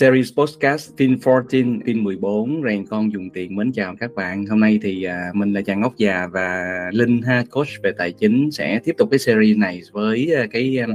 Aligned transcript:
Series 0.00 0.32
Podcast 0.36 0.96
Fin 0.96 1.18
14, 1.24 1.80
Fin 1.84 2.04
14, 2.04 2.62
rèn 2.64 2.86
con 2.86 3.12
dùng 3.12 3.30
tiền 3.30 3.56
mến 3.56 3.72
chào 3.72 3.94
các 4.00 4.14
bạn. 4.14 4.46
Hôm 4.46 4.60
nay 4.60 4.78
thì 4.82 5.06
uh, 5.06 5.36
mình 5.36 5.52
là 5.52 5.60
Chàng 5.62 5.80
Ngốc 5.80 5.96
Già 5.96 6.26
và 6.32 6.64
Linh 6.92 7.22
ha, 7.22 7.44
coach 7.50 7.68
về 7.82 7.92
tài 7.98 8.12
chính 8.12 8.50
sẽ 8.50 8.80
tiếp 8.84 8.92
tục 8.98 9.08
cái 9.10 9.18
series 9.18 9.56
này 9.56 9.80
với 9.92 10.32
uh, 10.44 10.50
cái 10.50 10.78
um, 10.78 10.90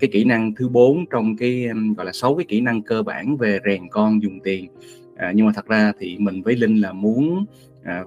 cái 0.00 0.10
kỹ 0.12 0.24
năng 0.24 0.54
thứ 0.54 0.68
4 0.68 1.04
trong 1.10 1.36
cái 1.36 1.66
um, 1.66 1.94
gọi 1.94 2.06
là 2.06 2.12
6 2.12 2.34
cái 2.34 2.44
kỹ 2.48 2.60
năng 2.60 2.82
cơ 2.82 3.02
bản 3.02 3.36
về 3.36 3.58
rèn 3.66 3.88
con 3.90 4.22
dùng 4.22 4.40
tiền. 4.40 4.68
Uh, 5.12 5.34
nhưng 5.34 5.46
mà 5.46 5.52
thật 5.54 5.66
ra 5.66 5.92
thì 5.98 6.16
mình 6.18 6.42
với 6.42 6.56
Linh 6.56 6.80
là 6.80 6.92
muốn 6.92 7.44
à, 7.84 8.04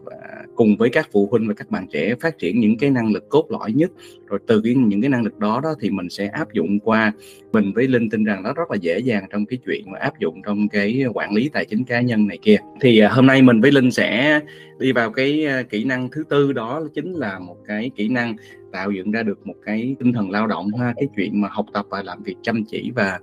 cùng 0.55 0.77
với 0.77 0.89
các 0.89 1.09
phụ 1.11 1.27
huynh 1.31 1.47
và 1.47 1.53
các 1.53 1.69
bạn 1.69 1.87
trẻ 1.91 2.15
phát 2.21 2.37
triển 2.37 2.59
những 2.59 2.77
cái 2.77 2.89
năng 2.89 3.13
lực 3.13 3.29
cốt 3.29 3.45
lõi 3.49 3.71
nhất 3.71 3.91
rồi 4.27 4.39
từ 4.47 4.61
cái, 4.61 4.73
những 4.73 5.01
cái 5.01 5.09
năng 5.09 5.23
lực 5.23 5.37
đó 5.37 5.59
đó 5.63 5.75
thì 5.81 5.89
mình 5.89 6.09
sẽ 6.09 6.27
áp 6.27 6.53
dụng 6.53 6.79
qua. 6.79 7.11
Mình 7.51 7.71
với 7.75 7.87
linh 7.87 8.09
tin 8.09 8.23
rằng 8.23 8.43
nó 8.43 8.53
rất 8.53 8.71
là 8.71 8.77
dễ 8.81 8.99
dàng 8.99 9.25
trong 9.31 9.45
cái 9.45 9.59
chuyện 9.65 9.91
mà 9.91 9.99
áp 9.99 10.19
dụng 10.19 10.41
trong 10.45 10.69
cái 10.69 11.03
quản 11.13 11.33
lý 11.33 11.49
tài 11.49 11.65
chính 11.65 11.83
cá 11.83 12.01
nhân 12.01 12.27
này 12.27 12.37
kia. 12.41 12.57
Thì 12.81 12.99
à, 12.99 13.09
hôm 13.09 13.25
nay 13.25 13.41
mình 13.41 13.61
với 13.61 13.71
linh 13.71 13.91
sẽ 13.91 14.39
đi 14.79 14.91
vào 14.91 15.11
cái 15.11 15.45
à, 15.45 15.61
kỹ 15.69 15.83
năng 15.83 16.09
thứ 16.11 16.23
tư 16.29 16.53
đó 16.53 16.83
chính 16.93 17.13
là 17.13 17.39
một 17.39 17.57
cái 17.67 17.91
kỹ 17.95 18.09
năng 18.09 18.35
tạo 18.71 18.91
dựng 18.91 19.11
ra 19.11 19.23
được 19.23 19.47
một 19.47 19.55
cái 19.65 19.95
tinh 19.99 20.13
thần 20.13 20.31
lao 20.31 20.47
động 20.47 20.67
ha 20.79 20.93
cái 20.95 21.07
chuyện 21.15 21.41
mà 21.41 21.47
học 21.51 21.65
tập 21.73 21.85
và 21.89 22.03
làm 22.03 22.23
việc 22.23 22.35
chăm 22.41 22.63
chỉ 22.65 22.91
và 22.95 23.19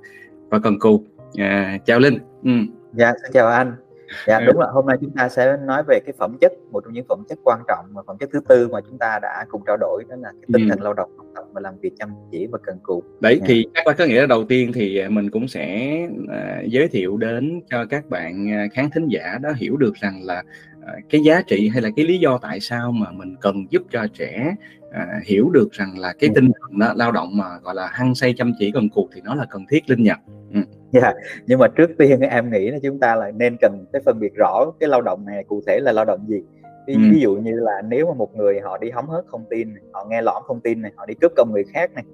và 0.51 0.59
cần 0.59 0.79
cù. 0.79 1.05
À, 1.39 1.79
chào 1.87 1.99
linh. 1.99 2.19
Ừ. 2.43 2.51
dạ 2.93 3.13
xin 3.23 3.33
chào 3.33 3.49
anh 3.49 3.84
dạ 4.27 4.41
đúng 4.41 4.59
là 4.59 4.67
hôm 4.67 4.87
nay 4.87 4.97
chúng 5.01 5.11
ta 5.11 5.29
sẽ 5.29 5.57
nói 5.57 5.83
về 5.89 6.01
cái 6.07 6.13
phẩm 6.19 6.37
chất 6.41 6.53
một 6.71 6.81
trong 6.85 6.93
những 6.93 7.05
phẩm 7.09 7.25
chất 7.29 7.39
quan 7.45 7.61
trọng 7.69 7.85
và 7.93 8.03
phẩm 8.07 8.17
chất 8.21 8.29
thứ 8.33 8.41
tư 8.49 8.69
mà 8.69 8.81
chúng 8.81 8.99
ta 8.99 9.19
đã 9.23 9.45
cùng 9.49 9.63
trao 9.67 9.77
đổi 9.77 10.05
đó 10.09 10.17
là 10.17 10.33
cái 10.33 10.49
tinh 10.53 10.69
thần 10.69 10.83
lao 10.83 10.93
động 10.93 11.11
học 11.17 11.27
tập 11.35 11.45
và 11.53 11.61
làm 11.61 11.79
việc 11.79 11.93
chăm 11.99 12.09
chỉ 12.31 12.47
và 12.47 12.59
cần 12.67 12.79
cù. 12.83 13.03
Đấy 13.21 13.39
dạ. 13.41 13.47
thì 13.49 13.67
chắc 13.75 13.87
là 13.87 13.93
có 13.93 14.05
nghĩa 14.05 14.21
là 14.21 14.27
đầu 14.27 14.45
tiên 14.45 14.73
thì 14.75 14.99
à, 14.99 15.09
mình 15.09 15.31
cũng 15.31 15.49
sẽ 15.49 15.99
uh, 16.23 16.67
giới 16.67 16.89
thiệu 16.89 17.17
đến 17.17 17.61
cho 17.71 17.85
các 17.85 18.11
bạn 18.11 18.51
à, 18.53 18.67
khán 18.73 18.91
thính 18.91 19.09
giả 19.09 19.39
đó 19.43 19.51
hiểu 19.57 19.77
được 19.77 19.95
rằng 19.95 20.21
là 20.25 20.43
uh, 20.79 21.11
cái 21.11 21.21
giá 21.21 21.43
trị 21.47 21.69
hay 21.69 21.83
là 21.83 21.91
cái 21.97 22.07
lý 22.07 22.19
do 22.19 22.39
tại 22.39 22.61
sao 22.61 22.93
mà 22.93 23.11
mình 23.13 23.37
cần 23.41 23.67
giúp 23.71 23.83
cho 23.91 24.07
trẻ 24.15 24.55
à, 24.95 25.21
hiểu 25.25 25.51
được 25.51 25.73
rằng 25.73 25.99
là 25.99 26.15
cái 26.19 26.31
tinh 26.35 26.51
thần 26.61 26.79
đó, 26.79 26.93
lao 26.97 27.13
động 27.13 27.37
mà 27.37 27.45
gọi 27.63 27.75
là 27.75 27.87
hăng 27.93 28.15
say 28.15 28.35
chăm 28.37 28.53
chỉ 28.59 28.71
cần 28.71 28.89
cuộc 28.89 29.09
thì 29.15 29.21
nó 29.25 29.35
là 29.35 29.47
cần 29.51 29.65
thiết 29.71 29.91
linh 29.91 30.03
nhật. 30.03 30.19
Ừ. 30.53 30.61
yeah. 30.95 31.05
Dạ, 31.15 31.15
nhưng 31.47 31.59
mà 31.59 31.69
trước 31.69 31.91
tiên 31.99 32.21
em 32.21 32.51
nghĩ 32.51 32.71
là 32.71 32.79
chúng 32.83 32.99
ta 32.99 33.15
là 33.15 33.31
nên 33.31 33.57
cần 33.61 33.85
cái 33.93 34.03
phân 34.05 34.21
biệt 34.21 34.35
rõ 34.35 34.73
cái 34.81 34.89
lao 34.89 35.03
động 35.03 35.25
này 35.27 35.45
cụ 35.45 35.63
thể 35.67 35.81
là 35.83 35.93
lao 35.93 36.05
động 36.05 36.25
gì 36.29 36.43
ví, 36.87 36.95
ừ. 36.95 37.01
ví 37.13 37.21
dụ 37.21 37.37
như 37.37 37.61
là 37.61 37.83
nếu 37.89 38.07
mà 38.07 38.15
một 38.15 38.37
người 38.37 38.61
họ 38.61 38.79
đi 38.79 38.91
hóng 38.91 39.09
hớt 39.09 39.25
thông 39.31 39.45
tin 39.51 39.75
họ 39.93 40.07
nghe 40.11 40.23
lõm 40.23 40.43
thông 40.49 40.61
tin 40.61 40.83
này 40.83 40.93
họ 40.97 41.07
đi 41.07 41.15
cướp 41.15 41.33
công 41.37 41.53
người 41.53 41.65
khác 41.65 41.91
này 41.95 42.05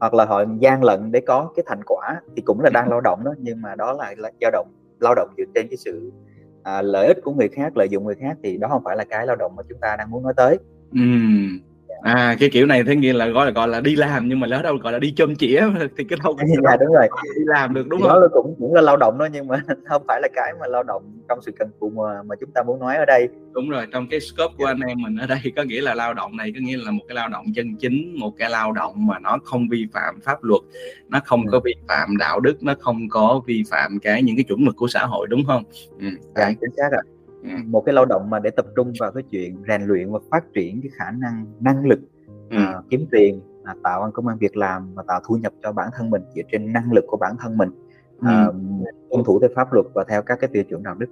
hoặc 0.00 0.14
là 0.14 0.24
họ 0.24 0.44
gian 0.58 0.84
lận 0.84 1.12
để 1.12 1.20
có 1.20 1.52
cái 1.56 1.64
thành 1.66 1.80
quả 1.86 2.20
thì 2.36 2.42
cũng 2.42 2.60
là 2.60 2.70
đang 2.70 2.90
lao 2.90 3.00
động 3.00 3.24
đó 3.24 3.34
nhưng 3.38 3.62
mà 3.62 3.74
đó 3.74 3.92
là, 3.92 4.14
là 4.16 4.30
dao 4.40 4.50
động 4.50 4.68
lao 5.00 5.14
động 5.14 5.28
dựa 5.36 5.44
trên 5.54 5.68
cái 5.68 5.76
sự 5.76 6.12
à, 6.62 6.82
lợi 6.82 7.06
ích 7.06 7.18
của 7.24 7.32
người 7.32 7.48
khác 7.48 7.76
lợi 7.76 7.88
dụng 7.88 8.04
người 8.04 8.14
khác 8.14 8.36
thì 8.42 8.56
đó 8.56 8.68
không 8.68 8.82
phải 8.84 8.96
là 8.96 9.04
cái 9.04 9.26
lao 9.26 9.36
động 9.36 9.56
mà 9.56 9.62
chúng 9.68 9.78
ta 9.80 9.96
đang 9.96 10.10
muốn 10.10 10.22
nói 10.22 10.32
tới 10.36 10.58
ừ 10.92 11.00
à 12.02 12.36
cái 12.40 12.50
kiểu 12.52 12.66
này 12.66 12.84
thế 12.84 12.96
nghĩa 12.96 13.12
là 13.12 13.26
gọi 13.26 13.46
là 13.46 13.52
gọi 13.52 13.68
là 13.68 13.80
đi 13.80 13.96
làm 13.96 14.28
nhưng 14.28 14.40
mà 14.40 14.46
lỡ 14.46 14.62
đâu 14.62 14.76
gọi 14.76 14.92
là 14.92 14.98
đi 14.98 15.12
chôm 15.16 15.36
chĩa 15.36 15.64
thì 15.98 16.04
cái 16.04 16.18
đâu 16.24 16.36
dạ, 16.64 16.76
đúng 16.80 16.92
rồi 16.94 17.08
đi 17.24 17.42
làm 17.44 17.74
được 17.74 17.88
đúng 17.88 18.00
thì 18.00 18.08
không 18.08 18.20
đó 18.20 18.28
cũng 18.32 18.54
cũng 18.58 18.74
là 18.74 18.80
lao 18.80 18.96
động 18.96 19.18
đó 19.18 19.28
nhưng 19.32 19.46
mà 19.46 19.62
không 19.88 20.02
phải 20.08 20.20
là 20.22 20.28
cái 20.34 20.52
mà 20.60 20.66
lao 20.66 20.82
động 20.82 21.02
trong 21.28 21.42
sự 21.42 21.52
cần 21.58 21.70
cù 21.78 21.90
mà 21.90 22.22
mà 22.22 22.34
chúng 22.40 22.50
ta 22.50 22.62
muốn 22.62 22.80
nói 22.80 22.96
ở 22.96 23.04
đây 23.04 23.28
đúng 23.52 23.70
rồi 23.70 23.86
trong 23.92 24.06
cái 24.10 24.20
scope 24.20 24.54
của 24.58 24.64
anh 24.64 24.80
em 24.80 25.02
mình 25.02 25.16
ở 25.16 25.26
đây 25.26 25.38
có 25.56 25.62
nghĩa 25.62 25.80
là 25.80 25.94
lao 25.94 26.14
động 26.14 26.36
này 26.36 26.52
có 26.54 26.60
nghĩa 26.62 26.76
là 26.76 26.90
một 26.90 27.02
cái 27.08 27.14
lao 27.14 27.28
động 27.28 27.44
chân 27.54 27.76
chính 27.76 28.16
một 28.18 28.32
cái 28.38 28.50
lao 28.50 28.72
động 28.72 29.06
mà 29.06 29.18
nó 29.18 29.38
không 29.44 29.68
vi 29.68 29.86
phạm 29.92 30.20
pháp 30.20 30.44
luật 30.44 30.60
nó 31.08 31.20
không 31.24 31.46
có 31.46 31.58
ừ. 31.58 31.60
vi 31.64 31.74
phạm 31.88 32.16
đạo 32.16 32.40
đức 32.40 32.62
nó 32.62 32.74
không 32.80 33.08
có 33.08 33.40
vi 33.46 33.64
phạm 33.70 33.98
cái 34.02 34.22
những 34.22 34.36
cái 34.36 34.44
chuẩn 34.44 34.64
mực 34.64 34.76
của 34.76 34.88
xã 34.88 35.06
hội 35.06 35.26
đúng 35.30 35.44
không 35.46 35.62
ừ. 36.00 36.06
dạ 36.34 36.52
chính 36.60 36.70
xác 36.76 36.88
ạ 36.92 37.02
Ừ. 37.19 37.19
một 37.42 37.80
cái 37.86 37.92
lao 37.92 38.04
động 38.04 38.30
mà 38.30 38.38
để 38.38 38.50
tập 38.50 38.66
trung 38.76 38.92
vào 39.00 39.12
cái 39.12 39.22
chuyện 39.30 39.56
rèn 39.68 39.82
luyện 39.82 40.12
và 40.12 40.18
phát 40.30 40.44
triển 40.54 40.80
cái 40.82 40.90
khả 40.94 41.10
năng 41.10 41.46
năng 41.60 41.86
lực 41.86 42.00
ừ. 42.50 42.56
uh, 42.78 42.84
kiếm 42.90 43.06
tiền 43.10 43.40
uh, 43.62 43.82
tạo 43.82 44.10
công 44.14 44.26
an 44.26 44.38
việc 44.38 44.56
làm 44.56 44.94
và 44.94 45.02
tạo 45.06 45.20
thu 45.26 45.36
nhập 45.36 45.52
cho 45.62 45.72
bản 45.72 45.88
thân 45.96 46.10
mình 46.10 46.22
dựa 46.34 46.42
trên 46.52 46.72
năng 46.72 46.92
lực 46.92 47.04
của 47.06 47.16
bản 47.16 47.36
thân 47.40 47.58
mình 47.58 47.70
uh, 48.18 48.54
tuân 49.10 49.24
thủ 49.24 49.40
theo 49.40 49.50
pháp 49.54 49.72
luật 49.72 49.86
và 49.94 50.04
theo 50.08 50.22
các 50.22 50.38
cái 50.40 50.50
tiêu 50.52 50.62
chuẩn 50.64 50.82
đạo 50.82 50.94
đức. 50.94 51.06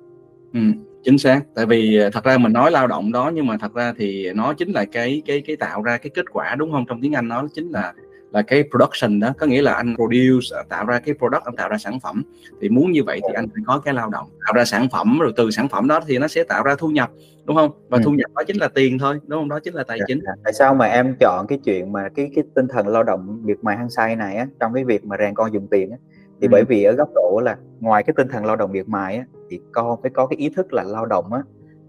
Ừ, 0.52 0.60
chính 1.02 1.18
xác. 1.18 1.40
Tại 1.54 1.66
vì 1.66 2.00
thật 2.12 2.24
ra 2.24 2.38
mình 2.38 2.52
nói 2.52 2.70
lao 2.70 2.86
động 2.86 3.12
đó 3.12 3.30
nhưng 3.34 3.46
mà 3.46 3.56
thật 3.60 3.74
ra 3.74 3.92
thì 3.98 4.32
nó 4.32 4.54
chính 4.54 4.72
là 4.72 4.84
cái 4.84 5.22
cái 5.26 5.42
cái 5.46 5.56
tạo 5.56 5.82
ra 5.82 5.98
cái 5.98 6.10
kết 6.14 6.24
quả 6.32 6.54
đúng 6.58 6.72
không? 6.72 6.84
Trong 6.88 7.00
tiếng 7.02 7.12
Anh 7.12 7.28
nó 7.28 7.46
chính 7.54 7.70
là 7.70 7.94
là 8.30 8.42
cái 8.42 8.64
production 8.70 9.20
đó 9.20 9.32
có 9.38 9.46
nghĩa 9.46 9.62
là 9.62 9.72
anh 9.72 9.94
produce 9.96 10.56
à, 10.56 10.62
tạo 10.68 10.86
ra 10.86 10.98
cái 10.98 11.14
product 11.14 11.44
anh 11.44 11.56
tạo 11.56 11.68
ra 11.68 11.78
sản 11.78 12.00
phẩm. 12.00 12.22
Thì 12.60 12.68
muốn 12.68 12.92
như 12.92 13.04
vậy 13.04 13.20
thì 13.28 13.34
anh 13.34 13.48
phải 13.48 13.62
có 13.66 13.78
cái 13.84 13.94
lao 13.94 14.10
động 14.10 14.28
tạo 14.46 14.54
ra 14.54 14.64
sản 14.64 14.88
phẩm 14.92 15.18
rồi 15.18 15.32
từ 15.36 15.50
sản 15.50 15.68
phẩm 15.68 15.88
đó 15.88 16.00
thì 16.06 16.18
nó 16.18 16.28
sẽ 16.28 16.44
tạo 16.44 16.62
ra 16.62 16.74
thu 16.78 16.88
nhập 16.88 17.10
đúng 17.44 17.56
không? 17.56 17.70
Và 17.88 17.98
ừ. 17.98 18.02
thu 18.04 18.10
nhập 18.10 18.30
đó 18.34 18.42
chính 18.46 18.56
là 18.56 18.68
tiền 18.68 18.98
thôi 18.98 19.18
đúng 19.26 19.40
không? 19.40 19.48
Đó 19.48 19.60
chính 19.60 19.74
là 19.74 19.84
tài 19.88 19.98
dạ, 19.98 20.04
chính. 20.08 20.20
Dạ. 20.26 20.32
tại 20.44 20.52
sao 20.52 20.74
mà 20.74 20.86
em 20.86 21.16
chọn 21.20 21.46
cái 21.48 21.58
chuyện 21.64 21.92
mà 21.92 22.08
cái 22.14 22.30
cái 22.34 22.44
tinh 22.54 22.68
thần 22.68 22.88
lao 22.88 23.02
động 23.02 23.42
việc 23.44 23.64
mài 23.64 23.76
hăng 23.76 23.90
say 23.90 24.16
này 24.16 24.36
á 24.36 24.46
trong 24.60 24.74
cái 24.74 24.84
việc 24.84 25.04
mà 25.04 25.16
rèn 25.18 25.34
con 25.34 25.52
dùng 25.52 25.66
tiền 25.70 25.90
á? 25.90 25.96
Thì 26.40 26.46
ừ. 26.46 26.48
bởi 26.50 26.64
vì 26.64 26.84
ở 26.84 26.92
góc 26.92 27.08
độ 27.14 27.40
là 27.44 27.56
ngoài 27.80 28.02
cái 28.02 28.14
tinh 28.16 28.28
thần 28.28 28.44
lao 28.44 28.56
động 28.56 28.72
việc 28.72 28.88
mài 28.88 29.16
á 29.16 29.24
thì 29.50 29.60
con 29.72 30.02
phải 30.02 30.10
có 30.14 30.26
cái 30.26 30.36
ý 30.36 30.48
thức 30.48 30.72
là 30.72 30.82
lao 30.82 31.06
động 31.06 31.32
á 31.32 31.42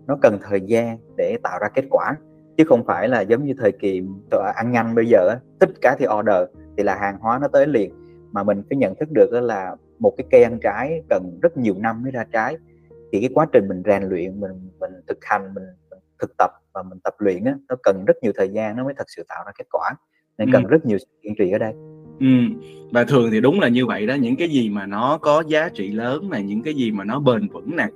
nó 0.08 0.18
cần 0.22 0.40
thời 0.50 0.62
gian 0.62 0.98
để 1.18 1.38
tạo 1.44 1.60
ra 1.60 1.68
kết 1.74 1.86
quả 1.90 2.16
chứ 2.60 2.66
không 2.68 2.86
phải 2.86 3.08
là 3.08 3.22
giống 3.22 3.46
như 3.46 3.54
thời 3.58 3.72
kỳ 3.72 4.02
ăn 4.56 4.72
nhanh 4.72 4.96
bây 4.96 5.06
giờ 5.08 5.36
tất 5.60 5.70
cả 5.82 5.96
thì 6.00 6.06
order 6.20 6.58
thì 6.78 6.84
là 6.84 6.96
hàng 6.96 7.18
hóa 7.20 7.40
nó 7.42 7.48
tới 7.48 7.68
liền. 7.68 7.92
Mà 8.32 8.44
mình 8.44 8.64
phải 8.70 8.78
nhận 8.78 8.96
thức 8.96 9.10
được 9.12 9.32
là 9.32 9.76
một 10.00 10.14
cái 10.18 10.28
cây 10.32 10.44
ăn 10.44 10.60
trái 10.62 11.02
cần 11.10 11.40
rất 11.42 11.58
nhiều 11.58 11.76
năm 11.78 12.04
mới 12.04 12.12
ra 12.12 12.26
trái. 12.34 12.58
Thì 13.12 13.20
cái 13.20 13.30
quá 13.34 13.46
trình 13.54 13.68
mình 13.68 13.84
rèn 13.86 14.04
luyện 14.04 14.40
mình 14.40 14.52
mình 14.80 14.92
thực 15.08 15.18
hành 15.22 15.54
mình, 15.54 15.64
mình 15.90 16.00
thực 16.20 16.38
tập 16.38 16.52
và 16.74 16.84
mình 16.84 17.00
tập 17.04 17.14
luyện 17.18 17.44
á, 17.44 17.56
nó 17.70 17.76
cần 17.84 18.06
rất 18.06 18.14
nhiều 18.22 18.32
thời 18.36 18.50
gian 18.50 18.78
nó 18.78 18.84
mới 18.84 18.94
thật 18.98 19.08
sự 19.08 19.24
tạo 19.30 19.44
ra 19.46 19.52
kết 19.58 19.66
quả. 19.72 19.92
Nên 20.38 20.52
cần 20.52 20.64
ừ. 20.64 20.68
rất 20.70 20.86
nhiều 20.86 20.98
sự 20.98 21.08
kiên 21.22 21.36
trì 21.38 21.52
ở 21.52 21.58
đây. 21.58 21.74
Ừ. 22.20 22.28
và 22.92 23.04
thường 23.04 23.32
thì 23.32 23.42
đúng 23.42 23.60
là 23.60 23.68
như 23.68 23.86
vậy 23.86 24.08
đó. 24.08 24.16
Những 24.16 24.36
cái 24.36 24.50
gì 24.50 24.70
mà 24.70 24.86
nó 24.86 25.18
có 25.22 25.44
giá 25.48 25.70
trị 25.70 25.92
lớn 25.92 26.30
này 26.30 26.44
những 26.44 26.64
cái 26.64 26.74
gì 26.74 26.92
mà 26.92 27.04
nó 27.04 27.20
bền 27.20 27.48
vững 27.48 27.76
nè 27.76 27.88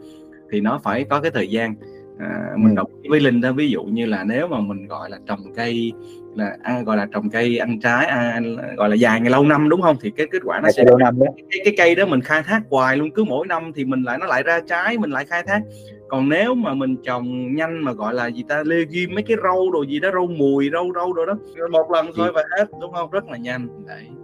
thì 0.51 0.61
nó 0.61 0.79
phải 0.83 1.03
có 1.03 1.21
cái 1.21 1.31
thời 1.31 1.49
gian 1.49 1.75
à, 2.19 2.51
mình 2.57 2.75
ừ. 2.75 2.83
ý 3.01 3.09
với 3.09 3.19
linh 3.19 3.41
đó 3.41 3.51
ví 3.51 3.69
dụ 3.69 3.83
như 3.83 4.05
là 4.05 4.23
nếu 4.23 4.47
mà 4.47 4.59
mình 4.59 4.87
gọi 4.87 5.09
là 5.09 5.17
trồng 5.27 5.53
cây 5.55 5.91
là 6.35 6.57
à, 6.63 6.81
gọi 6.81 6.97
là 6.97 7.05
trồng 7.05 7.29
cây 7.29 7.57
ăn 7.57 7.79
trái 7.79 8.05
à, 8.05 8.39
gọi 8.77 8.89
là 8.89 8.95
dài 8.95 9.21
ngày 9.21 9.31
lâu 9.31 9.43
năm 9.43 9.69
đúng 9.69 9.81
không 9.81 9.97
thì 10.01 10.11
cái 10.11 10.27
kết 10.31 10.39
quả 10.45 10.59
nó 10.63 10.71
sẽ 10.71 10.83
lâu 10.87 10.97
năm 10.97 11.19
cái, 11.49 11.59
cái 11.65 11.73
cây 11.77 11.95
đó 11.95 12.05
mình 12.05 12.21
khai 12.21 12.43
thác 12.43 12.61
hoài 12.69 12.97
luôn 12.97 13.11
cứ 13.11 13.23
mỗi 13.23 13.47
năm 13.47 13.71
thì 13.75 13.85
mình 13.85 14.03
lại 14.03 14.17
nó 14.17 14.25
lại 14.25 14.43
ra 14.43 14.59
trái 14.67 14.97
mình 14.97 15.11
lại 15.11 15.25
khai 15.25 15.43
thác 15.43 15.61
còn 16.07 16.29
nếu 16.29 16.55
mà 16.55 16.73
mình 16.73 16.95
trồng 17.03 17.55
nhanh 17.55 17.83
mà 17.83 17.93
gọi 17.93 18.13
là 18.13 18.27
gì 18.27 18.43
ta 18.47 18.63
lê 18.65 18.85
ghim 18.89 19.15
mấy 19.15 19.23
cái 19.23 19.37
rau 19.43 19.71
đồ 19.71 19.85
gì 19.85 19.99
đó 19.99 20.09
rau 20.13 20.27
mùi 20.27 20.69
rau 20.73 20.91
rau 20.95 21.13
đồ 21.13 21.25
đó 21.25 21.33
một 21.71 21.91
lần 21.91 22.07
thôi 22.15 22.31
và 22.35 22.43
hết 22.57 22.65
đúng 22.81 22.93
không 22.93 23.09
rất 23.11 23.25
là 23.25 23.37
nhanh 23.37 23.67
đấy 23.87 24.05
ừ. 24.09 24.22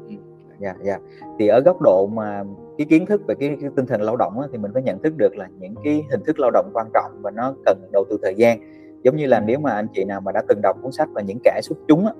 Dạ 0.59 0.75
dạ. 0.83 0.99
Thì 1.39 1.47
ở 1.47 1.59
góc 1.59 1.81
độ 1.81 2.07
mà 2.07 2.43
cái 2.77 2.87
kiến 2.89 3.05
thức 3.05 3.21
về 3.27 3.35
cái, 3.39 3.57
cái 3.61 3.69
tinh 3.75 3.85
thần 3.85 4.01
lao 4.01 4.15
động 4.17 4.39
á, 4.39 4.47
thì 4.51 4.57
mình 4.57 4.71
phải 4.73 4.83
nhận 4.83 4.99
thức 4.99 5.17
được 5.17 5.35
là 5.37 5.47
những 5.59 5.75
cái 5.83 6.03
hình 6.11 6.23
thức 6.25 6.39
lao 6.39 6.51
động 6.51 6.69
quan 6.73 6.87
trọng 6.93 7.11
và 7.21 7.31
nó 7.31 7.53
cần 7.65 7.89
đầu 7.93 8.05
tư 8.09 8.17
thời 8.23 8.35
gian. 8.35 8.59
Giống 9.03 9.15
như 9.15 9.25
là 9.25 9.39
nếu 9.39 9.59
mà 9.59 9.71
anh 9.71 9.87
chị 9.93 10.03
nào 10.03 10.21
mà 10.21 10.31
đã 10.31 10.43
từng 10.47 10.61
đọc 10.61 10.77
cuốn 10.81 10.91
sách 10.91 11.09
và 11.13 11.21
những 11.21 11.39
kẻ 11.43 11.59
xuất 11.63 11.77
chúng 11.87 12.05
á, 12.05 12.13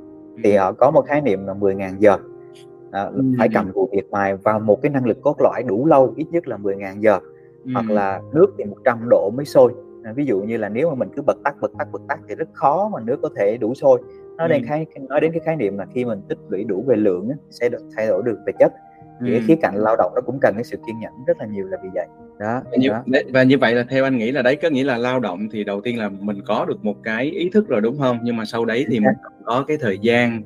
thì 0.43 0.55
họ 0.55 0.71
có 0.71 0.91
một 0.91 1.05
khái 1.07 1.21
niệm 1.21 1.47
là 1.47 1.53
10.000 1.53 1.97
giờ. 1.99 2.17
À, 2.91 3.03
ừ. 3.03 3.23
phải 3.37 3.49
cầm 3.53 3.71
cù 3.73 3.89
việc 3.91 4.11
mài 4.11 4.35
vào 4.35 4.59
một 4.59 4.81
cái 4.81 4.89
năng 4.89 5.05
lực 5.05 5.21
cốt 5.21 5.35
lõi 5.41 5.63
đủ 5.63 5.85
lâu 5.85 6.13
ít 6.15 6.27
nhất 6.31 6.47
là 6.47 6.57
10.000 6.57 6.99
giờ. 6.99 7.19
Ừ. 7.65 7.71
hoặc 7.73 7.89
là 7.89 8.21
nước 8.33 8.47
thì 8.57 8.65
100 8.65 9.09
độ 9.09 9.29
mới 9.29 9.45
sôi. 9.45 9.73
À, 10.03 10.13
ví 10.15 10.25
dụ 10.25 10.41
như 10.41 10.57
là 10.57 10.69
nếu 10.69 10.89
mà 10.89 10.95
mình 10.95 11.09
cứ 11.15 11.21
bật 11.21 11.37
tắt 11.43 11.55
bật 11.61 11.71
tắt 11.77 11.87
bật 11.91 12.01
tắt 12.07 12.19
thì 12.29 12.35
rất 12.35 12.49
khó 12.53 12.89
mà 12.93 12.99
nước 12.99 13.19
có 13.21 13.29
thể 13.35 13.57
đủ 13.57 13.73
sôi 13.73 14.01
nó 14.39 14.45
ừ. 14.45 14.49
đang 14.49 14.63
khái 14.67 14.85
nói 15.09 15.21
đến 15.21 15.31
cái 15.31 15.41
khái 15.45 15.55
niệm 15.55 15.77
là 15.77 15.85
khi 15.93 16.05
mình 16.05 16.21
tích 16.29 16.37
lũy 16.49 16.63
đủ 16.63 16.83
về 16.87 16.95
lượng 16.95 17.29
á, 17.29 17.35
sẽ 17.49 17.69
được 17.69 17.81
thay 17.97 18.07
đổi 18.07 18.21
được 18.25 18.37
về 18.45 18.53
chất. 18.59 18.73
Thì 19.21 19.31
cái 19.31 19.41
khía 19.47 19.55
cạnh 19.61 19.75
lao 19.75 19.95
động 19.95 20.11
nó 20.15 20.21
cũng 20.21 20.39
cần 20.41 20.53
cái 20.55 20.63
sự 20.63 20.77
kiên 20.87 20.99
nhẫn 20.99 21.11
rất 21.27 21.37
là 21.39 21.45
nhiều 21.45 21.67
là 21.67 21.77
vì 21.83 21.89
vậy. 21.93 22.07
Đó 22.39 22.61
và 22.71 22.77
như, 22.77 22.89
đó. 22.89 23.03
và 23.33 23.43
như 23.43 23.57
vậy 23.57 23.75
là 23.75 23.85
theo 23.89 24.03
anh 24.03 24.17
nghĩ 24.17 24.31
là 24.31 24.41
đấy 24.41 24.55
có 24.55 24.69
nghĩa 24.69 24.83
là 24.83 24.97
lao 24.97 25.19
động 25.19 25.47
thì 25.51 25.63
đầu 25.63 25.81
tiên 25.81 25.99
là 25.99 26.09
mình 26.09 26.41
có 26.45 26.65
được 26.65 26.85
một 26.85 26.95
cái 27.03 27.25
ý 27.25 27.49
thức 27.49 27.67
rồi 27.67 27.81
đúng 27.81 27.97
không? 27.97 28.19
Nhưng 28.23 28.37
mà 28.37 28.45
sau 28.45 28.65
đấy 28.65 28.85
thì 28.89 28.99
mình 28.99 29.13
có 29.45 29.63
cái 29.67 29.77
thời 29.77 29.99
gian 30.01 30.41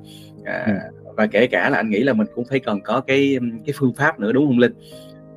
à, 0.46 0.64
ừ. 0.68 0.74
và 1.18 1.28
kể 1.28 1.48
cả 1.48 1.70
là 1.70 1.78
anh 1.78 1.90
nghĩ 1.90 2.04
là 2.04 2.14
mình 2.14 2.28
cũng 2.36 2.46
phải 2.46 2.60
cần 2.60 2.82
có 2.82 3.02
cái 3.08 3.40
cái 3.66 3.74
phương 3.80 3.94
pháp 3.94 4.20
nữa 4.20 4.32
đúng 4.32 4.48
không 4.48 4.60
linh? 4.60 4.74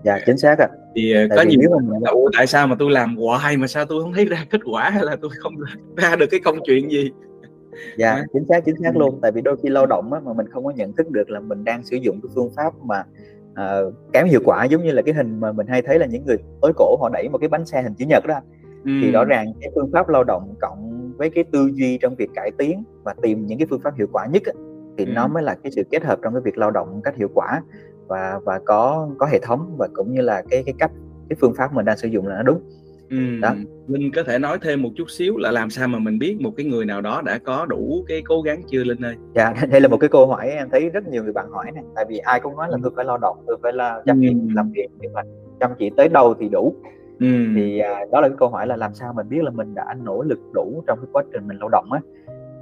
Dạ 0.04 0.18
chính 0.26 0.38
xác 0.38 0.58
ạ. 0.58 0.68
Thì 0.94 1.14
à, 1.14 1.26
Tại 1.28 1.36
có 1.36 1.42
nhiều 1.50 1.60
mình... 1.80 2.02
là, 2.02 2.12
tại 2.36 2.46
sao 2.46 2.66
mà 2.66 2.76
tôi 2.78 2.90
làm 2.90 3.16
hoài 3.16 3.56
mà 3.56 3.66
sao 3.66 3.84
tôi 3.84 4.02
không 4.02 4.12
thấy 4.12 4.24
ra 4.24 4.44
kết 4.50 4.60
quả 4.64 4.90
hay 4.90 5.04
là 5.04 5.16
tôi 5.22 5.30
không 5.38 5.54
ra 5.96 6.16
được 6.16 6.26
cái 6.30 6.40
công 6.40 6.58
chuyện 6.66 6.90
gì 6.90 7.10
dạ 7.96 8.24
chính 8.32 8.44
xác 8.48 8.64
chính 8.64 8.76
xác 8.82 8.96
luôn 8.96 9.18
tại 9.22 9.32
vì 9.32 9.40
đôi 9.40 9.56
khi 9.62 9.68
lao 9.68 9.86
động 9.86 10.12
á, 10.12 10.20
mà 10.20 10.32
mình 10.32 10.46
không 10.48 10.64
có 10.64 10.70
nhận 10.70 10.92
thức 10.92 11.10
được 11.10 11.30
là 11.30 11.40
mình 11.40 11.64
đang 11.64 11.82
sử 11.82 11.96
dụng 11.96 12.20
cái 12.22 12.30
phương 12.34 12.50
pháp 12.56 12.74
mà 12.82 13.04
uh, 13.52 13.94
kém 14.12 14.26
hiệu 14.26 14.40
quả 14.44 14.64
giống 14.64 14.82
như 14.82 14.92
là 14.92 15.02
cái 15.02 15.14
hình 15.14 15.40
mà 15.40 15.52
mình 15.52 15.66
hay 15.66 15.82
thấy 15.82 15.98
là 15.98 16.06
những 16.06 16.24
người 16.26 16.36
tối 16.60 16.72
cổ 16.76 16.96
họ 17.00 17.08
đẩy 17.08 17.28
một 17.28 17.38
cái 17.38 17.48
bánh 17.48 17.66
xe 17.66 17.82
hình 17.82 17.94
chữ 17.94 18.04
nhật 18.08 18.26
đó 18.26 18.40
ừ. 18.84 18.90
thì 19.02 19.10
rõ 19.10 19.24
ràng 19.24 19.52
cái 19.60 19.70
phương 19.74 19.90
pháp 19.92 20.08
lao 20.08 20.24
động 20.24 20.54
cộng 20.60 21.12
với 21.16 21.30
cái 21.30 21.44
tư 21.44 21.70
duy 21.74 21.98
trong 21.98 22.14
việc 22.14 22.30
cải 22.34 22.50
tiến 22.58 22.84
và 23.02 23.14
tìm 23.22 23.46
những 23.46 23.58
cái 23.58 23.66
phương 23.70 23.80
pháp 23.80 23.94
hiệu 23.96 24.06
quả 24.12 24.26
nhất 24.26 24.42
á, 24.46 24.52
thì 24.98 25.04
ừ. 25.04 25.12
nó 25.14 25.28
mới 25.28 25.42
là 25.42 25.56
cái 25.62 25.72
sự 25.72 25.82
kết 25.90 26.04
hợp 26.04 26.18
trong 26.22 26.32
cái 26.32 26.42
việc 26.44 26.58
lao 26.58 26.70
động 26.70 26.94
một 26.94 27.00
cách 27.04 27.16
hiệu 27.16 27.28
quả 27.34 27.62
và 28.06 28.40
và 28.44 28.60
có 28.64 29.08
có 29.18 29.26
hệ 29.26 29.38
thống 29.38 29.74
và 29.78 29.88
cũng 29.94 30.12
như 30.12 30.20
là 30.20 30.42
cái 30.50 30.62
cái 30.62 30.74
cách 30.78 30.90
cái 31.28 31.36
phương 31.40 31.54
pháp 31.54 31.74
mình 31.74 31.84
đang 31.84 31.96
sử 31.96 32.08
dụng 32.08 32.26
là 32.26 32.36
nó 32.36 32.42
đúng 32.42 32.60
Ừ. 33.10 33.40
Đó. 33.40 33.54
Linh 33.88 34.10
có 34.12 34.22
thể 34.22 34.38
nói 34.38 34.58
thêm 34.62 34.82
một 34.82 34.90
chút 34.96 35.10
xíu 35.10 35.36
là 35.36 35.50
làm 35.50 35.70
sao 35.70 35.88
mà 35.88 35.98
mình 35.98 36.18
biết 36.18 36.36
một 36.40 36.50
cái 36.56 36.66
người 36.66 36.84
nào 36.84 37.00
đó 37.00 37.22
đã 37.24 37.38
có 37.38 37.66
đủ 37.66 38.04
cái 38.08 38.22
cố 38.22 38.42
gắng 38.42 38.62
chưa 38.70 38.84
Linh 38.84 39.04
ơi? 39.04 39.16
Dạ, 39.34 39.54
đây 39.70 39.80
là 39.80 39.88
một 39.88 39.96
cái 39.96 40.08
câu 40.08 40.26
hỏi 40.26 40.50
em 40.50 40.68
thấy 40.70 40.90
rất 40.90 41.08
nhiều 41.08 41.24
người 41.24 41.32
bạn 41.32 41.50
hỏi 41.50 41.72
này. 41.74 41.84
Tại 41.94 42.04
vì 42.08 42.18
ai 42.18 42.40
cũng 42.40 42.56
nói 42.56 42.68
là 42.70 42.78
tôi 42.82 42.92
phải 42.96 43.04
lao 43.04 43.18
động, 43.18 43.36
tôi 43.46 43.56
phải 43.62 43.72
là 43.72 44.02
chăm 44.06 44.20
chỉ 44.20 44.28
ừ. 44.28 44.34
làm 44.54 44.70
việc 44.70 44.88
nhưng 45.00 45.12
mà 45.12 45.22
chăm 45.60 45.70
chỉ 45.78 45.90
tới 45.96 46.08
đâu 46.08 46.34
thì 46.40 46.48
đủ. 46.48 46.74
Ừ. 47.20 47.26
Thì 47.54 47.78
à, 47.78 48.04
đó 48.12 48.20
là 48.20 48.28
cái 48.28 48.36
câu 48.38 48.48
hỏi 48.48 48.66
là 48.66 48.76
làm 48.76 48.94
sao 48.94 49.12
mình 49.12 49.28
biết 49.28 49.42
là 49.42 49.50
mình 49.50 49.74
đã 49.74 49.94
nỗ 50.04 50.22
lực 50.22 50.38
đủ 50.54 50.82
trong 50.86 50.98
cái 50.98 51.08
quá 51.12 51.22
trình 51.32 51.48
mình 51.48 51.58
lao 51.58 51.68
động 51.68 51.92
á. 51.92 52.00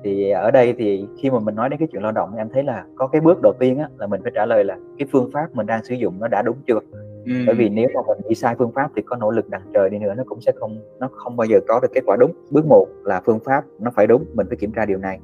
Thì 0.04 0.30
ở 0.30 0.50
đây 0.50 0.74
thì 0.78 1.06
khi 1.22 1.30
mà 1.30 1.38
mình 1.38 1.54
nói 1.54 1.68
đến 1.68 1.78
cái 1.78 1.88
chuyện 1.92 2.02
lao 2.02 2.12
động 2.12 2.36
em 2.36 2.48
thấy 2.52 2.62
là 2.62 2.84
có 2.94 3.06
cái 3.06 3.20
bước 3.20 3.38
đầu 3.42 3.52
tiên 3.58 3.78
á 3.78 3.88
là 3.98 4.06
mình 4.06 4.20
phải 4.22 4.32
trả 4.34 4.46
lời 4.46 4.64
là 4.64 4.76
cái 4.98 5.08
phương 5.12 5.30
pháp 5.32 5.46
mình 5.54 5.66
đang 5.66 5.84
sử 5.84 5.94
dụng 5.94 6.14
nó 6.20 6.28
đã 6.28 6.42
đúng 6.42 6.56
chưa 6.66 6.78
ừ. 7.26 7.32
bởi 7.46 7.54
vì 7.54 7.68
nếu 7.68 7.88
mà 7.94 8.00
mình 8.06 8.18
đi 8.28 8.34
sai 8.34 8.54
phương 8.58 8.72
pháp 8.72 8.90
thì 8.96 9.02
có 9.06 9.16
nỗ 9.16 9.30
lực 9.30 9.50
đằng 9.50 9.62
trời 9.74 9.90
đi 9.90 9.98
nữa 9.98 10.14
nó 10.16 10.24
cũng 10.26 10.40
sẽ 10.40 10.52
không 10.60 10.78
nó 11.00 11.08
không 11.12 11.36
bao 11.36 11.46
giờ 11.46 11.58
có 11.68 11.80
được 11.80 11.88
kết 11.94 12.00
quả 12.06 12.16
đúng 12.20 12.32
bước 12.50 12.66
một 12.66 12.86
là 13.04 13.20
phương 13.26 13.40
pháp 13.44 13.64
nó 13.78 13.90
phải 13.94 14.06
đúng 14.06 14.24
mình 14.34 14.46
phải 14.46 14.56
kiểm 14.56 14.72
tra 14.72 14.84
điều 14.86 14.98
này 14.98 15.20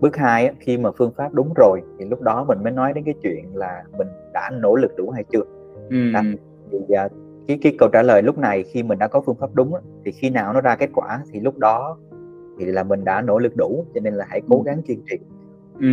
bước 0.00 0.16
hai 0.16 0.54
khi 0.60 0.78
mà 0.78 0.90
phương 0.90 1.12
pháp 1.16 1.34
đúng 1.34 1.52
rồi 1.56 1.80
thì 1.98 2.04
lúc 2.04 2.20
đó 2.20 2.44
mình 2.44 2.62
mới 2.62 2.72
nói 2.72 2.92
đến 2.92 3.04
cái 3.04 3.14
chuyện 3.22 3.56
là 3.56 3.84
mình 3.98 4.08
đã 4.32 4.50
nỗ 4.50 4.76
lực 4.76 4.96
đủ 4.96 5.10
hay 5.10 5.24
chưa 5.24 5.42
ừ. 5.90 6.12
Đó. 6.12 6.20
thì 6.70 6.78
uh, 6.78 7.12
cái 7.48 7.58
cái 7.62 7.74
câu 7.78 7.88
trả 7.92 8.02
lời 8.02 8.22
lúc 8.22 8.38
này 8.38 8.62
khi 8.62 8.82
mình 8.82 8.98
đã 8.98 9.08
có 9.08 9.20
phương 9.20 9.36
pháp 9.36 9.50
đúng 9.54 9.72
thì 10.04 10.12
khi 10.12 10.30
nào 10.30 10.52
nó 10.52 10.60
ra 10.60 10.76
kết 10.76 10.90
quả 10.94 11.20
thì 11.32 11.40
lúc 11.40 11.58
đó 11.58 11.96
thì 12.58 12.64
là 12.64 12.82
mình 12.82 13.04
đã 13.04 13.20
nỗ 13.20 13.38
lực 13.38 13.56
đủ 13.56 13.86
cho 13.94 14.00
nên 14.00 14.14
là 14.14 14.26
hãy 14.28 14.42
cố 14.48 14.62
gắng 14.66 14.82
kiên 14.82 15.02
trì 15.10 15.16
Ừ, 15.82 15.88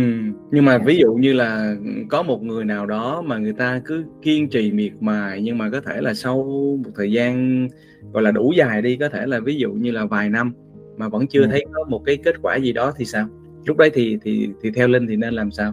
nhưng 0.50 0.64
mà 0.64 0.78
ví 0.78 0.96
dụ 0.96 1.12
như 1.12 1.32
là 1.32 1.76
có 2.10 2.22
một 2.22 2.42
người 2.42 2.64
nào 2.64 2.86
đó 2.86 3.22
mà 3.26 3.38
người 3.38 3.52
ta 3.52 3.80
cứ 3.84 4.04
kiên 4.22 4.48
trì 4.48 4.72
miệt 4.72 4.92
mài 5.00 5.42
nhưng 5.42 5.58
mà 5.58 5.70
có 5.72 5.80
thể 5.80 6.00
là 6.00 6.14
sau 6.14 6.36
một 6.84 6.90
thời 6.96 7.12
gian 7.12 7.68
gọi 8.12 8.22
là 8.22 8.30
đủ 8.30 8.52
dài 8.56 8.82
đi 8.82 8.96
có 8.96 9.08
thể 9.08 9.26
là 9.26 9.40
ví 9.40 9.56
dụ 9.56 9.72
như 9.72 9.90
là 9.90 10.04
vài 10.04 10.28
năm 10.28 10.52
mà 10.96 11.08
vẫn 11.08 11.26
chưa 11.26 11.42
ừ. 11.42 11.48
thấy 11.50 11.64
có 11.72 11.84
một 11.88 12.02
cái 12.06 12.16
kết 12.24 12.34
quả 12.42 12.56
gì 12.56 12.72
đó 12.72 12.92
thì 12.96 13.04
sao 13.04 13.26
lúc 13.64 13.76
đấy 13.76 13.90
thì 13.94 14.18
thì 14.22 14.48
thì 14.62 14.70
theo 14.70 14.88
linh 14.88 15.06
thì 15.06 15.16
nên 15.16 15.34
làm 15.34 15.50
sao 15.50 15.72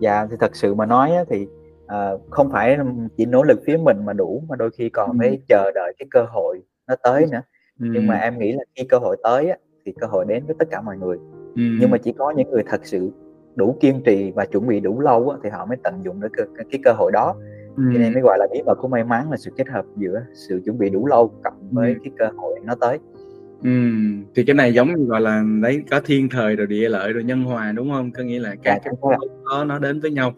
dạ 0.00 0.26
thì 0.30 0.36
thật 0.40 0.56
sự 0.56 0.74
mà 0.74 0.86
nói 0.86 1.12
thì 1.28 1.46
uh, 1.84 2.30
không 2.30 2.50
phải 2.52 2.78
chỉ 3.16 3.26
nỗ 3.26 3.42
lực 3.42 3.60
phía 3.66 3.76
mình 3.76 4.04
mà 4.04 4.12
đủ 4.12 4.42
mà 4.48 4.56
đôi 4.56 4.70
khi 4.70 4.88
còn 4.88 5.10
ừ. 5.10 5.16
phải 5.18 5.38
chờ 5.48 5.70
đợi 5.74 5.92
cái 5.98 6.06
cơ 6.10 6.24
hội 6.28 6.62
nó 6.88 6.94
tới 7.02 7.26
nữa 7.32 7.42
ừ. 7.80 7.86
nhưng 7.92 8.06
mà 8.06 8.14
em 8.14 8.38
nghĩ 8.38 8.52
là 8.52 8.62
khi 8.74 8.84
cơ 8.88 8.98
hội 8.98 9.16
tới 9.22 9.50
á, 9.50 9.56
thì 9.86 9.92
cơ 10.00 10.06
hội 10.06 10.24
đến 10.28 10.46
với 10.46 10.56
tất 10.58 10.68
cả 10.70 10.80
mọi 10.80 10.96
người 10.96 11.16
ừ. 11.56 11.62
nhưng 11.80 11.90
mà 11.90 11.98
chỉ 11.98 12.12
có 12.12 12.30
những 12.30 12.50
người 12.50 12.62
thật 12.66 12.80
sự 12.84 13.10
đủ 13.54 13.76
kiên 13.80 14.02
trì 14.04 14.32
và 14.34 14.44
chuẩn 14.44 14.66
bị 14.66 14.80
đủ 14.80 15.00
lâu 15.00 15.30
á, 15.30 15.38
thì 15.42 15.50
họ 15.50 15.66
mới 15.66 15.76
tận 15.82 15.94
dụng 16.04 16.20
được 16.20 16.28
cái, 16.36 16.46
cái 16.70 16.80
cơ 16.84 16.92
hội 16.92 17.12
đó 17.12 17.34
ừ. 17.76 17.82
cho 17.92 17.98
nên 17.98 18.12
mới 18.12 18.22
gọi 18.22 18.38
là 18.38 18.46
bí 18.52 18.62
mật 18.66 18.74
của 18.74 18.88
may 18.88 19.04
mắn 19.04 19.30
là 19.30 19.36
sự 19.36 19.50
kết 19.56 19.68
hợp 19.68 19.84
giữa 19.96 20.22
sự 20.48 20.60
chuẩn 20.64 20.78
bị 20.78 20.90
đủ 20.90 21.06
lâu 21.06 21.32
cộng 21.44 21.68
với 21.70 21.92
ừ. 21.92 21.98
cái 22.04 22.12
cơ 22.18 22.28
hội 22.36 22.60
nó 22.64 22.74
tới 22.74 22.98
Ừ, 23.62 23.90
thì 24.34 24.44
cái 24.44 24.54
này 24.54 24.74
giống 24.74 24.88
như 24.88 25.04
gọi 25.04 25.20
là 25.20 25.44
đấy 25.62 25.82
có 25.90 26.00
thiên 26.00 26.28
thời 26.28 26.56
rồi 26.56 26.66
địa 26.66 26.88
lợi 26.88 27.12
rồi 27.12 27.24
nhân 27.24 27.42
hòa 27.42 27.72
đúng 27.72 27.90
không? 27.90 28.10
Có 28.12 28.22
nghĩa 28.22 28.38
là 28.38 28.54
các 28.62 28.80
dạ, 28.84 28.92
cái 29.02 29.18
đó 29.50 29.64
nó 29.64 29.78
đến 29.78 30.00
với 30.00 30.10
nhau 30.10 30.34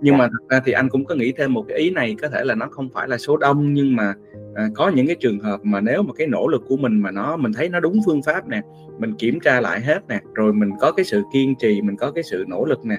nhưng 0.00 0.14
dạ. 0.14 0.18
mà 0.18 0.28
thật 0.28 0.48
ra 0.48 0.60
thì 0.64 0.72
anh 0.72 0.88
cũng 0.88 1.04
có 1.04 1.14
nghĩ 1.14 1.32
thêm 1.32 1.54
một 1.54 1.64
cái 1.68 1.78
ý 1.78 1.90
này 1.90 2.16
có 2.22 2.28
thể 2.28 2.44
là 2.44 2.54
nó 2.54 2.68
không 2.70 2.88
phải 2.94 3.08
là 3.08 3.18
số 3.18 3.36
đông 3.36 3.74
nhưng 3.74 3.96
mà 3.96 4.14
à, 4.54 4.68
có 4.74 4.88
những 4.88 5.06
cái 5.06 5.16
trường 5.20 5.40
hợp 5.40 5.60
mà 5.62 5.80
nếu 5.80 6.02
mà 6.02 6.12
cái 6.18 6.26
nỗ 6.26 6.48
lực 6.48 6.62
của 6.68 6.76
mình 6.76 6.98
mà 6.98 7.10
nó 7.10 7.36
mình 7.36 7.52
thấy 7.52 7.68
nó 7.68 7.80
đúng 7.80 8.00
phương 8.06 8.22
pháp 8.22 8.48
nè 8.48 8.62
mình 8.98 9.14
kiểm 9.14 9.40
tra 9.40 9.60
lại 9.60 9.80
hết 9.80 10.08
nè 10.08 10.20
rồi 10.34 10.52
mình 10.52 10.70
có 10.80 10.92
cái 10.92 11.04
sự 11.04 11.22
kiên 11.32 11.54
trì 11.58 11.82
mình 11.82 11.96
có 11.96 12.10
cái 12.10 12.24
sự 12.24 12.44
nỗ 12.48 12.64
lực 12.64 12.84
nè. 12.84 12.96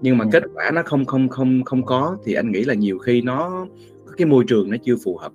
Nhưng 0.00 0.18
mà 0.18 0.24
ừ. 0.24 0.28
kết 0.32 0.42
quả 0.54 0.70
nó 0.74 0.82
không 0.82 1.04
không 1.04 1.28
không 1.28 1.64
không 1.64 1.84
có 1.84 2.16
thì 2.24 2.34
anh 2.34 2.52
nghĩ 2.52 2.64
là 2.64 2.74
nhiều 2.74 2.98
khi 2.98 3.22
nó 3.22 3.66
cái 4.16 4.26
môi 4.26 4.44
trường 4.48 4.70
nó 4.70 4.76
chưa 4.84 4.96
phù 5.04 5.16
hợp. 5.16 5.32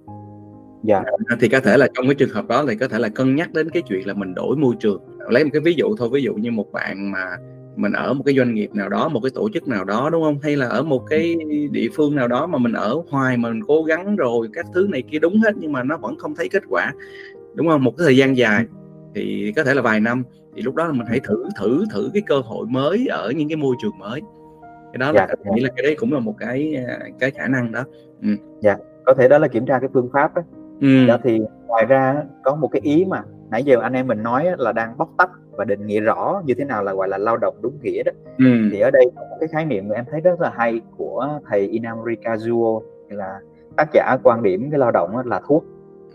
Dạ. 0.84 1.04
thì 1.40 1.50
có 1.50 1.60
thể 1.60 1.78
là 1.78 1.88
trong 1.94 2.08
cái 2.08 2.16
trường 2.16 2.30
hợp 2.30 2.48
đó 2.48 2.66
thì 2.70 2.76
có 2.76 2.88
thể 2.88 3.00
là 3.00 3.10
cân 3.10 3.36
nhắc 3.36 3.54
đến 3.54 3.70
cái 3.70 3.84
chuyện 3.90 4.08
là 4.08 4.14
mình 4.14 4.34
đổi 4.36 4.56
môi 4.56 4.76
trường. 4.80 5.02
Lấy 5.30 5.44
một 5.44 5.50
cái 5.54 5.60
ví 5.60 5.74
dụ 5.74 5.96
thôi 5.98 6.10
ví 6.12 6.22
dụ 6.22 6.34
như 6.34 6.52
một 6.52 6.72
bạn 6.72 7.12
mà 7.12 7.26
mình 7.76 7.92
ở 7.92 8.14
một 8.14 8.24
cái 8.26 8.36
doanh 8.36 8.54
nghiệp 8.54 8.70
nào 8.74 8.90
đó 8.90 9.08
một 9.10 9.20
cái 9.24 9.30
tổ 9.36 9.50
chức 9.54 9.68
nào 9.68 9.86
đó 9.86 10.10
đúng 10.10 10.24
không? 10.24 10.40
Hay 10.44 10.56
là 10.56 10.68
ở 10.68 10.84
một 10.84 11.04
cái 11.10 11.36
địa 11.72 11.88
phương 11.96 12.16
nào 12.16 12.28
đó 12.28 12.48
mà 12.48 12.58
mình 12.58 12.74
ở 12.74 13.02
hoài 13.10 13.38
mà 13.38 13.50
mình 13.50 13.64
cố 13.68 13.84
gắng 13.84 14.16
rồi 14.16 14.48
các 14.54 14.66
thứ 14.74 14.88
này 14.90 15.04
kia 15.12 15.20
đúng 15.20 15.40
hết 15.40 15.52
nhưng 15.58 15.72
mà 15.72 15.84
nó 15.84 15.98
vẫn 15.98 16.16
không 16.18 16.36
thấy 16.36 16.50
kết 16.50 16.64
quả 16.70 16.94
đúng 17.56 17.68
không? 17.70 17.84
Một 17.84 17.98
cái 17.98 18.06
thời 18.06 18.18
gian 18.18 18.38
dài 18.38 18.66
thì 19.18 19.54
có 19.56 19.64
thể 19.64 19.74
là 19.74 19.82
vài 19.82 20.00
năm 20.00 20.24
thì 20.56 20.62
lúc 20.62 20.76
đó 20.76 20.92
mình 20.92 21.08
hãy 21.08 21.20
thử 21.20 21.46
thử 21.60 21.86
thử 21.94 22.10
cái 22.14 22.22
cơ 22.28 22.40
hội 22.40 22.66
mới 22.70 23.08
ở 23.08 23.32
những 23.36 23.50
cái 23.50 23.56
môi 23.56 23.76
trường 23.82 23.98
mới 24.00 24.22
cái 24.94 24.98
đó 25.00 25.12
dạ, 25.14 25.22
là 25.22 25.36
dạ. 25.46 25.52
nghĩ 25.56 25.62
là 25.62 25.70
cái 25.76 25.84
đấy 25.84 25.96
cũng 26.00 26.14
là 26.14 26.20
một 26.20 26.34
cái 26.40 26.86
cái 27.20 27.32
khả 27.32 27.48
năng 27.48 27.72
đó 27.72 27.84
ừ. 28.22 28.30
dạ 28.60 28.78
có 29.06 29.14
thể 29.14 29.28
đó 29.28 29.38
là 29.38 29.48
kiểm 29.48 29.66
tra 29.66 29.80
cái 29.80 29.90
phương 29.94 30.10
pháp 30.14 30.36
đó, 30.36 30.42
ừ. 30.82 31.06
đó 31.08 31.18
thì 31.24 31.40
ngoài 31.68 31.86
ra 31.86 32.24
có 32.44 32.56
một 32.56 32.68
cái 32.68 32.82
ý 32.82 33.06
mà 33.06 33.24
nãy 33.52 33.64
giờ 33.64 33.80
anh 33.82 33.94
em 33.94 34.08
mình 34.08 34.24
nói 34.24 34.46
là 34.58 34.72
đang 34.72 34.98
bóc 34.98 35.10
tách 35.18 35.30
và 35.52 35.66
định 35.66 35.88
nghĩa 35.88 36.00
rõ 36.00 36.42
như 36.46 36.54
thế 36.54 36.66
nào 36.66 36.84
là 36.84 36.94
gọi 36.94 37.08
là 37.08 37.18
lao 37.18 37.38
động 37.38 37.56
đúng 37.62 37.80
nghĩa 37.82 38.04
đó 38.04 38.12
ừ. 38.38 38.46
thì 38.72 38.80
ở 38.80 38.92
đây 38.92 39.06
có 39.16 39.22
một 39.30 39.38
cái 39.40 39.48
khái 39.48 39.66
niệm 39.66 39.88
mà 39.88 39.96
em 39.96 40.06
thấy 40.12 40.22
rất 40.22 40.42
là 40.42 40.52
hay 40.56 40.82
của 40.98 41.40
thầy 41.50 41.68
Inamori 41.68 42.16
Kazuo 42.16 42.82
là 43.10 43.40
tác 43.78 43.88
giả 43.94 44.18
quan 44.24 44.44
điểm 44.44 44.72
cái 44.72 44.80
lao 44.80 44.92
động 44.92 45.18
là 45.26 45.42
thuốc 45.48 45.66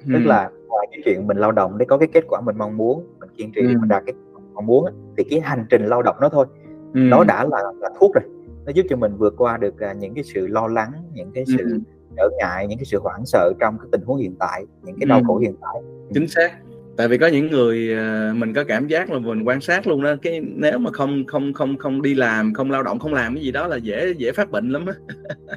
ừ. 0.06 0.12
tức 0.12 0.26
là 0.26 0.50
ngoài 0.68 0.86
cái 0.90 1.00
chuyện 1.04 1.26
mình 1.26 1.36
lao 1.36 1.52
động 1.52 1.78
để 1.78 1.86
có 1.86 1.98
cái 1.98 2.08
kết 2.12 2.24
quả 2.28 2.40
mình 2.40 2.58
mong 2.58 2.76
muốn 2.76 3.06
mình 3.20 3.30
kiên 3.36 3.52
trì 3.54 3.60
ừ. 3.60 3.66
mình 3.66 3.88
đạt 3.88 4.02
cái 4.06 4.14
mong 4.54 4.66
muốn 4.66 4.84
thì 5.16 5.24
cái 5.30 5.40
hành 5.40 5.66
trình 5.70 5.86
lao 5.86 6.02
động 6.02 6.16
đó 6.20 6.28
thôi 6.28 6.46
ừ. 6.94 7.10
đó 7.10 7.24
đã 7.24 7.44
là, 7.44 7.72
là 7.80 7.90
thuốc 8.00 8.14
rồi 8.14 8.24
nó 8.66 8.72
giúp 8.72 8.86
cho 8.88 8.96
mình 8.96 9.16
vượt 9.16 9.34
qua 9.36 9.56
được 9.56 9.74
uh, 9.90 9.96
những 9.96 10.14
cái 10.14 10.24
sự 10.24 10.46
lo 10.46 10.66
lắng 10.66 10.92
những 11.12 11.30
cái 11.34 11.44
sự 11.46 11.64
ừ. 11.64 11.80
trở 12.16 12.28
ngại 12.38 12.66
những 12.66 12.78
cái 12.78 12.84
sự 12.84 12.98
hoảng 12.98 13.26
sợ 13.26 13.52
trong 13.60 13.78
cái 13.78 13.88
tình 13.92 14.02
huống 14.04 14.16
hiện 14.16 14.34
tại 14.38 14.66
những 14.82 14.96
cái 15.00 15.06
đau 15.06 15.18
ừ. 15.18 15.24
khổ 15.26 15.38
hiện 15.38 15.54
tại 15.60 15.82
chính 16.14 16.28
xác 16.28 16.52
tại 16.96 17.08
vì 17.08 17.18
có 17.18 17.26
những 17.26 17.50
người 17.50 17.94
ờ, 17.94 18.32
mình 18.34 18.52
có 18.52 18.64
cảm 18.64 18.86
giác 18.86 19.10
là 19.10 19.18
mình 19.18 19.42
quan 19.44 19.60
sát 19.60 19.86
luôn 19.86 20.02
đó 20.02 20.14
cái 20.22 20.40
nếu 20.40 20.78
mà 20.78 20.90
không 20.92 21.24
không 21.26 21.52
không 21.52 21.76
không 21.78 22.02
đi 22.02 22.14
làm 22.14 22.54
không 22.54 22.70
lao 22.70 22.82
động 22.82 22.98
không 22.98 23.14
làm 23.14 23.34
cái 23.34 23.44
gì 23.44 23.52
đó 23.52 23.66
là 23.66 23.76
dễ 23.76 24.14
dễ 24.16 24.32
phát 24.32 24.50
bệnh 24.50 24.68
lắm 24.68 24.86
á 24.86 24.94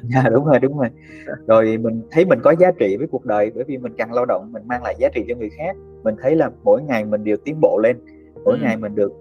dạ 0.02 0.28
đúng 0.30 0.44
rồi 0.44 0.58
đúng 0.60 0.78
rồi 0.78 0.88
rồi 1.46 1.78
mình 1.78 2.02
thấy 2.10 2.24
mình 2.24 2.38
có 2.42 2.54
giá 2.58 2.70
trị 2.78 2.96
với 2.96 3.06
cuộc 3.06 3.24
đời 3.24 3.50
bởi 3.54 3.64
vì 3.64 3.78
mình 3.78 3.92
càng 3.98 4.12
lao 4.12 4.24
động 4.26 4.52
mình 4.52 4.62
mang 4.66 4.82
lại 4.82 4.94
giá 4.98 5.08
trị 5.14 5.24
cho 5.28 5.34
người 5.34 5.50
khác 5.58 5.76
mình 6.04 6.14
thấy 6.22 6.36
là 6.36 6.50
mỗi 6.64 6.82
ngày 6.82 7.04
mình 7.04 7.24
đều 7.24 7.36
tiến 7.36 7.60
bộ 7.60 7.78
lên 7.82 7.96
mỗi 8.44 8.56
ừ. 8.58 8.62
ngày 8.62 8.76
mình 8.76 8.94
được 8.94 9.12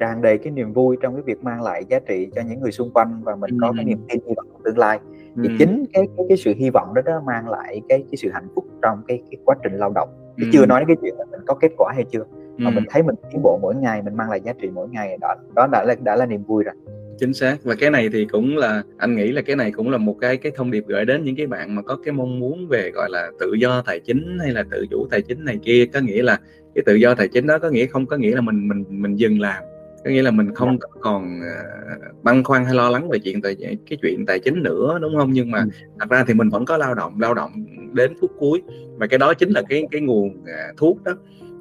tràn 0.00 0.22
đầy 0.22 0.38
cái 0.38 0.52
niềm 0.52 0.72
vui 0.72 0.96
trong 1.02 1.14
cái 1.14 1.22
việc 1.22 1.44
mang 1.44 1.62
lại 1.62 1.84
giá 1.88 1.98
trị 1.98 2.28
cho 2.34 2.42
những 2.48 2.60
người 2.60 2.72
xung 2.72 2.90
quanh 2.90 3.20
và 3.24 3.36
mình 3.36 3.50
ừ. 3.50 3.56
có 3.60 3.72
cái 3.76 3.84
niềm 3.84 3.98
tin 4.08 4.20
hy 4.28 4.34
vọng 4.36 4.46
tương 4.64 4.78
lai 4.78 4.98
thì 5.42 5.48
ừ. 5.48 5.54
chính 5.58 5.84
cái, 5.92 6.08
cái 6.16 6.26
cái 6.28 6.38
sự 6.38 6.54
hy 6.56 6.70
vọng 6.70 6.94
đó 6.94 7.02
đó 7.02 7.22
mang 7.26 7.48
lại 7.48 7.80
cái 7.88 8.04
cái 8.10 8.16
sự 8.16 8.30
hạnh 8.32 8.48
phúc 8.54 8.64
trong 8.82 9.02
cái 9.08 9.22
cái 9.30 9.38
quá 9.44 9.56
trình 9.62 9.72
lao 9.72 9.92
động 9.94 10.08
ừ. 10.40 10.46
chưa 10.52 10.66
nói 10.66 10.80
đến 10.80 10.88
cái 10.88 10.96
chuyện 11.02 11.14
là 11.18 11.24
mình 11.30 11.40
có 11.46 11.54
kết 11.54 11.72
quả 11.76 11.92
hay 11.94 12.04
chưa 12.12 12.24
mà 12.56 12.70
ừ. 12.70 12.74
mình 12.74 12.84
thấy 12.88 13.02
mình 13.02 13.14
tiến 13.32 13.42
bộ 13.42 13.58
mỗi 13.62 13.74
ngày 13.74 14.02
mình 14.02 14.16
mang 14.16 14.30
lại 14.30 14.40
giá 14.40 14.52
trị 14.60 14.68
mỗi 14.74 14.88
ngày 14.88 15.16
đó 15.20 15.34
đó 15.54 15.66
đã 15.72 15.84
là 15.84 15.94
đã 16.04 16.16
là 16.16 16.26
niềm 16.26 16.42
vui 16.44 16.64
rồi 16.64 16.74
chính 17.18 17.34
xác 17.34 17.56
và 17.64 17.74
cái 17.74 17.90
này 17.90 18.08
thì 18.12 18.24
cũng 18.24 18.56
là 18.56 18.82
anh 18.98 19.16
nghĩ 19.16 19.32
là 19.32 19.42
cái 19.42 19.56
này 19.56 19.72
cũng 19.72 19.90
là 19.90 19.98
một 19.98 20.16
cái 20.20 20.36
cái 20.36 20.52
thông 20.56 20.70
điệp 20.70 20.84
gửi 20.86 21.04
đến 21.04 21.24
những 21.24 21.36
cái 21.36 21.46
bạn 21.46 21.74
mà 21.74 21.82
có 21.82 21.96
cái 22.04 22.12
mong 22.12 22.38
muốn 22.38 22.68
về 22.68 22.90
gọi 22.94 23.10
là 23.10 23.30
tự 23.40 23.52
do 23.52 23.82
tài 23.82 24.00
chính 24.00 24.38
hay 24.40 24.52
là 24.52 24.64
tự 24.70 24.86
chủ 24.90 25.06
tài 25.10 25.22
chính 25.22 25.44
này 25.44 25.58
kia 25.64 25.86
có 25.86 26.00
nghĩa 26.00 26.22
là 26.22 26.40
cái 26.74 26.82
tự 26.86 26.94
do 26.94 27.14
tài 27.14 27.28
chính 27.28 27.46
đó 27.46 27.58
có 27.58 27.70
nghĩa 27.70 27.86
không 27.86 28.06
có 28.06 28.16
nghĩa 28.16 28.34
là 28.34 28.40
mình 28.40 28.68
mình 28.68 28.84
mình 28.88 29.16
dừng 29.16 29.40
làm 29.40 29.62
có 30.04 30.10
nghĩa 30.10 30.22
là 30.22 30.30
mình 30.30 30.54
không 30.54 30.78
dạ. 30.80 30.86
còn 31.00 31.40
uh, 31.40 32.24
băn 32.24 32.44
khoăn 32.44 32.64
hay 32.64 32.74
lo 32.74 32.90
lắng 32.90 33.08
về 33.08 33.18
chuyện 33.18 33.42
tài 33.42 33.56
cái 33.60 33.98
chuyện 34.02 34.26
tài 34.26 34.38
chính 34.38 34.62
nữa 34.62 34.98
đúng 35.02 35.16
không 35.16 35.32
nhưng 35.32 35.50
mà 35.50 35.58
ừ. 35.58 35.68
thật 36.00 36.10
ra 36.10 36.24
thì 36.28 36.34
mình 36.34 36.48
vẫn 36.48 36.64
có 36.64 36.76
lao 36.76 36.94
động 36.94 37.20
lao 37.20 37.34
động 37.34 37.52
đến 37.92 38.12
phút 38.20 38.30
cuối 38.38 38.62
và 38.96 39.06
cái 39.06 39.18
đó 39.18 39.34
chính 39.34 39.50
là 39.50 39.62
cái 39.68 39.86
cái 39.90 40.00
nguồn 40.00 40.28
uh, 40.28 40.76
thuốc 40.76 41.04
đó 41.04 41.12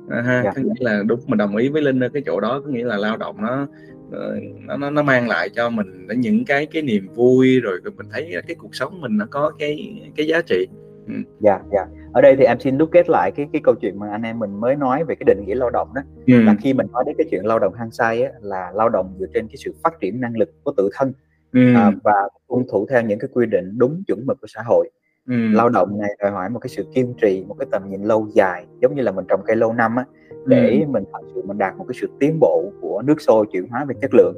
ha 0.10 0.41
dạ. 0.44 0.51
có 0.56 0.62
nghĩa 0.62 0.74
là 0.79 1.03
đúng 1.06 1.20
mình 1.25 1.38
đồng 1.38 1.56
ý 1.56 1.70
với 1.70 1.82
linh 1.82 2.00
ở 2.00 2.10
cái 2.10 2.24
chỗ 2.25 2.39
đó 2.39 2.62
có 2.65 2.72
nghĩa 2.72 2.86
là 2.86 2.98
lao 2.98 3.17
động 3.17 3.36
nó 3.41 3.67
nó 4.67 4.77
nó, 4.77 4.89
nó 4.89 5.03
mang 5.03 5.27
lại 5.27 5.50
cho 5.50 5.70
mình 5.70 6.08
những 6.15 6.46
cái 6.46 6.65
cái 6.65 6.82
niềm 6.82 7.08
vui 7.15 7.60
rồi 7.60 7.79
mình 7.98 8.08
thấy 8.12 8.36
cái 8.48 8.56
cuộc 8.56 8.75
sống 8.75 9.01
mình 9.01 9.17
nó 9.17 9.25
có 9.32 9.51
cái 9.60 10.01
cái 10.15 10.27
giá 10.27 10.41
trị 10.41 10.67
ừ. 11.08 11.13
dạ 11.39 11.60
dạ 11.72 11.86
ở 12.17 12.21
đây 12.21 12.36
thì 12.36 12.43
em 12.43 12.59
xin 12.59 12.77
đúc 12.77 12.89
kết 12.91 13.09
lại 13.09 13.31
cái 13.31 13.47
cái 13.53 13.62
câu 13.63 13.75
chuyện 13.75 14.00
mà 14.00 14.12
anh 14.12 14.21
em 14.21 14.39
mình 14.39 14.59
mới 14.59 14.75
nói 14.75 15.03
về 15.03 15.15
cái 15.15 15.24
định 15.25 15.45
nghĩa 15.45 15.55
lao 15.55 15.69
động 15.69 15.88
đó 15.95 16.01
ừ. 16.27 16.41
là 16.41 16.55
khi 16.62 16.74
mình 16.74 16.88
nói 16.91 17.03
đến 17.05 17.15
cái 17.17 17.27
chuyện 17.31 17.45
lao 17.45 17.59
động 17.59 17.74
hăng 17.74 17.91
say 17.91 18.24
á, 18.24 18.31
là 18.41 18.71
lao 18.74 18.89
động 18.89 19.15
dựa 19.19 19.25
trên 19.33 19.47
cái 19.47 19.55
sự 19.57 19.74
phát 19.83 20.00
triển 20.00 20.21
năng 20.21 20.38
lực 20.38 20.50
của 20.63 20.74
tự 20.77 20.89
thân 20.93 21.13
ừ. 21.53 21.74
à, 21.75 21.91
và 22.03 22.13
tuân 22.50 22.63
thủ 22.71 22.86
theo 22.89 23.01
những 23.01 23.19
cái 23.19 23.29
quy 23.33 23.45
định 23.45 23.77
đúng 23.77 24.03
chuẩn 24.07 24.25
mực 24.25 24.41
của 24.41 24.47
xã 24.47 24.62
hội 24.65 24.89
ừ. 25.27 25.36
lao 25.51 25.69
động 25.69 26.00
này 26.00 26.09
đòi 26.19 26.31
hỏi 26.31 26.50
một 26.50 26.59
cái 26.59 26.69
sự 26.69 26.86
kiên 26.95 27.13
trì 27.21 27.45
một 27.47 27.55
cái 27.59 27.67
tầm 27.71 27.89
nhìn 27.89 28.03
lâu 28.03 28.27
dài 28.33 28.65
giống 28.81 28.95
như 28.95 29.01
là 29.01 29.12
mình 29.12 29.25
trồng 29.29 29.41
cây 29.45 29.55
lâu 29.55 29.74
năm 29.74 29.95
á 29.95 30.05
để 30.45 30.69
ừ. 30.69 30.88
mình 30.89 31.03
thật 31.13 31.19
sự 31.36 31.41
mình 31.45 31.57
đạt 31.57 31.77
một 31.77 31.86
cái 31.88 31.97
sự 32.01 32.09
tiến 32.19 32.39
bộ 32.39 32.71
của 32.81 33.01
nước 33.05 33.21
sôi 33.21 33.45
chuyển 33.51 33.67
hóa 33.67 33.86
về 33.86 33.95
chất 34.01 34.13
lượng 34.13 34.36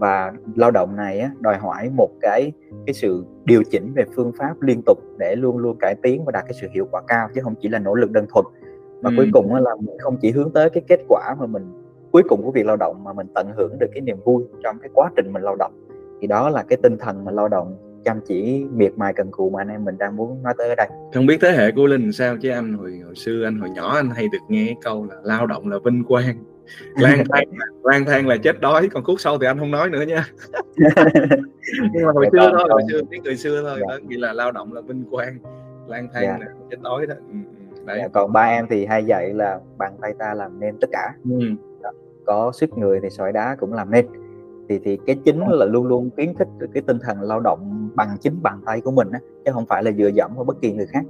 và 0.00 0.32
lao 0.54 0.70
động 0.70 0.96
này 0.96 1.20
á, 1.20 1.30
đòi 1.40 1.56
hỏi 1.56 1.90
một 1.96 2.08
cái 2.20 2.52
cái 2.86 2.94
sự 2.94 3.24
điều 3.44 3.62
chỉnh 3.70 3.92
về 3.94 4.04
phương 4.16 4.32
pháp 4.38 4.62
liên 4.62 4.82
tục 4.86 4.98
để 5.18 5.36
luôn 5.36 5.58
luôn 5.58 5.76
cải 5.80 5.94
tiến 6.02 6.24
và 6.24 6.32
đạt 6.32 6.44
cái 6.44 6.52
sự 6.60 6.68
hiệu 6.74 6.88
quả 6.90 7.02
cao 7.08 7.28
chứ 7.34 7.40
không 7.44 7.54
chỉ 7.60 7.68
là 7.68 7.78
nỗ 7.78 7.94
lực 7.94 8.10
đơn 8.10 8.26
thuần. 8.34 8.44
Và 9.02 9.10
ừ. 9.10 9.14
cuối 9.16 9.30
cùng 9.32 9.54
là 9.54 9.76
mình 9.80 9.98
không 9.98 10.16
chỉ 10.20 10.30
hướng 10.30 10.52
tới 10.52 10.70
cái 10.70 10.82
kết 10.88 11.00
quả 11.08 11.34
mà 11.38 11.46
mình 11.46 11.62
cuối 12.12 12.22
cùng 12.28 12.42
của 12.42 12.50
việc 12.50 12.66
lao 12.66 12.76
động 12.76 13.04
mà 13.04 13.12
mình 13.12 13.26
tận 13.34 13.52
hưởng 13.56 13.78
được 13.78 13.86
cái 13.92 14.00
niềm 14.00 14.16
vui 14.24 14.44
trong 14.62 14.78
cái 14.78 14.90
quá 14.94 15.10
trình 15.16 15.32
mình 15.32 15.42
lao 15.42 15.56
động. 15.56 15.72
Thì 16.20 16.26
đó 16.26 16.50
là 16.50 16.62
cái 16.62 16.78
tinh 16.82 16.98
thần 16.98 17.24
mà 17.24 17.32
lao 17.32 17.48
động 17.48 17.76
chăm 18.04 18.20
chỉ 18.26 18.64
miệt 18.72 18.92
mài 18.96 19.12
cần 19.12 19.30
cù 19.30 19.50
mà 19.50 19.60
anh 19.60 19.68
em 19.68 19.84
mình 19.84 19.98
đang 19.98 20.16
muốn 20.16 20.42
nói 20.42 20.54
tới 20.58 20.68
ở 20.68 20.74
đây. 20.74 20.88
Không 21.14 21.26
biết 21.26 21.38
thế 21.40 21.52
hệ 21.52 21.70
của 21.70 21.86
linh 21.86 22.12
sao 22.12 22.36
chứ 22.36 22.50
anh 22.50 22.72
hồi 22.72 23.00
hồi 23.04 23.14
xưa 23.14 23.44
anh 23.44 23.58
hồi 23.58 23.70
nhỏ 23.70 23.94
anh 23.96 24.10
hay 24.10 24.28
được 24.32 24.38
nghe 24.48 24.66
cái 24.66 24.76
câu 24.82 25.04
là 25.04 25.16
lao 25.22 25.46
động 25.46 25.68
là 25.68 25.78
vinh 25.84 26.04
quang 26.04 26.36
lang 26.96 27.24
thang 27.32 27.44
lang 27.84 28.04
thang 28.04 28.28
là 28.28 28.36
chết 28.36 28.60
đói 28.60 28.88
còn 28.88 29.04
khúc 29.04 29.20
sau 29.20 29.38
thì 29.38 29.46
anh 29.46 29.58
không 29.58 29.70
nói 29.70 29.90
nữa 29.90 30.02
nha 30.02 30.26
nhưng 31.92 32.06
mà 32.06 32.12
hồi 32.14 32.26
dạ, 32.32 32.40
xưa 32.40 32.50
thôi 32.58 32.68
hồi 32.70 32.82
xưa 32.90 33.00
tiếng 33.10 33.22
người 33.22 33.36
xưa 33.36 33.62
thôi 33.62 33.78
dạ. 33.80 33.86
đó 33.88 33.98
nghĩa 34.08 34.18
là 34.18 34.32
lao 34.32 34.52
động 34.52 34.72
là 34.72 34.80
vinh 34.80 35.04
quang 35.10 35.38
lang 35.86 36.08
thang 36.14 36.22
dạ. 36.22 36.38
là 36.40 36.46
chết 36.70 36.76
đói 36.82 37.06
đó 37.06 37.14
ừ, 37.28 37.34
ừ, 37.74 37.76
Đấy. 37.86 37.98
Dạ, 38.02 38.08
còn 38.08 38.32
ba 38.32 38.42
em 38.42 38.66
thì 38.70 38.86
hay 38.86 39.04
dạy 39.04 39.34
là 39.34 39.60
bàn 39.78 39.92
tay 40.00 40.14
ta 40.18 40.34
làm 40.34 40.60
nên 40.60 40.76
tất 40.80 40.88
cả 40.92 41.14
ừ. 41.30 41.38
có 42.26 42.52
sức 42.54 42.78
người 42.78 43.00
thì 43.02 43.10
sỏi 43.10 43.32
đá 43.32 43.56
cũng 43.60 43.72
làm 43.72 43.90
nên 43.90 44.06
thì 44.68 44.78
thì 44.84 44.98
cái 45.06 45.16
chính 45.24 45.48
là 45.48 45.66
luôn 45.66 45.86
luôn 45.86 46.10
khuyến 46.14 46.34
khích 46.34 46.48
cái 46.74 46.82
tinh 46.86 46.98
thần 46.98 47.20
lao 47.20 47.40
động 47.40 47.90
bằng 47.94 48.16
chính 48.20 48.42
bàn 48.42 48.60
tay 48.66 48.80
của 48.80 48.90
mình 48.90 49.10
á 49.12 49.20
chứ 49.44 49.52
không 49.52 49.66
phải 49.66 49.82
là 49.82 49.92
dựa 49.92 50.10
dẫm 50.14 50.34
vào 50.36 50.44
bất 50.44 50.56
kỳ 50.62 50.72
người 50.72 50.86
khác 50.86 51.04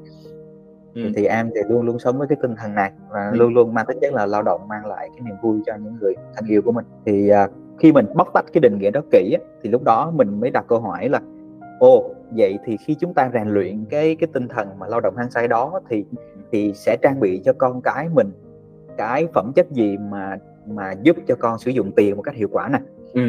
ừ. 0.95 1.03
thì 1.17 1.25
em 1.25 1.51
thì 1.55 1.61
luôn 1.69 1.83
luôn 1.83 1.99
sống 1.99 2.19
với 2.19 2.29
cái 2.29 2.39
tinh 2.43 2.55
thần 2.57 2.75
này 2.75 2.93
và 3.11 3.31
ừ. 3.33 3.37
luôn 3.39 3.55
luôn 3.55 3.75
mang 3.75 3.87
tính 3.89 3.99
chất 4.01 4.15
là 4.15 4.27
lao 4.27 4.43
động 4.43 4.69
mang 4.69 4.87
lại 4.87 5.09
cái 5.13 5.21
niềm 5.21 5.35
vui 5.43 5.61
cho 5.67 5.77
những 5.77 5.97
người 6.01 6.15
thân 6.35 6.47
yêu 6.47 6.63
của 6.63 6.73
mình 6.73 6.85
thì 7.07 7.29
à, 7.29 7.49
khi 7.79 7.93
mình 7.93 8.07
bóc 8.15 8.29
tách 8.35 8.45
cái 8.53 8.61
định 8.61 8.79
nghĩa 8.79 8.91
đó 8.91 9.01
kỹ 9.11 9.37
á, 9.41 9.45
thì 9.63 9.71
lúc 9.71 9.83
đó 9.83 10.13
mình 10.15 10.41
mới 10.41 10.51
đặt 10.51 10.65
câu 10.69 10.81
hỏi 10.81 11.09
là 11.09 11.21
ồ 11.79 12.15
vậy 12.31 12.59
thì 12.65 12.77
khi 12.77 12.95
chúng 12.95 13.15
ta 13.15 13.31
rèn 13.35 13.49
luyện 13.49 13.85
cái 13.91 14.17
cái 14.17 14.29
tinh 14.33 14.49
thần 14.49 14.69
mà 14.79 14.87
lao 14.87 15.01
động 15.01 15.17
hăng 15.17 15.31
say 15.31 15.49
đó 15.49 15.81
thì 15.89 16.05
thì 16.53 16.73
sẽ 16.75 16.97
trang 17.03 17.21
bị 17.21 17.43
cho 17.45 17.53
con 17.53 17.81
cái 17.83 18.09
mình 18.15 18.31
cái 18.97 19.27
phẩm 19.35 19.53
chất 19.55 19.71
gì 19.71 19.97
mà 20.11 20.39
mà 20.67 20.95
giúp 21.03 21.17
cho 21.27 21.37
con 21.39 21.59
sử 21.59 21.71
dụng 21.71 21.93
tiền 21.93 22.17
một 22.17 22.23
cách 22.23 22.35
hiệu 22.35 22.49
quả 22.53 22.69
này 22.69 22.81
ừ. 23.13 23.23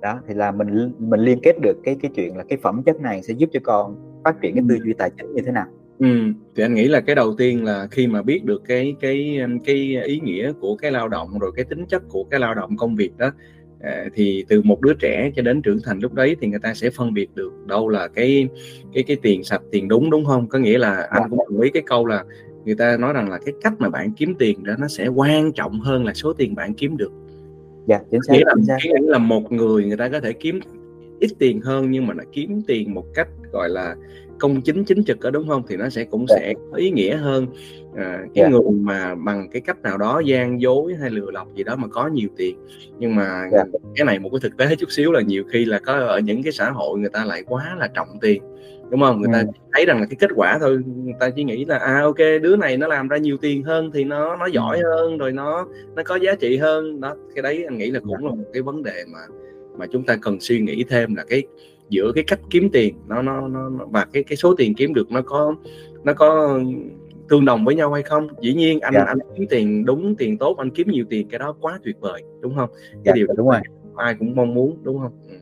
đó 0.00 0.20
thì 0.26 0.34
là 0.34 0.50
mình 0.50 0.92
mình 0.98 1.20
liên 1.20 1.38
kết 1.42 1.52
được 1.62 1.76
cái 1.84 1.96
cái 2.02 2.10
chuyện 2.14 2.36
là 2.36 2.44
cái 2.48 2.58
phẩm 2.62 2.82
chất 2.82 3.00
này 3.00 3.22
sẽ 3.22 3.34
giúp 3.34 3.48
cho 3.52 3.60
con 3.64 3.96
phát 4.24 4.40
triển 4.40 4.54
cái 4.54 4.64
tư 4.68 4.76
duy 4.84 4.92
tài 4.92 5.10
chính 5.16 5.34
như 5.34 5.42
thế 5.46 5.52
nào 5.52 5.66
Ừ, 5.98 6.06
thì 6.56 6.62
anh 6.62 6.74
nghĩ 6.74 6.88
là 6.88 7.00
cái 7.00 7.16
đầu 7.16 7.34
tiên 7.38 7.64
là 7.64 7.86
khi 7.90 8.06
mà 8.06 8.22
biết 8.22 8.44
được 8.44 8.62
cái 8.66 8.94
cái 9.00 9.40
cái 9.64 10.02
ý 10.04 10.20
nghĩa 10.20 10.52
của 10.60 10.76
cái 10.76 10.92
lao 10.92 11.08
động 11.08 11.38
rồi 11.38 11.52
cái 11.56 11.64
tính 11.64 11.86
chất 11.86 12.02
của 12.08 12.24
cái 12.24 12.40
lao 12.40 12.54
động 12.54 12.76
công 12.76 12.96
việc 12.96 13.16
đó 13.18 13.32
à, 13.80 14.04
thì 14.14 14.44
từ 14.48 14.62
một 14.62 14.80
đứa 14.80 14.94
trẻ 15.00 15.30
cho 15.36 15.42
đến 15.42 15.62
trưởng 15.62 15.78
thành 15.84 15.98
lúc 15.98 16.14
đấy 16.14 16.36
thì 16.40 16.46
người 16.46 16.58
ta 16.62 16.74
sẽ 16.74 16.90
phân 16.90 17.14
biệt 17.14 17.28
được 17.34 17.52
đâu 17.66 17.88
là 17.88 18.08
cái 18.08 18.48
cái 18.94 19.02
cái 19.02 19.16
tiền 19.22 19.44
sạch 19.44 19.62
tiền 19.70 19.88
đúng 19.88 20.10
đúng 20.10 20.24
không 20.24 20.48
có 20.48 20.58
nghĩa 20.58 20.78
là 20.78 21.08
anh 21.10 21.30
cũng 21.30 21.38
đồng 21.50 21.60
ý 21.60 21.70
cái 21.70 21.82
câu 21.86 22.06
là 22.06 22.24
người 22.64 22.74
ta 22.74 22.96
nói 22.96 23.12
rằng 23.12 23.30
là 23.30 23.38
cái 23.38 23.54
cách 23.62 23.72
mà 23.78 23.88
bạn 23.88 24.12
kiếm 24.16 24.34
tiền 24.38 24.64
đó 24.64 24.74
nó 24.78 24.88
sẽ 24.88 25.06
quan 25.06 25.52
trọng 25.52 25.80
hơn 25.80 26.04
là 26.04 26.14
số 26.14 26.32
tiền 26.32 26.54
bạn 26.54 26.74
kiếm 26.74 26.96
được 26.96 27.12
dạ 27.86 28.00
chính 28.10 28.20
xác, 28.22 28.32
nghĩa 28.32 28.44
là, 28.44 28.52
chính 28.56 28.64
xác. 28.64 28.76
nghĩa 28.84 29.00
là 29.00 29.18
một 29.18 29.52
người 29.52 29.84
người 29.84 29.96
ta 29.96 30.08
có 30.08 30.20
thể 30.20 30.32
kiếm 30.32 30.60
ít 31.20 31.30
tiền 31.38 31.60
hơn 31.60 31.90
nhưng 31.90 32.06
mà 32.06 32.14
nó 32.14 32.24
kiếm 32.32 32.62
tiền 32.66 32.94
một 32.94 33.04
cách 33.14 33.28
gọi 33.52 33.68
là 33.68 33.96
công 34.38 34.62
chính 34.62 34.84
chính 34.84 35.04
trực 35.04 35.20
ở 35.20 35.30
đúng 35.30 35.48
không 35.48 35.62
thì 35.68 35.76
nó 35.76 35.88
sẽ 35.88 36.04
cũng. 36.04 36.26
Dạ. 36.28 36.36
sẽ 36.38 36.54
có 36.70 36.76
ý 36.76 36.90
nghĩa 36.90 37.16
hơn 37.16 37.46
à, 37.96 38.18
cái 38.34 38.42
yeah. 38.42 38.52
Dạ. 38.52 38.58
người 38.58 38.70
mà 38.70 39.14
bằng 39.14 39.48
cái 39.52 39.62
cách 39.66 39.82
nào 39.82 39.98
đó 39.98 40.22
gian 40.24 40.60
dối 40.60 40.94
hay 41.00 41.10
lừa 41.10 41.30
lọc 41.30 41.54
gì 41.54 41.64
đó 41.64 41.76
mà 41.76 41.88
có 41.88 42.08
nhiều 42.08 42.28
tiền 42.36 42.56
nhưng 42.98 43.16
mà 43.16 43.38
yeah. 43.38 43.52
Dạ. 43.52 43.64
cái 43.94 44.04
này 44.04 44.18
một 44.18 44.28
cái 44.32 44.40
thực 44.42 44.56
tế 44.56 44.76
chút 44.76 44.90
xíu 44.90 45.12
là 45.12 45.20
nhiều 45.20 45.44
khi 45.52 45.64
là 45.64 45.78
có 45.78 45.92
ở 45.92 46.18
những 46.18 46.42
cái 46.42 46.52
xã 46.52 46.70
hội 46.70 46.98
người 46.98 47.10
ta 47.10 47.24
lại 47.24 47.42
quá 47.46 47.76
là 47.78 47.88
trọng 47.88 48.08
tiền 48.20 48.42
đúng 48.90 49.00
không 49.00 49.20
người 49.20 49.30
ta 49.32 49.38
ừ. 49.38 49.46
thấy 49.72 49.86
rằng 49.86 50.00
là 50.00 50.06
cái 50.10 50.16
kết 50.20 50.30
quả 50.34 50.58
thôi 50.60 50.78
người 51.04 51.14
ta 51.20 51.30
chỉ 51.30 51.44
nghĩ 51.44 51.64
là 51.64 51.78
à 51.78 52.00
ok 52.02 52.18
đứa 52.42 52.56
này 52.56 52.76
nó 52.76 52.86
làm 52.86 53.08
ra 53.08 53.16
nhiều 53.16 53.36
tiền 53.36 53.62
hơn 53.62 53.90
thì 53.94 54.04
nó 54.04 54.36
nó 54.36 54.46
giỏi 54.46 54.78
ừ. 54.78 54.90
hơn 54.90 55.18
rồi 55.18 55.32
nó 55.32 55.66
nó 55.94 56.02
có 56.02 56.16
giá 56.16 56.34
trị 56.34 56.56
hơn 56.56 57.00
đó 57.00 57.16
cái 57.34 57.42
đấy 57.42 57.64
anh 57.68 57.78
nghĩ 57.78 57.90
là 57.90 58.00
cũng 58.00 58.26
là 58.26 58.30
một 58.30 58.44
cái 58.52 58.62
vấn 58.62 58.82
đề 58.82 59.04
mà 59.12 59.18
mà 59.78 59.86
chúng 59.86 60.04
ta 60.04 60.16
cần 60.22 60.40
suy 60.40 60.60
nghĩ 60.60 60.84
thêm 60.88 61.14
là 61.14 61.24
cái 61.28 61.42
giữa 61.88 62.12
cái 62.14 62.24
cách 62.26 62.40
kiếm 62.50 62.68
tiền 62.72 62.94
nó 63.06 63.22
nó 63.22 63.48
nó 63.48 63.70
và 63.90 64.06
cái 64.12 64.24
cái 64.24 64.36
số 64.36 64.54
tiền 64.58 64.74
kiếm 64.74 64.94
được 64.94 65.10
nó 65.10 65.22
có 65.22 65.54
nó 66.04 66.12
có 66.14 66.60
tương 67.28 67.44
đồng 67.44 67.64
với 67.64 67.74
nhau 67.74 67.92
hay 67.92 68.02
không? 68.02 68.28
Dĩ 68.40 68.54
nhiên 68.54 68.80
anh 68.80 68.94
dạ. 68.94 69.04
anh 69.06 69.18
kiếm 69.36 69.46
tiền 69.50 69.84
đúng 69.84 70.16
tiền 70.16 70.38
tốt 70.38 70.56
anh 70.58 70.70
kiếm 70.70 70.88
nhiều 70.90 71.04
tiền 71.10 71.28
cái 71.28 71.38
đó 71.38 71.54
quá 71.60 71.78
tuyệt 71.84 71.96
vời 72.00 72.22
đúng 72.40 72.56
không? 72.56 72.70
Cái 72.92 73.02
dạ, 73.04 73.12
điều 73.12 73.26
đúng 73.36 73.48
rồi. 73.48 73.60
ai 73.96 74.14
cũng 74.18 74.34
mong 74.34 74.54
muốn 74.54 74.78
đúng 74.82 74.98
không? 74.98 75.12
Ừ. 75.30 75.36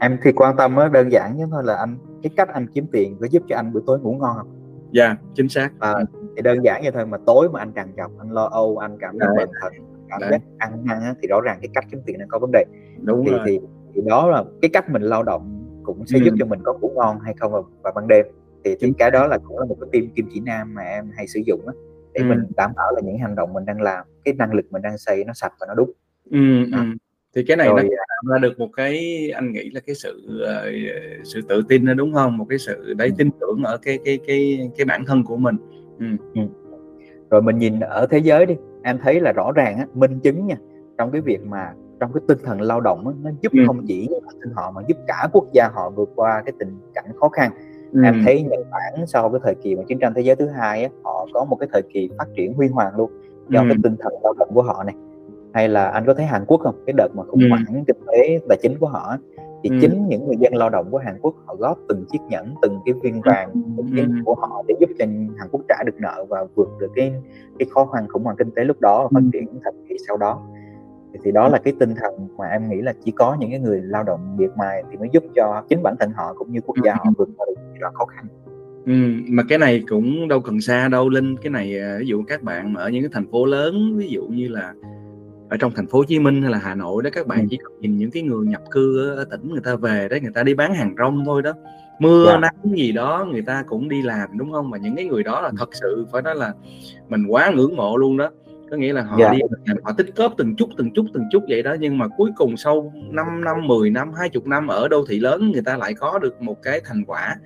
em 0.00 0.18
thì 0.22 0.32
quan 0.32 0.56
tâm 0.56 0.76
á 0.76 0.88
đơn 0.88 1.12
giản 1.12 1.36
như 1.36 1.44
thôi 1.50 1.62
là 1.64 1.76
anh 1.76 1.98
cái 2.22 2.30
cách 2.36 2.48
anh 2.48 2.66
kiếm 2.74 2.86
tiền 2.92 3.16
có 3.20 3.26
giúp 3.30 3.42
cho 3.48 3.56
anh 3.56 3.72
buổi 3.72 3.82
tối 3.86 4.00
ngủ 4.00 4.18
ngon 4.20 4.36
không? 4.36 4.48
Dạ 4.92 5.06
yeah, 5.06 5.18
chính 5.34 5.48
xác. 5.48 5.70
À, 5.80 5.94
thì 6.36 6.42
đơn 6.42 6.64
giản 6.64 6.82
như 6.82 6.90
thôi 6.90 7.06
mà 7.06 7.18
tối 7.26 7.48
mà 7.52 7.60
anh 7.60 7.72
trằn 7.74 7.92
trọc 7.96 8.18
anh 8.18 8.32
lo 8.32 8.44
âu 8.44 8.76
anh 8.76 8.98
cảm 9.00 9.18
thấy 9.18 9.28
bần 9.36 9.48
thần 9.60 9.72
cảm 10.08 10.20
giác 10.30 10.42
ăn 10.58 10.84
năn 10.84 11.14
thì 11.22 11.28
rõ 11.28 11.40
ràng 11.40 11.58
cái 11.62 11.68
cách 11.74 11.84
kiếm 11.90 12.00
tiền 12.06 12.18
nó 12.18 12.24
có 12.28 12.38
vấn 12.38 12.50
đề. 12.52 12.64
Đúng 13.02 13.24
thì, 13.26 13.32
rồi. 13.32 13.40
thì 13.46 13.60
thì 13.94 14.00
đó 14.06 14.28
là 14.28 14.44
cái 14.62 14.68
cách 14.72 14.90
mình 14.90 15.02
lao 15.02 15.22
động 15.22 15.57
cũng 15.94 16.06
sẽ 16.06 16.18
ừ. 16.18 16.24
giúp 16.24 16.34
cho 16.38 16.46
mình 16.46 16.60
có 16.62 16.78
ngủ 16.78 16.92
ngon 16.96 17.20
hay 17.20 17.34
không 17.40 17.52
vào, 17.52 17.66
vào 17.82 17.92
ban 17.96 18.08
đêm 18.08 18.26
thì, 18.64 18.76
thì 18.80 18.92
cái 18.98 19.10
đó 19.10 19.26
là 19.26 19.38
cũng 19.38 19.58
là 19.58 19.64
một 19.64 19.76
cái 19.80 19.88
tim 19.92 20.10
kim 20.10 20.28
chỉ 20.34 20.40
nam 20.40 20.74
mà 20.74 20.82
em 20.82 21.10
hay 21.16 21.26
sử 21.26 21.40
dụng 21.46 21.60
á 21.66 21.72
để 22.14 22.20
ừ. 22.22 22.26
mình 22.28 22.38
đảm 22.56 22.70
bảo 22.76 22.92
là 22.94 23.00
những 23.04 23.18
hành 23.18 23.34
động 23.34 23.52
mình 23.52 23.64
đang 23.64 23.80
làm 23.80 24.04
cái 24.24 24.34
năng 24.34 24.52
lực 24.52 24.72
mình 24.72 24.82
đang 24.82 24.98
xây 24.98 25.24
nó 25.24 25.32
sạch 25.32 25.52
và 25.60 25.66
nó 25.66 25.74
đúng 25.74 25.92
ừ, 26.30 26.64
ừ. 26.72 26.78
thì 27.34 27.44
cái 27.48 27.56
này 27.56 27.68
Rồi, 27.68 27.82
nó 27.82 27.88
tạo 27.88 28.32
ra 28.32 28.38
được 28.38 28.58
một 28.58 28.68
cái 28.76 29.30
anh 29.34 29.52
nghĩ 29.52 29.70
là 29.70 29.80
cái 29.80 29.94
sự 29.94 30.42
uh, 30.42 31.26
sự 31.26 31.40
tự 31.48 31.62
tin 31.68 31.86
đó 31.86 31.94
đúng 31.94 32.14
không 32.14 32.36
một 32.36 32.46
cái 32.48 32.58
sự 32.58 32.94
đấy 32.94 33.08
ừ. 33.08 33.14
tin 33.18 33.30
tưởng 33.40 33.62
ở 33.64 33.78
cái 33.82 33.98
cái 34.04 34.18
cái 34.26 34.70
cái 34.76 34.84
bản 34.84 35.04
thân 35.04 35.24
của 35.24 35.36
mình 35.36 35.56
ừ. 35.98 36.06
Ừ. 36.34 36.42
rồi 37.30 37.42
mình 37.42 37.58
nhìn 37.58 37.80
ở 37.80 38.06
thế 38.10 38.18
giới 38.18 38.46
đi 38.46 38.54
em 38.82 38.98
thấy 39.02 39.20
là 39.20 39.32
rõ 39.32 39.52
ràng 39.52 39.78
á 39.78 39.86
minh 39.94 40.20
chứng 40.20 40.46
nha 40.46 40.56
trong 40.98 41.10
cái 41.10 41.20
việc 41.20 41.40
mà 41.42 41.72
trong 42.00 42.12
cái 42.12 42.22
tinh 42.28 42.38
thần 42.44 42.60
lao 42.60 42.80
động 42.80 43.04
đó, 43.04 43.12
nó 43.22 43.30
giúp 43.40 43.52
ừ. 43.52 43.58
không 43.66 43.86
chỉ 43.86 44.08
bản 44.26 44.52
họ 44.54 44.70
mà 44.70 44.82
giúp 44.88 44.96
cả 45.06 45.28
quốc 45.32 45.44
gia 45.52 45.68
họ 45.68 45.90
vượt 45.90 46.10
qua 46.14 46.42
cái 46.46 46.52
tình 46.58 46.78
cảnh 46.94 47.04
khó 47.20 47.28
khăn 47.28 47.50
ừ. 47.92 48.00
em 48.04 48.22
thấy 48.24 48.42
Nhật 48.42 48.60
Bản 48.70 49.06
sau 49.06 49.30
cái 49.30 49.40
thời 49.44 49.54
kỳ 49.54 49.76
mà 49.76 49.82
chiến 49.88 49.98
tranh 49.98 50.12
thế 50.14 50.22
giới 50.22 50.36
thứ 50.36 50.46
hai 50.46 50.82
á, 50.82 50.90
họ 51.04 51.26
có 51.34 51.44
một 51.44 51.56
cái 51.60 51.68
thời 51.72 51.82
kỳ 51.92 52.10
phát 52.18 52.28
triển 52.36 52.54
huy 52.54 52.68
hoàng 52.68 52.96
luôn 52.96 53.10
do 53.48 53.60
ừ. 53.60 53.66
cái 53.68 53.76
tinh 53.82 53.96
thần 54.00 54.12
lao 54.22 54.34
động 54.38 54.48
của 54.54 54.62
họ 54.62 54.84
này 54.84 54.94
hay 55.52 55.68
là 55.68 55.88
anh 55.88 56.06
có 56.06 56.14
thấy 56.14 56.26
Hàn 56.26 56.44
Quốc 56.46 56.60
không 56.60 56.74
cái 56.86 56.94
đợt 56.96 57.08
mà 57.14 57.22
khủng 57.24 57.40
hoảng 57.50 57.64
ừ. 57.68 57.80
kinh 57.86 58.06
tế 58.06 58.40
tài 58.48 58.58
chính 58.62 58.78
của 58.78 58.86
họ 58.86 59.16
thì 59.62 59.70
ừ. 59.70 59.76
chính 59.80 60.08
những 60.08 60.26
người 60.26 60.36
dân 60.40 60.54
lao 60.54 60.70
động 60.70 60.90
của 60.90 60.98
Hàn 60.98 61.18
Quốc 61.22 61.34
họ 61.46 61.54
góp 61.54 61.78
từng 61.88 62.04
chiếc 62.12 62.18
nhẫn 62.28 62.54
từng 62.62 62.78
cái 62.84 62.94
viên 63.02 63.20
vàng 63.20 63.52
ừ. 63.96 64.04
của 64.24 64.34
họ 64.34 64.62
để 64.68 64.74
giúp 64.80 64.90
cho 64.98 65.04
Hàn 65.38 65.48
Quốc 65.50 65.60
trả 65.68 65.82
được 65.86 65.94
nợ 65.98 66.24
và 66.28 66.44
vượt 66.54 66.68
được 66.80 66.90
cái 66.94 67.12
cái 67.58 67.68
khó 67.70 67.86
khăn 67.86 68.08
khủng 68.08 68.24
hoảng 68.24 68.36
kinh 68.36 68.50
tế 68.50 68.64
lúc 68.64 68.80
đó 68.80 69.02
và 69.02 69.20
phát 69.20 69.26
triển 69.32 69.46
thời 69.64 69.72
kỳ 69.88 69.96
sau 70.08 70.16
đó 70.16 70.42
thì 71.24 71.32
đó 71.32 71.48
là 71.48 71.58
cái 71.58 71.72
tinh 71.80 71.94
thần 71.94 72.28
mà 72.38 72.46
em 72.46 72.68
nghĩ 72.70 72.80
là 72.80 72.94
chỉ 73.04 73.10
có 73.10 73.36
những 73.40 73.50
cái 73.50 73.58
người 73.58 73.80
lao 73.82 74.02
động 74.04 74.36
miệt 74.36 74.50
mài 74.56 74.82
thì 74.90 74.96
mới 74.96 75.08
giúp 75.12 75.24
cho 75.36 75.62
chính 75.68 75.82
bản 75.82 75.94
thân 76.00 76.12
họ 76.16 76.34
cũng 76.38 76.52
như 76.52 76.60
quốc 76.60 76.76
gia 76.84 76.94
họ 76.94 77.04
vượt 77.18 77.28
qua 77.36 77.46
được 77.48 77.62
những 77.72 77.94
khó 77.94 78.04
khăn. 78.04 78.26
Ừ, 78.86 78.92
mà 79.28 79.42
cái 79.48 79.58
này 79.58 79.82
cũng 79.88 80.28
đâu 80.28 80.40
cần 80.40 80.60
xa 80.60 80.88
đâu 80.88 81.08
linh. 81.08 81.36
Cái 81.36 81.50
này 81.50 81.78
à, 81.78 81.96
ví 82.00 82.06
dụ 82.06 82.22
các 82.28 82.42
bạn 82.42 82.74
ở 82.74 82.88
những 82.88 83.02
cái 83.02 83.10
thành 83.12 83.30
phố 83.30 83.46
lớn 83.46 83.96
ví 83.96 84.08
dụ 84.08 84.22
như 84.22 84.48
là 84.48 84.74
ở 85.50 85.56
trong 85.56 85.72
thành 85.74 85.86
phố 85.86 85.98
Hồ 85.98 86.04
Chí 86.04 86.18
Minh 86.18 86.42
hay 86.42 86.50
là 86.50 86.58
Hà 86.58 86.74
Nội 86.74 87.02
đó 87.02 87.10
các 87.12 87.26
bạn 87.26 87.40
ừ. 87.40 87.46
chỉ 87.50 87.58
cần 87.64 87.72
nhìn 87.80 87.96
những 87.96 88.10
cái 88.10 88.22
người 88.22 88.46
nhập 88.46 88.62
cư 88.70 89.10
ở 89.16 89.24
tỉnh 89.24 89.48
người 89.52 89.60
ta 89.64 89.76
về 89.76 90.08
đấy 90.10 90.20
người 90.20 90.32
ta 90.34 90.42
đi 90.42 90.54
bán 90.54 90.74
hàng 90.74 90.94
rong 90.98 91.22
thôi 91.24 91.42
đó. 91.42 91.52
Mưa 91.98 92.26
yeah. 92.26 92.40
Dạ. 92.42 92.50
nắng 92.64 92.76
gì 92.76 92.92
đó 92.92 93.26
người 93.30 93.42
ta 93.42 93.64
cũng 93.66 93.88
đi 93.88 94.02
làm 94.02 94.38
đúng 94.38 94.52
không? 94.52 94.70
Mà 94.70 94.78
những 94.78 94.96
cái 94.96 95.04
người 95.04 95.22
đó 95.22 95.40
là 95.40 95.50
thật 95.58 95.68
sự 95.72 96.06
phải 96.12 96.22
nói 96.22 96.34
là 96.34 96.52
mình 97.08 97.26
quá 97.28 97.50
ngưỡng 97.54 97.76
mộ 97.76 97.96
luôn 97.96 98.16
đó 98.16 98.30
có 98.70 98.76
nghĩa 98.76 98.92
là 98.92 99.02
họ 99.02 99.16
yeah. 99.18 99.32
Dạ. 99.32 99.48
đi 99.66 99.72
họ 99.84 99.92
tích 99.92 100.16
góp 100.16 100.34
từng 100.36 100.56
chút 100.56 100.68
từng 100.76 100.90
chút 100.94 101.06
từng 101.14 101.24
chút 101.32 101.42
vậy 101.48 101.62
đó 101.62 101.76
nhưng 101.80 101.98
mà 101.98 102.08
cuối 102.16 102.30
cùng 102.36 102.56
sau 102.56 102.92
5 103.10 103.44
năm 103.44 103.66
10 103.66 103.90
năm 103.90 104.12
20 104.12 104.42
năm 104.46 104.66
ở 104.66 104.88
đô 104.88 105.04
thị 105.08 105.18
lớn 105.18 105.52
người 105.52 105.62
ta 105.62 105.76
lại 105.76 105.94
có 105.94 106.18
được 106.18 106.42
một 106.42 106.62
cái 106.62 106.80
thành 106.84 107.04
quả 107.06 107.36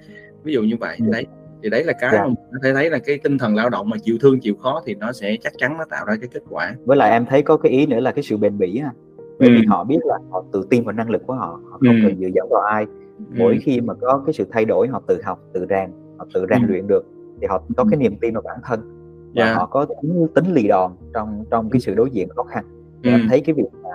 ví 0.44 0.52
dụ 0.52 0.62
như 0.62 0.76
vậy 0.80 0.96
yeah. 0.98 1.00
Dạ. 1.00 1.12
đấy 1.12 1.26
thì 1.62 1.70
đấy 1.70 1.84
là 1.84 1.92
cái 1.92 2.10
yeah. 2.10 2.12
Dạ. 2.12 2.22
mà 2.22 2.26
mình 2.26 2.36
có 2.52 2.58
thể 2.62 2.74
thấy 2.74 2.90
là 2.90 2.98
cái 2.98 3.18
tinh 3.18 3.38
thần 3.38 3.54
lao 3.54 3.70
động 3.70 3.88
mà 3.88 3.96
chịu 4.02 4.16
thương 4.20 4.40
chịu 4.40 4.54
khó 4.54 4.82
thì 4.86 4.94
nó 4.94 5.12
sẽ 5.12 5.36
chắc 5.42 5.52
chắn 5.58 5.78
nó 5.78 5.84
tạo 5.90 6.04
ra 6.06 6.16
cái 6.20 6.28
kết 6.32 6.42
quả 6.48 6.74
với 6.84 6.96
lại 6.96 7.10
em 7.10 7.26
thấy 7.26 7.42
có 7.42 7.56
cái 7.56 7.72
ý 7.72 7.86
nữa 7.86 8.00
là 8.00 8.12
cái 8.12 8.22
sự 8.22 8.36
bền 8.36 8.58
bỉ 8.58 8.78
ha 8.78 8.90
bởi 9.38 9.48
ừ. 9.48 9.54
vì 9.54 9.66
họ 9.66 9.84
biết 9.84 9.98
là 10.04 10.18
họ 10.30 10.44
tự 10.52 10.66
tin 10.70 10.84
vào 10.84 10.92
năng 10.92 11.10
lực 11.10 11.22
của 11.26 11.34
họ 11.34 11.60
họ 11.70 11.78
không 11.78 12.00
ừ. 12.00 12.00
cần 12.02 12.16
dựa 12.20 12.28
dẫm 12.34 12.46
vào 12.50 12.62
ai 12.62 12.86
mỗi 13.38 13.52
ừ. 13.52 13.58
khi 13.62 13.80
mà 13.80 13.94
có 13.94 14.22
cái 14.26 14.32
sự 14.32 14.46
thay 14.52 14.64
đổi 14.64 14.88
họ 14.88 15.02
tự 15.06 15.20
học 15.24 15.40
tự 15.54 15.66
rèn 15.68 15.90
họ 16.18 16.26
tự 16.34 16.46
rèn 16.50 16.62
ừ. 16.62 16.66
luyện 16.68 16.86
được 16.86 17.04
thì 17.40 17.46
họ 17.46 17.62
có 17.76 17.84
cái 17.90 17.96
niềm 17.96 18.16
tin 18.20 18.34
vào 18.34 18.42
bản 18.42 18.58
thân 18.64 19.01
và 19.34 19.44
yeah. 19.44 19.54
Dạ. 19.54 19.58
họ 19.58 19.66
có 19.66 19.84
tính, 19.84 20.26
tính 20.34 20.54
lì 20.54 20.68
đòn 20.68 20.92
trong 21.14 21.44
trong 21.50 21.70
cái 21.70 21.80
sự 21.80 21.94
đối 21.94 22.10
diện 22.10 22.28
khó 22.28 22.42
khăn 22.42 22.64
ừ. 23.02 23.10
em 23.10 23.26
thấy 23.28 23.40
cái 23.40 23.54
việc 23.54 23.68
mà 23.82 23.90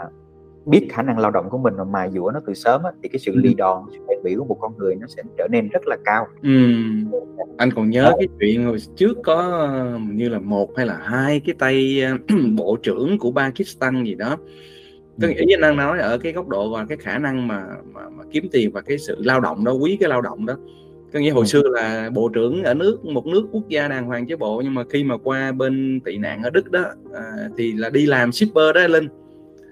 biết 0.66 0.88
khả 0.90 1.02
năng 1.02 1.20
lao 1.20 1.32
động 1.32 1.50
của 1.50 1.58
mình 1.58 1.74
mà 1.78 1.84
mài 1.84 2.10
dũa 2.12 2.32
nó 2.32 2.40
từ 2.48 2.54
sớm 2.54 2.84
á, 2.84 2.92
thì 3.04 3.10
cái 3.10 3.20
sự 3.20 3.32
ừ. 3.32 3.40
lì 3.44 3.54
đòn 3.54 3.84
sự 3.92 4.00
bền 4.08 4.24
bỉ 4.24 4.36
của 4.36 4.46
một 4.46 4.58
con 4.60 4.78
người 4.78 4.96
nó 4.96 5.08
sẽ 5.08 5.24
trở 5.38 5.48
nên 5.52 5.70
rất 5.70 5.88
là 5.88 5.98
cao 6.06 6.28
ừ. 6.44 6.72
anh 7.58 7.72
còn 7.76 7.90
nhớ 7.90 8.12
cái 8.18 8.28
chuyện 8.40 8.66
hồi 8.66 8.78
trước 8.96 9.18
có 9.24 9.70
như 10.12 10.30
là 10.30 10.40
một 10.40 10.78
hay 10.78 10.86
là 10.86 11.00
hai 11.04 11.40
cái 11.40 11.56
tay 11.60 12.02
bộ 12.58 12.78
trưởng 12.84 13.18
của 13.20 13.32
Pakistan 13.32 14.04
gì 14.04 14.16
đó 14.16 14.38
tôi 15.22 15.34
nghĩ 15.34 15.54
anh 15.54 15.62
đang 15.62 15.78
nói 15.78 16.00
ở 16.00 16.18
cái 16.18 16.34
góc 16.34 16.48
độ 16.48 16.74
và 16.74 16.86
cái 16.86 16.98
khả 16.98 17.18
năng 17.18 17.48
mà, 17.48 17.64
mà, 17.94 18.02
mà 18.10 18.24
kiếm 18.32 18.48
tiền 18.52 18.72
và 18.72 18.82
cái 18.82 18.98
sự 18.98 19.16
lao 19.20 19.40
động 19.40 19.64
đó 19.66 19.72
quý 19.72 19.98
cái 20.00 20.10
lao 20.10 20.22
động 20.22 20.46
đó 20.46 20.56
có 21.18 21.22
nghĩa 21.22 21.32
hồi 21.32 21.44
ừ. 21.44 21.48
xưa 21.48 21.64
là 21.66 22.10
bộ 22.14 22.30
trưởng 22.30 22.64
ở 22.64 22.74
nước 22.74 23.06
một 23.06 23.26
nước 23.26 23.48
quốc 23.52 23.70
gia 23.70 23.88
đàng 23.88 24.06
hoàng 24.06 24.28
chứ 24.28 24.38
bộ 24.38 24.62
nhưng 24.64 24.74
mà 24.74 24.84
khi 24.90 25.04
mà 25.04 25.18
qua 25.18 25.52
bên 25.52 26.00
tị 26.06 26.18
nạn 26.18 26.44
ở 26.44 26.50
đức 26.50 26.72
đó 26.72 26.84
à, 27.14 27.50
thì 27.58 27.72
là 27.72 27.90
đi 27.90 28.06
làm 28.06 28.32
shipper 28.32 28.76
đó 28.76 28.88
linh 28.88 29.08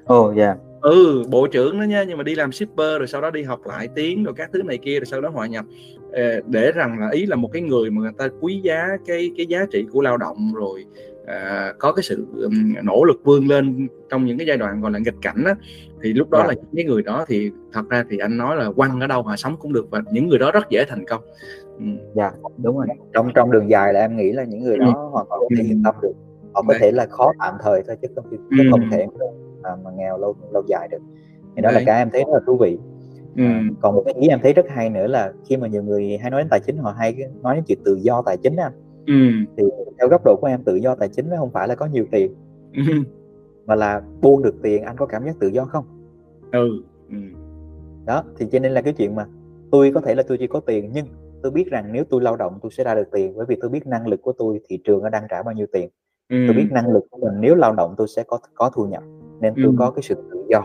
ồ 0.05 0.29
oh, 0.29 0.35
dạ 0.35 0.45
yeah. 0.45 0.57
ừ 0.81 1.23
bộ 1.29 1.47
trưởng 1.47 1.79
đó 1.79 1.83
nha 1.83 2.03
nhưng 2.03 2.17
mà 2.17 2.23
đi 2.23 2.35
làm 2.35 2.51
shipper 2.51 2.97
rồi 2.97 3.07
sau 3.07 3.21
đó 3.21 3.31
đi 3.31 3.43
học 3.43 3.59
lại 3.65 3.87
tiếng 3.95 4.23
rồi 4.23 4.33
các 4.37 4.49
thứ 4.53 4.63
này 4.63 4.77
kia 4.77 4.99
rồi 4.99 5.05
sau 5.05 5.21
đó 5.21 5.29
hòa 5.29 5.47
nhập 5.47 5.65
ờ, 6.11 6.41
để 6.47 6.71
rằng 6.71 6.99
là 6.99 7.09
ý 7.11 7.25
là 7.25 7.35
một 7.35 7.49
cái 7.53 7.61
người 7.61 7.91
mà 7.91 8.01
người 8.01 8.11
ta 8.17 8.27
quý 8.41 8.61
giá 8.63 8.87
cái 9.05 9.31
cái 9.37 9.45
giá 9.45 9.65
trị 9.71 9.85
của 9.91 10.01
lao 10.01 10.17
động 10.17 10.53
rồi 10.55 10.85
à, 11.25 11.73
có 11.79 11.91
cái 11.91 12.03
sự 12.03 12.27
nỗ 12.83 13.03
lực 13.03 13.21
vươn 13.23 13.47
lên 13.47 13.87
trong 14.09 14.25
những 14.25 14.37
cái 14.37 14.47
giai 14.47 14.57
đoạn 14.57 14.81
gọi 14.81 14.91
là 14.91 14.99
nghịch 14.99 15.21
cảnh 15.21 15.43
á 15.45 15.55
thì 16.01 16.13
lúc 16.13 16.29
đó. 16.29 16.39
Dạ. 16.39 16.47
là 16.47 16.53
những 16.71 16.87
người 16.87 17.03
đó 17.03 17.25
thì 17.27 17.51
thật 17.73 17.89
ra 17.89 18.05
thì 18.09 18.17
anh 18.17 18.37
nói 18.37 18.55
là 18.55 18.71
quăng 18.71 18.99
ở 18.99 19.07
đâu 19.07 19.21
họ 19.23 19.35
sống 19.35 19.57
cũng 19.59 19.73
được 19.73 19.87
và 19.89 20.01
những 20.11 20.27
người 20.27 20.39
đó 20.39 20.51
rất 20.51 20.69
dễ 20.69 20.85
thành 20.89 21.05
công 21.05 21.21
dạ 22.15 22.31
đúng 22.57 22.77
rồi 22.77 22.87
trong 23.13 23.29
trong 23.35 23.51
đường 23.51 23.69
dài 23.69 23.93
là 23.93 23.99
em 23.99 24.17
nghĩ 24.17 24.31
là 24.31 24.43
những 24.43 24.63
người 24.63 24.77
đó 24.77 24.85
ừ. 24.85 25.09
hoàn 25.11 25.25
toàn 25.29 25.41
có 25.41 25.47
thể 25.57 25.63
yên 25.63 25.81
tâm 25.83 25.95
được 26.01 26.13
họ 26.53 26.61
có 26.61 26.73
Đấy. 26.73 26.79
thể 26.81 26.91
là 26.91 27.07
khó 27.09 27.31
tạm 27.39 27.53
thời 27.63 27.83
thôi 27.87 27.97
chứ 28.01 28.07
không 28.15 28.25
chứ 28.31 28.37
ừ. 28.49 28.67
không 28.71 28.89
thể 28.91 29.07
mà, 29.61 29.69
mà 29.83 29.91
nghèo 29.97 30.17
lâu 30.17 30.35
lâu 30.53 30.63
dài 30.67 30.87
được 30.91 31.01
thì 31.55 31.61
đó 31.61 31.71
Đấy. 31.71 31.73
là 31.73 31.85
cái 31.85 31.97
em 31.97 32.09
thấy 32.09 32.21
rất 32.21 32.33
là 32.33 32.39
thú 32.47 32.57
vị 32.57 32.77
ừ. 33.37 33.43
à, 33.43 33.63
còn 33.81 33.95
một 33.95 34.01
cái 34.05 34.13
ý 34.13 34.27
em 34.27 34.39
thấy 34.43 34.53
rất 34.53 34.65
hay 34.69 34.89
nữa 34.89 35.07
là 35.07 35.33
khi 35.49 35.57
mà 35.57 35.67
nhiều 35.67 35.83
người 35.83 36.17
hay 36.21 36.31
nói 36.31 36.41
đến 36.41 36.47
tài 36.49 36.59
chính 36.65 36.77
họ 36.77 36.95
hay 36.97 37.15
nói 37.41 37.55
đến 37.55 37.63
chuyện 37.67 37.79
tự 37.85 37.95
do 37.95 38.21
tài 38.25 38.37
chính 38.37 38.55
anh 38.55 38.71
ừ. 39.07 39.13
thì 39.57 39.63
theo 39.99 40.07
góc 40.09 40.21
độ 40.25 40.35
của 40.41 40.47
em 40.47 40.63
tự 40.63 40.75
do 40.75 40.95
tài 40.95 41.09
chính 41.09 41.29
nó 41.29 41.37
không 41.37 41.51
phải 41.51 41.67
là 41.67 41.75
có 41.75 41.85
nhiều 41.85 42.05
tiền 42.11 42.35
ừ. 42.73 42.81
mà 43.65 43.75
là 43.75 44.01
buông 44.21 44.41
được 44.41 44.55
tiền 44.61 44.83
anh 44.83 44.97
có 44.97 45.05
cảm 45.05 45.25
giác 45.25 45.35
tự 45.39 45.47
do 45.47 45.65
không 45.65 45.85
ừ. 46.51 46.83
ừ 47.09 47.17
đó 48.05 48.23
thì 48.37 48.45
cho 48.51 48.59
nên 48.59 48.71
là 48.71 48.81
cái 48.81 48.93
chuyện 48.93 49.15
mà 49.15 49.25
tôi 49.71 49.91
có 49.93 50.01
thể 50.01 50.15
là 50.15 50.23
tôi 50.27 50.37
chỉ 50.37 50.47
có 50.47 50.59
tiền 50.59 50.91
nhưng 50.93 51.05
tôi 51.43 51.51
biết 51.51 51.71
rằng 51.71 51.89
nếu 51.91 52.03
tôi 52.09 52.21
lao 52.21 52.35
động 52.35 52.59
tôi 52.61 52.71
sẽ 52.71 52.83
ra 52.83 52.95
được 52.95 53.11
tiền 53.11 53.33
bởi 53.35 53.45
vì 53.45 53.55
tôi 53.61 53.69
biết 53.69 53.87
năng 53.87 54.07
lực 54.07 54.21
của 54.21 54.31
tôi 54.31 54.59
thị 54.69 54.79
trường 54.83 55.03
nó 55.03 55.09
đang 55.09 55.23
trả 55.29 55.43
bao 55.43 55.53
nhiêu 55.53 55.67
tiền 55.71 55.89
ừ. 56.29 56.37
tôi 56.47 56.55
biết 56.55 56.67
năng 56.71 56.93
lực 56.93 57.03
của 57.09 57.17
mình 57.17 57.41
nếu 57.41 57.55
lao 57.55 57.73
động 57.73 57.95
tôi 57.97 58.07
sẽ 58.07 58.23
có 58.27 58.39
có 58.53 58.71
thu 58.75 58.85
nhập 58.85 59.03
nên 59.39 59.53
tôi 59.55 59.65
ừ. 59.65 59.75
có 59.79 59.91
cái 59.91 60.03
sự 60.03 60.15
tự 60.15 60.43
do 60.49 60.61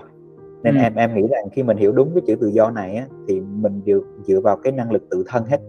nên 0.62 0.74
ừ. 0.74 0.80
em 0.80 0.94
em 0.94 1.14
nghĩ 1.14 1.28
rằng 1.30 1.44
khi 1.52 1.62
mình 1.62 1.76
hiểu 1.76 1.92
đúng 1.92 2.10
cái 2.14 2.22
chữ 2.26 2.36
tự 2.40 2.48
do 2.48 2.70
này 2.70 2.94
á, 2.94 3.06
thì 3.28 3.40
mình 3.40 3.80
dựa 3.86 4.00
dựa 4.22 4.40
vào 4.40 4.56
cái 4.56 4.72
năng 4.72 4.90
lực 4.90 5.02
tự 5.10 5.24
thân 5.26 5.44
hết 5.44 5.60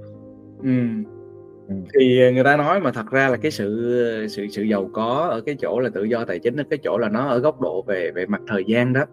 ừ. 0.64 0.70
Thì 1.94 2.32
người 2.34 2.44
ta 2.44 2.58
nói 2.58 2.80
mà 2.80 2.92
thật 2.92 3.12
ra 3.12 3.30
là 3.30 3.38
cái 3.38 3.52
sự 3.52 4.28
sự 4.30 4.48
sự 4.48 4.64
giàu 4.64 4.90
có 4.94 5.28
ở 5.32 5.42
cái 5.42 5.56
chỗ 5.62 5.80
là 5.80 5.90
tự 5.90 6.04
do 6.04 6.26
tài 6.26 6.40
chính 6.40 6.56
ở 6.56 6.64
cái 6.70 6.80
chỗ 6.84 6.98
là 6.98 7.10
nó 7.10 7.28
ở 7.28 7.40
góc 7.40 7.62
độ 7.62 7.84
về 7.88 8.12
về 8.12 8.26
mặt 8.26 8.42
thời 8.48 8.64
gian 8.68 8.94
đó. 8.94 9.06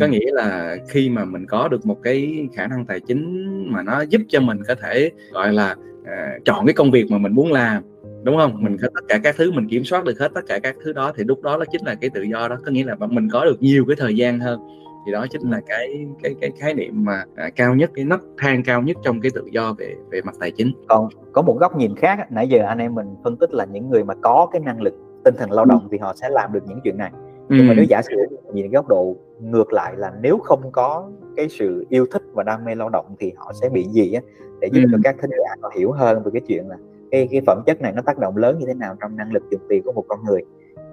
Có 0.00 0.06
nghĩa 0.06 0.32
là 0.32 0.76
khi 0.88 1.10
mà 1.10 1.24
mình 1.24 1.46
có 1.46 1.68
được 1.68 1.86
một 1.86 2.02
cái 2.02 2.48
khả 2.54 2.66
năng 2.66 2.86
tài 2.86 3.00
chính 3.00 3.46
mà 3.72 3.82
nó 3.82 4.00
giúp 4.00 4.22
cho 4.28 4.40
mình 4.40 4.58
có 4.68 4.74
thể 4.74 5.10
gọi 5.32 5.52
là 5.52 5.76
uh, 6.00 6.44
chọn 6.44 6.66
cái 6.66 6.72
công 6.72 6.90
việc 6.90 7.10
mà 7.10 7.18
mình 7.18 7.32
muốn 7.32 7.52
làm 7.52 7.82
đúng 8.22 8.36
không? 8.36 8.64
Mình 8.64 8.76
có 8.82 8.88
tất 8.94 9.00
cả 9.08 9.18
các 9.18 9.36
thứ 9.36 9.50
mình 9.50 9.68
kiểm 9.68 9.84
soát 9.84 10.04
được 10.04 10.18
hết 10.18 10.30
tất 10.34 10.40
cả 10.48 10.58
các 10.58 10.76
thứ 10.84 10.92
đó 10.92 11.12
thì 11.16 11.24
lúc 11.24 11.42
đó 11.42 11.56
nó 11.56 11.64
chính 11.72 11.86
là 11.86 11.94
cái 11.94 12.10
tự 12.10 12.22
do 12.22 12.48
đó. 12.48 12.58
Có 12.64 12.70
nghĩa 12.72 12.84
là 12.84 12.96
mình 13.00 13.28
có 13.32 13.44
được 13.44 13.62
nhiều 13.62 13.84
cái 13.88 13.96
thời 13.96 14.16
gian 14.16 14.40
hơn 14.40 14.60
thì 15.08 15.12
đó 15.12 15.26
chính 15.30 15.50
là 15.50 15.60
cái 15.66 16.06
cái 16.22 16.34
cái 16.40 16.50
khái 16.58 16.74
niệm 16.74 17.04
mà 17.04 17.24
à, 17.36 17.50
cao 17.56 17.74
nhất 17.74 17.90
cái 17.94 18.04
nấc 18.04 18.20
thang 18.38 18.62
cao 18.62 18.82
nhất 18.82 18.96
trong 19.02 19.20
cái 19.20 19.30
tự 19.34 19.44
do 19.52 19.74
về 19.78 19.94
về 20.10 20.20
mặt 20.22 20.34
tài 20.40 20.50
chính. 20.50 20.72
Còn 20.88 21.08
có 21.32 21.42
một 21.42 21.56
góc 21.60 21.76
nhìn 21.76 21.96
khác 21.96 22.32
nãy 22.32 22.48
giờ 22.48 22.64
anh 22.66 22.78
em 22.78 22.94
mình 22.94 23.06
phân 23.24 23.36
tích 23.36 23.52
là 23.52 23.64
những 23.64 23.90
người 23.90 24.04
mà 24.04 24.14
có 24.22 24.48
cái 24.52 24.60
năng 24.60 24.82
lực 24.82 24.94
tinh 25.24 25.34
thần 25.38 25.50
lao 25.50 25.64
động 25.64 25.82
ừ. 25.82 25.88
thì 25.92 25.98
họ 25.98 26.14
sẽ 26.16 26.28
làm 26.28 26.52
được 26.52 26.60
những 26.66 26.80
chuyện 26.84 26.98
này. 26.98 27.10
Nhưng 27.48 27.68
mà 27.68 27.74
nếu 27.74 27.84
giả 27.84 28.02
sử 28.02 28.16
nhìn 28.52 28.70
góc 28.70 28.88
độ 28.88 29.16
ngược 29.40 29.72
lại 29.72 29.94
là 29.96 30.12
nếu 30.20 30.38
không 30.38 30.72
có 30.72 31.10
cái 31.36 31.48
sự 31.48 31.86
yêu 31.88 32.06
thích 32.12 32.22
và 32.32 32.42
đam 32.42 32.64
mê 32.64 32.74
lao 32.74 32.88
động 32.88 33.16
thì 33.20 33.32
họ 33.36 33.52
sẽ 33.62 33.68
bị 33.68 33.84
gì 33.84 34.12
á? 34.12 34.20
Để 34.60 34.68
giúp 34.72 34.82
cho 34.92 34.98
các 35.04 35.16
thính 35.22 35.30
giả 35.30 35.54
họ 35.62 35.70
hiểu 35.76 35.92
hơn 35.92 36.22
về 36.22 36.30
cái 36.34 36.42
chuyện 36.46 36.68
là 36.68 36.76
cái 37.10 37.28
cái 37.30 37.40
phẩm 37.46 37.62
chất 37.66 37.80
này 37.80 37.92
nó 37.92 38.02
tác 38.02 38.18
động 38.18 38.36
lớn 38.36 38.58
như 38.58 38.66
thế 38.66 38.74
nào 38.74 38.96
trong 39.00 39.16
năng 39.16 39.32
lực 39.32 39.42
dùng 39.50 39.60
tiền 39.68 39.82
của 39.82 39.92
một 39.92 40.04
con 40.08 40.18
người. 40.24 40.42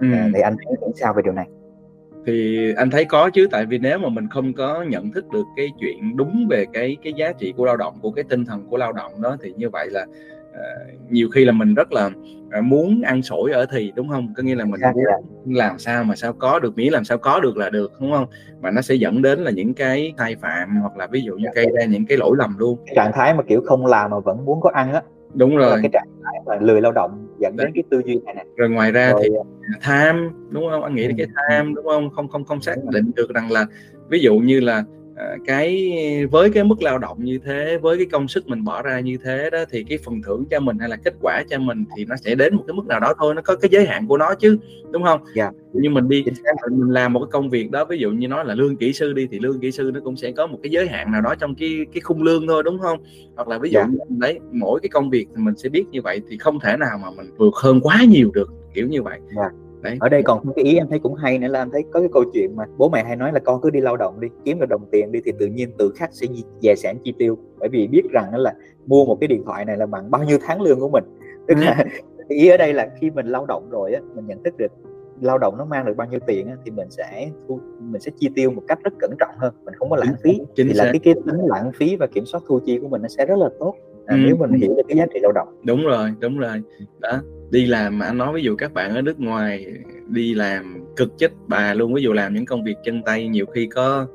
À, 0.00 0.30
thì 0.34 0.40
anh 0.40 0.56
thấy 0.64 0.92
sao 0.94 1.14
về 1.14 1.22
điều 1.22 1.32
này 1.32 1.48
thì 2.26 2.58
anh 2.76 2.90
thấy 2.90 3.04
có 3.04 3.30
chứ 3.30 3.48
tại 3.50 3.66
vì 3.66 3.78
nếu 3.78 3.98
mà 3.98 4.08
mình 4.08 4.28
không 4.28 4.52
có 4.52 4.82
nhận 4.82 5.12
thức 5.12 5.28
được 5.32 5.44
cái 5.56 5.68
chuyện 5.80 6.16
đúng 6.16 6.46
về 6.50 6.64
cái 6.72 6.96
cái 7.02 7.12
giá 7.12 7.32
trị 7.32 7.52
của 7.56 7.64
lao 7.64 7.76
động 7.76 7.98
của 8.02 8.10
cái 8.10 8.24
tinh 8.28 8.44
thần 8.44 8.66
của 8.70 8.76
lao 8.76 8.92
động 8.92 9.22
đó 9.22 9.36
thì 9.42 9.52
như 9.56 9.70
vậy 9.70 9.88
là 9.90 10.06
uh, 10.50 11.10
nhiều 11.10 11.28
khi 11.28 11.44
là 11.44 11.52
mình 11.52 11.74
rất 11.74 11.92
là 11.92 12.06
uh, 12.58 12.64
muốn 12.64 13.02
ăn 13.02 13.22
sổi 13.22 13.52
ở 13.52 13.66
thì 13.70 13.92
đúng 13.96 14.08
không? 14.08 14.34
Có 14.36 14.42
nghĩa 14.42 14.54
là 14.54 14.64
mình 14.64 14.80
muốn 14.94 15.54
làm 15.54 15.78
sao 15.78 16.04
mà 16.04 16.16
sao 16.16 16.32
có 16.32 16.58
được 16.58 16.76
miễn 16.76 16.92
làm 16.92 17.04
sao 17.04 17.18
có 17.18 17.40
được 17.40 17.56
là 17.56 17.70
được 17.70 17.92
đúng 18.00 18.12
không? 18.12 18.26
Mà 18.60 18.70
nó 18.70 18.82
sẽ 18.82 18.94
dẫn 18.94 19.22
đến 19.22 19.38
là 19.38 19.50
những 19.50 19.74
cái 19.74 20.14
sai 20.18 20.36
phạm 20.36 20.80
hoặc 20.80 20.96
là 20.96 21.06
ví 21.06 21.20
dụ 21.20 21.36
như 21.36 21.48
gây 21.54 21.66
ra 21.72 21.84
những 21.84 22.06
cái 22.06 22.18
lỗi 22.18 22.36
lầm 22.38 22.58
luôn. 22.58 22.78
Trạng 22.94 23.12
thái 23.14 23.34
mà 23.34 23.42
kiểu 23.42 23.60
không 23.66 23.86
làm 23.86 24.10
mà 24.10 24.18
vẫn 24.18 24.44
muốn 24.44 24.60
có 24.60 24.70
ăn 24.74 24.92
á 24.92 25.02
đúng 25.34 25.56
rồi 25.56 25.70
là 25.70 25.76
cái 25.82 25.90
trạng 25.92 26.08
thái 26.24 26.34
mà 26.46 26.56
lười 26.66 26.80
lao 26.80 26.92
động 26.92 27.25
dẫn 27.40 27.56
đến 27.56 27.70
cái 27.74 27.84
tư 27.90 28.02
duy 28.06 28.20
này 28.24 28.34
nè. 28.34 28.44
Rồi 28.56 28.70
ngoài 28.70 28.92
ra 28.92 29.12
rồi, 29.12 29.20
thì 29.22 29.30
tham 29.80 30.30
đúng 30.50 30.64
không? 30.70 30.82
Anh 30.82 30.94
nghĩ 30.94 31.08
đến 31.08 31.16
cái 31.16 31.26
tham 31.34 31.74
đúng 31.74 31.84
không? 31.84 32.10
Không 32.10 32.28
không 32.28 32.44
không 32.44 32.60
xác 32.60 32.76
định 32.92 33.10
được 33.16 33.30
rằng 33.34 33.50
là 33.50 33.66
ví 34.08 34.20
dụ 34.20 34.34
như 34.34 34.60
là 34.60 34.84
cái 35.46 35.92
với 36.30 36.50
cái 36.50 36.64
mức 36.64 36.82
lao 36.82 36.98
động 36.98 37.24
như 37.24 37.38
thế 37.44 37.78
với 37.82 37.96
cái 37.96 38.06
công 38.06 38.28
sức 38.28 38.48
mình 38.48 38.64
bỏ 38.64 38.82
ra 38.82 39.00
như 39.00 39.16
thế 39.24 39.50
đó 39.50 39.58
thì 39.70 39.84
cái 39.84 39.98
phần 40.04 40.22
thưởng 40.22 40.44
cho 40.50 40.60
mình 40.60 40.78
hay 40.78 40.88
là 40.88 40.96
kết 40.96 41.14
quả 41.20 41.42
cho 41.50 41.58
mình 41.58 41.84
thì 41.96 42.04
nó 42.04 42.16
sẽ 42.16 42.34
đến 42.34 42.56
một 42.56 42.62
cái 42.66 42.74
mức 42.74 42.86
nào 42.86 43.00
đó 43.00 43.14
thôi 43.18 43.34
nó 43.34 43.42
có 43.42 43.56
cái 43.56 43.68
giới 43.72 43.86
hạn 43.86 44.06
của 44.06 44.18
nó 44.18 44.34
chứ 44.34 44.58
đúng 44.90 45.02
không 45.02 45.20
yeah. 45.24 45.54
Dạ. 45.54 45.60
nhưng 45.72 45.94
mình 45.94 46.08
đi 46.08 46.24
mình 46.70 46.90
làm 46.90 47.12
một 47.12 47.20
cái 47.20 47.28
công 47.32 47.50
việc 47.50 47.70
đó 47.70 47.84
ví 47.84 47.98
dụ 47.98 48.10
như 48.10 48.28
nói 48.28 48.44
là 48.44 48.54
lương 48.54 48.76
kỹ 48.76 48.92
sư 48.92 49.12
đi 49.12 49.28
thì 49.30 49.38
lương 49.38 49.60
kỹ 49.60 49.72
sư 49.72 49.90
nó 49.94 50.00
cũng 50.04 50.16
sẽ 50.16 50.32
có 50.32 50.46
một 50.46 50.58
cái 50.62 50.70
giới 50.70 50.88
hạn 50.88 51.12
nào 51.12 51.20
đó 51.20 51.34
trong 51.34 51.54
cái 51.54 51.86
cái 51.94 52.00
khung 52.00 52.22
lương 52.22 52.46
thôi 52.46 52.62
đúng 52.62 52.78
không 52.78 52.98
hoặc 53.36 53.48
là 53.48 53.58
ví 53.58 53.70
dụ 53.70 53.78
yeah. 53.78 53.90
Dạ. 53.90 54.04
đấy 54.08 54.38
mỗi 54.52 54.80
cái 54.80 54.88
công 54.88 55.10
việc 55.10 55.26
thì 55.36 55.42
mình 55.42 55.56
sẽ 55.56 55.68
biết 55.68 55.84
như 55.90 56.02
vậy 56.02 56.20
thì 56.28 56.38
không 56.38 56.60
thể 56.60 56.76
nào 56.76 56.98
mà 57.02 57.10
mình 57.16 57.26
vượt 57.36 57.54
hơn 57.54 57.80
quá 57.80 58.04
nhiều 58.08 58.30
được 58.34 58.50
kiểu 58.74 58.88
như 58.88 59.02
vậy 59.02 59.18
yeah 59.36 59.52
dạ. 59.52 59.65
Đấy. 59.86 59.96
ở 60.00 60.08
đây 60.08 60.22
còn 60.22 60.52
cái 60.56 60.64
ý 60.64 60.76
em 60.76 60.86
thấy 60.88 60.98
cũng 60.98 61.14
hay 61.14 61.38
nữa 61.38 61.48
là 61.48 61.62
em 61.62 61.70
thấy 61.70 61.84
có 61.92 62.00
cái 62.00 62.08
câu 62.12 62.24
chuyện 62.32 62.56
mà 62.56 62.64
bố 62.76 62.88
mẹ 62.88 63.04
hay 63.04 63.16
nói 63.16 63.32
là 63.32 63.38
con 63.38 63.60
cứ 63.60 63.70
đi 63.70 63.80
lao 63.80 63.96
động 63.96 64.20
đi 64.20 64.28
kiếm 64.44 64.58
được 64.60 64.66
đồng 64.68 64.84
tiền 64.92 65.12
đi 65.12 65.20
thì 65.24 65.32
tự 65.38 65.46
nhiên 65.46 65.70
tự 65.78 65.92
khắc 65.96 66.10
sẽ 66.12 66.26
dè 66.62 66.74
sản 66.74 66.96
chi 67.04 67.14
tiêu. 67.18 67.38
Bởi 67.58 67.68
vì 67.68 67.86
biết 67.86 68.02
rằng 68.10 68.34
là 68.34 68.54
mua 68.86 69.04
một 69.04 69.16
cái 69.20 69.28
điện 69.28 69.42
thoại 69.44 69.64
này 69.64 69.76
là 69.76 69.86
bằng 69.86 70.10
bao 70.10 70.24
nhiêu 70.24 70.38
tháng 70.46 70.62
lương 70.62 70.80
của 70.80 70.88
mình. 70.88 71.04
Tức 71.48 71.54
là 71.58 71.84
ý 72.28 72.48
ở 72.48 72.56
đây 72.56 72.72
là 72.72 72.88
khi 73.00 73.10
mình 73.10 73.26
lao 73.26 73.46
động 73.46 73.70
rồi 73.70 73.92
á 73.92 74.00
mình 74.14 74.26
nhận 74.26 74.42
thức 74.42 74.54
được 74.58 74.72
lao 75.20 75.38
động 75.38 75.54
nó 75.58 75.64
mang 75.64 75.86
được 75.86 75.96
bao 75.96 76.08
nhiêu 76.08 76.20
tiền 76.26 76.46
á, 76.46 76.56
thì 76.64 76.70
mình 76.70 76.90
sẽ 76.90 77.30
mình 77.80 78.00
sẽ 78.00 78.10
chi 78.18 78.28
tiêu 78.34 78.50
một 78.50 78.62
cách 78.68 78.78
rất 78.84 78.92
cẩn 78.98 79.10
trọng 79.18 79.34
hơn 79.38 79.54
mình 79.64 79.74
không 79.74 79.90
có 79.90 79.96
lãng 79.96 80.14
phí. 80.22 80.40
Chính 80.54 80.68
thì 80.68 80.74
là 80.74 80.84
cái 80.84 80.98
cái 80.98 81.14
tính 81.14 81.40
lãng 81.46 81.72
phí 81.72 81.96
và 81.96 82.06
kiểm 82.06 82.24
soát 82.26 82.40
thu 82.48 82.60
chi 82.66 82.78
của 82.82 82.88
mình 82.88 83.02
nó 83.02 83.08
sẽ 83.08 83.26
rất 83.26 83.38
là 83.38 83.48
tốt. 83.58 83.74
À, 84.06 84.16
ừ. 84.16 84.20
nếu 84.26 84.36
mình 84.36 84.50
hiểu 84.52 84.74
được 84.76 84.82
cái 84.88 84.96
giá 84.96 85.06
trị 85.14 85.20
lao 85.22 85.32
động. 85.32 85.48
Đúng 85.64 85.84
rồi 85.84 86.12
đúng 86.20 86.38
rồi. 86.38 86.62
Đó 86.98 87.20
đi 87.50 87.66
làm 87.66 87.98
mà 87.98 88.06
anh 88.06 88.18
nói 88.18 88.32
ví 88.34 88.42
dụ 88.42 88.56
các 88.56 88.72
bạn 88.72 88.94
ở 88.94 89.02
nước 89.02 89.20
ngoài 89.20 89.66
đi 90.08 90.34
làm 90.34 90.84
cực 90.96 91.18
chết 91.18 91.28
bà 91.46 91.74
luôn 91.74 91.94
ví 91.94 92.02
dụ 92.02 92.12
làm 92.12 92.34
những 92.34 92.46
công 92.46 92.64
việc 92.64 92.74
chân 92.84 93.02
tay 93.02 93.28
nhiều 93.28 93.46
khi 93.46 93.66
có 93.66 94.06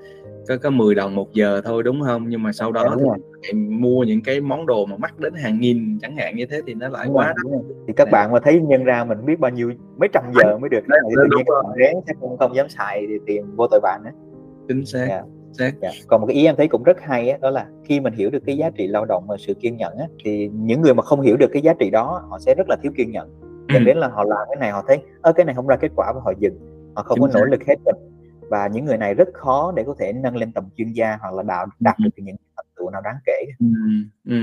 có 0.48 0.58
có 0.58 0.70
10 0.70 0.96
đồng 0.96 1.16
một 1.16 1.34
giờ 1.34 1.62
thôi 1.66 1.84
đúng 1.84 2.02
không? 2.02 2.26
Nhưng 2.28 2.44
mà 2.44 2.52
sau 2.52 2.72
đó 2.72 2.96
dạ, 3.00 3.06
thì 3.44 3.54
mua 3.54 4.04
những 4.04 4.22
cái 4.22 4.42
món 4.42 4.66
đồ 4.66 4.86
mà 4.86 4.98
mắc 4.98 5.20
đến 5.20 5.34
hàng 5.34 5.60
nghìn 5.60 6.00
chẳng 6.02 6.16
hạn 6.18 6.36
như 6.36 6.46
thế 6.46 6.62
thì 6.68 6.74
nó 6.74 6.90
lại 6.90 7.06
đúng 7.06 7.16
quá 7.16 7.34
rồi, 7.44 7.62
thì 7.88 7.94
các 7.98 8.08
bạn 8.12 8.32
mà 8.32 8.40
thấy 8.44 8.60
nhân 8.60 8.84
ra 8.84 9.04
mình 9.04 9.26
biết 9.26 9.40
bao 9.40 9.52
nhiêu 9.52 9.72
mấy 9.98 10.10
trăm 10.14 10.24
giờ 10.36 10.58
mới 10.58 10.70
được. 10.70 10.88
Đấy, 10.88 11.00
thì 11.10 11.16
tự 11.16 11.38
nhiên 11.38 11.46
các 11.46 11.54
bạn 11.64 11.74
rén 11.80 11.96
sẽ 12.08 12.14
không 12.20 12.38
không 12.38 12.56
dám 12.56 12.70
xài 12.70 13.06
thì 13.08 13.14
tiền 13.26 13.56
vô 13.56 13.68
tội 13.68 13.80
bạn 13.84 14.02
nữa. 14.04 14.12
Chính 14.68 14.86
xác. 14.86 15.06
Yeah. 15.10 15.26
Dạ. 15.52 15.72
Dạ. 15.82 15.90
còn 16.08 16.22
một 16.22 16.28
cái 16.28 16.36
ý 16.36 16.46
em 16.46 16.56
thấy 16.56 16.68
cũng 16.68 16.84
rất 16.84 17.02
hay 17.02 17.30
á, 17.30 17.38
đó 17.42 17.50
là 17.50 17.68
khi 17.84 18.00
mình 18.00 18.14
hiểu 18.14 18.30
được 18.30 18.44
cái 18.46 18.58
giá 18.58 18.70
trị 18.70 18.88
lao 18.88 19.06
động 19.06 19.24
và 19.28 19.38
sự 19.40 19.54
kiên 19.54 19.78
nhẫn 19.78 19.98
á, 19.98 20.06
thì 20.24 20.50
những 20.54 20.82
người 20.82 20.94
mà 20.94 21.04
không 21.04 21.22
hiểu 21.22 21.38
được 21.38 21.50
cái 21.54 21.62
giá 21.62 21.74
trị 21.80 21.90
đó 21.90 22.26
họ 22.30 22.40
sẽ 22.40 22.56
rất 22.56 22.70
là 22.70 22.78
thiếu 22.84 22.92
kiên 22.98 23.12
nhẫn 23.12 23.30
dẫn 23.74 23.82
ừ. 23.82 23.86
đến 23.86 23.98
là 23.98 24.08
họ 24.08 24.24
làm 24.24 24.48
cái 24.50 24.58
này 24.60 24.72
họ 24.72 24.84
thấy 24.88 25.00
ơ 25.22 25.34
cái 25.34 25.46
này 25.46 25.56
không 25.56 25.68
ra 25.68 25.76
kết 25.76 25.92
quả 25.96 26.12
và 26.16 26.22
họ 26.24 26.34
dừng 26.40 26.60
họ 26.96 27.04
không 27.04 27.18
Chính 27.22 27.32
có 27.34 27.40
nỗ 27.40 27.46
lực 27.46 27.64
hết 27.68 27.76
mình 27.86 27.96
và 28.50 28.68
những 28.68 28.86
người 28.86 28.98
này 28.98 29.14
rất 29.14 29.28
khó 29.34 29.74
để 29.76 29.84
có 29.84 29.96
thể 30.00 30.14
nâng 30.14 30.36
lên 30.36 30.52
tầm 30.52 30.66
chuyên 30.78 30.92
gia 30.92 31.18
hoặc 31.22 31.34
là 31.34 31.44
đạt 31.44 31.70
đạt 31.80 31.96
được 32.00 32.10
những 32.16 32.36
thành 32.58 32.66
tựu 32.78 32.90
nào 32.90 33.02
đáng 33.02 33.16
kể 33.26 33.46
ừ. 33.60 33.68
Ừ 34.26 34.38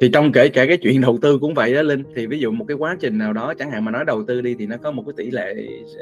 thì 0.00 0.08
trong 0.12 0.32
kể 0.32 0.48
cả 0.48 0.66
cái 0.66 0.76
chuyện 0.76 1.00
đầu 1.00 1.18
tư 1.22 1.38
cũng 1.38 1.54
vậy 1.54 1.74
đó 1.74 1.82
linh 1.82 2.02
thì 2.14 2.26
ví 2.26 2.38
dụ 2.38 2.50
một 2.50 2.64
cái 2.68 2.76
quá 2.76 2.96
trình 3.00 3.18
nào 3.18 3.32
đó 3.32 3.54
chẳng 3.58 3.70
hạn 3.70 3.84
mà 3.84 3.90
nói 3.90 4.04
đầu 4.04 4.24
tư 4.24 4.40
đi 4.40 4.54
thì 4.58 4.66
nó 4.66 4.76
có 4.76 4.90
một 4.90 5.02
cái 5.06 5.14
tỷ 5.16 5.30
lệ 5.30 5.54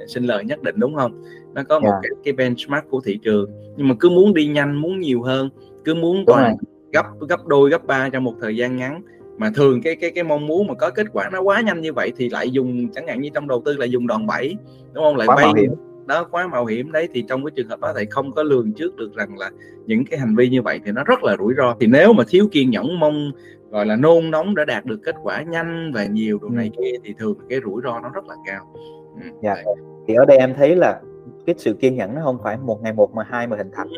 sinh 0.07 0.24
lời 0.24 0.44
nhất 0.44 0.62
định 0.62 0.74
đúng 0.78 0.94
không? 0.94 1.22
Nó 1.55 1.62
có 1.62 1.81
một 1.81 1.88
yeah. 1.88 2.02
Dạ. 2.02 2.09
cái, 2.09 2.11
cái 2.24 2.33
benchmark 2.33 2.90
của 2.90 3.00
thị 3.00 3.18
trường. 3.22 3.50
Nhưng 3.76 3.88
mà 3.88 3.94
cứ 4.00 4.11
muốn 4.11 4.35
đi 4.35 4.46
nhanh 4.46 4.76
muốn 4.76 5.00
nhiều 5.00 5.22
hơn 5.22 5.48
cứ 5.85 5.94
muốn 5.94 6.24
toàn 6.26 6.57
gấp 6.92 7.07
gấp 7.28 7.46
đôi 7.46 7.70
gấp 7.70 7.85
ba 7.87 8.09
trong 8.09 8.24
một 8.24 8.35
thời 8.40 8.57
gian 8.57 8.76
ngắn 8.76 9.02
mà 9.38 9.50
thường 9.55 9.83
cái 9.83 9.96
cái 9.96 10.11
cái 10.11 10.24
mong 10.24 10.46
muốn 10.46 10.66
mà 10.66 10.74
có 10.74 10.90
kết 10.90 11.07
quả 11.12 11.31
nó 11.33 11.40
quá 11.40 11.61
nhanh 11.61 11.81
như 11.81 11.92
vậy 11.92 12.12
thì 12.16 12.28
lại 12.28 12.50
dùng 12.50 12.88
chẳng 12.92 13.07
hạn 13.07 13.20
như 13.20 13.28
trong 13.35 13.48
đầu 13.48 13.62
tư 13.64 13.76
là 13.76 13.87
dùng 13.87 14.07
đòn 14.07 14.26
bẩy 14.26 14.57
đúng 14.92 15.05
không? 15.05 15.16
Lại 15.16 15.26
quá 15.26 15.37
vay 15.37 15.66
đó 16.07 16.24
quá 16.31 16.46
mạo 16.46 16.66
hiểm 16.66 16.92
đấy 16.92 17.09
thì 17.14 17.24
trong 17.28 17.44
cái 17.44 17.50
trường 17.57 17.68
hợp 17.68 17.81
đó 17.81 17.92
thì 17.98 18.05
không 18.11 18.33
có 18.33 18.42
lường 18.42 18.72
trước 18.72 18.96
được 18.96 19.14
rằng 19.14 19.38
là 19.38 19.50
những 19.87 20.05
cái 20.05 20.18
hành 20.18 20.37
vi 20.37 20.48
như 20.48 20.62
vậy 20.62 20.81
thì 20.85 20.92
nó 20.92 21.05
rất 21.05 21.24
là 21.24 21.37
rủi 21.38 21.55
ro. 21.57 21.76
Thì 21.81 21.87
nếu 21.87 22.12
mà 22.12 22.24
thiếu 22.28 22.48
kiên 22.52 22.70
nhẫn 22.70 23.00
mong 23.00 23.33
gọi 23.73 23.87
là 23.87 23.97
nôn 23.97 24.31
nóng 24.31 24.55
để 24.55 24.65
đạt 24.65 24.85
được 24.85 25.01
kết 25.05 25.15
quả 25.23 25.43
nhanh 25.43 25.93
và 25.95 26.05
nhiều 26.05 26.39
đồ 26.43 26.49
này 26.49 26.71
kia 26.79 26.93
thì 27.05 27.15
thường 27.19 27.35
cái 27.49 27.61
rủi 27.65 27.83
ro 27.85 28.01
nó 28.01 28.09
rất 28.09 28.25
là 28.25 28.35
cao 28.47 28.67
ừ, 29.23 29.29
dạ. 29.43 29.57
thì 30.07 30.15
ở 30.15 30.25
đây 30.25 30.37
em 30.37 30.55
thấy 30.55 30.77
là 30.77 31.01
cái 31.47 31.55
sự 31.59 31.75
kiên 31.75 31.95
nhẫn 31.95 32.15
nó 32.15 32.21
không 32.25 32.39
phải 32.43 32.57
một 32.57 32.83
ngày 32.83 32.93
một 32.93 33.15
mà 33.15 33.23
hai 33.29 33.47
mà 33.47 33.57
hình 33.57 33.71
thành 33.73 33.89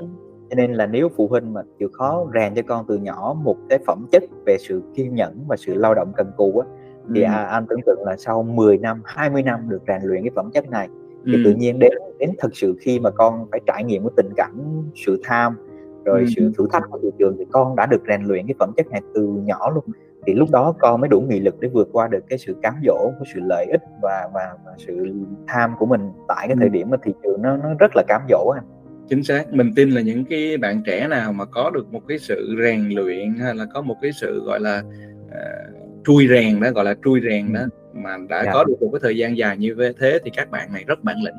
cho 0.50 0.56
nên 0.56 0.72
là 0.72 0.86
nếu 0.86 1.08
phụ 1.16 1.28
huynh 1.28 1.52
mà 1.52 1.62
chịu 1.78 1.88
khó 1.92 2.26
rèn 2.34 2.54
cho 2.54 2.62
con 2.62 2.84
từ 2.88 2.98
nhỏ 2.98 3.36
một 3.42 3.56
cái 3.68 3.78
phẩm 3.86 4.06
chất 4.12 4.22
về 4.46 4.56
sự 4.58 4.82
kiên 4.94 5.14
nhẫn 5.14 5.44
và 5.48 5.56
sự 5.56 5.74
lao 5.74 5.94
động 5.94 6.12
cần 6.16 6.30
cù 6.36 6.58
á 6.58 6.66
thì 7.14 7.22
ừ. 7.22 7.26
à, 7.26 7.44
anh 7.44 7.66
tưởng 7.68 7.80
tượng 7.86 8.02
là 8.04 8.16
sau 8.16 8.42
10 8.42 8.78
năm 8.78 9.02
20 9.04 9.42
năm 9.42 9.68
được 9.68 9.82
rèn 9.88 10.02
luyện 10.02 10.22
cái 10.22 10.30
phẩm 10.34 10.50
chất 10.54 10.70
này 10.70 10.88
thì 11.26 11.32
ừ. 11.32 11.42
tự 11.44 11.54
nhiên 11.54 11.78
đến 11.78 11.92
đến 12.18 12.30
thật 12.38 12.56
sự 12.56 12.76
khi 12.80 12.98
mà 12.98 13.10
con 13.10 13.46
phải 13.50 13.60
trải 13.66 13.84
nghiệm 13.84 14.02
cái 14.02 14.12
tình 14.16 14.30
cảnh 14.36 14.82
sự 14.94 15.20
tham 15.24 15.56
rồi 16.04 16.20
ừ. 16.20 16.26
sự 16.36 16.52
thử 16.58 16.66
thách 16.72 16.82
của 16.90 16.98
thị 17.02 17.08
trường 17.18 17.36
thì 17.38 17.44
con 17.52 17.76
đã 17.76 17.86
được 17.86 18.02
rèn 18.08 18.22
luyện 18.22 18.46
cái 18.46 18.54
phẩm 18.58 18.72
chất 18.76 18.86
này 18.90 19.00
từ 19.14 19.26
nhỏ 19.26 19.70
luôn 19.74 19.84
thì 20.26 20.34
lúc 20.34 20.50
đó 20.50 20.74
con 20.78 21.00
mới 21.00 21.08
đủ 21.08 21.20
nghị 21.20 21.40
lực 21.40 21.60
để 21.60 21.68
vượt 21.68 21.88
qua 21.92 22.08
được 22.08 22.24
cái 22.28 22.38
sự 22.38 22.56
cám 22.62 22.74
dỗ 22.86 23.10
cái 23.10 23.32
sự 23.34 23.40
lợi 23.44 23.66
ích 23.70 23.82
và 24.02 24.28
và, 24.34 24.54
và 24.64 24.72
sự 24.78 25.12
tham 25.46 25.70
của 25.78 25.86
mình 25.86 26.00
tại 26.28 26.48
cái 26.48 26.56
thời 26.60 26.68
điểm 26.68 26.90
mà 26.90 26.96
thị 27.02 27.12
trường 27.22 27.42
nó 27.42 27.56
nó 27.56 27.74
rất 27.78 27.90
là 27.96 28.02
cám 28.08 28.22
dỗ 28.30 28.48
anh 28.54 28.64
chính 29.08 29.22
xác 29.22 29.52
mình 29.52 29.70
tin 29.76 29.90
là 29.90 30.00
những 30.00 30.24
cái 30.24 30.56
bạn 30.56 30.82
trẻ 30.86 31.08
nào 31.08 31.32
mà 31.32 31.44
có 31.44 31.70
được 31.70 31.92
một 31.92 32.00
cái 32.08 32.18
sự 32.18 32.56
rèn 32.62 32.88
luyện 32.88 33.34
hay 33.34 33.54
là 33.54 33.66
có 33.74 33.82
một 33.82 33.96
cái 34.02 34.12
sự 34.12 34.42
gọi 34.44 34.60
là 34.60 34.82
uh, 35.26 36.04
trui 36.04 36.28
rèn 36.28 36.60
đó 36.60 36.70
gọi 36.70 36.84
là 36.84 36.94
trui 37.04 37.20
rèn 37.30 37.52
đó 37.52 37.60
mà 37.92 38.16
đã 38.28 38.36
yeah. 38.36 38.46
Dạ. 38.46 38.52
có 38.52 38.64
được 38.64 38.74
một 38.80 38.88
cái 38.92 39.00
thời 39.02 39.16
gian 39.16 39.36
dài 39.36 39.56
như 39.56 39.74
thế 40.00 40.18
thì 40.24 40.30
các 40.36 40.50
bạn 40.50 40.72
này 40.72 40.84
rất 40.86 41.04
bản 41.04 41.16
lĩnh 41.24 41.34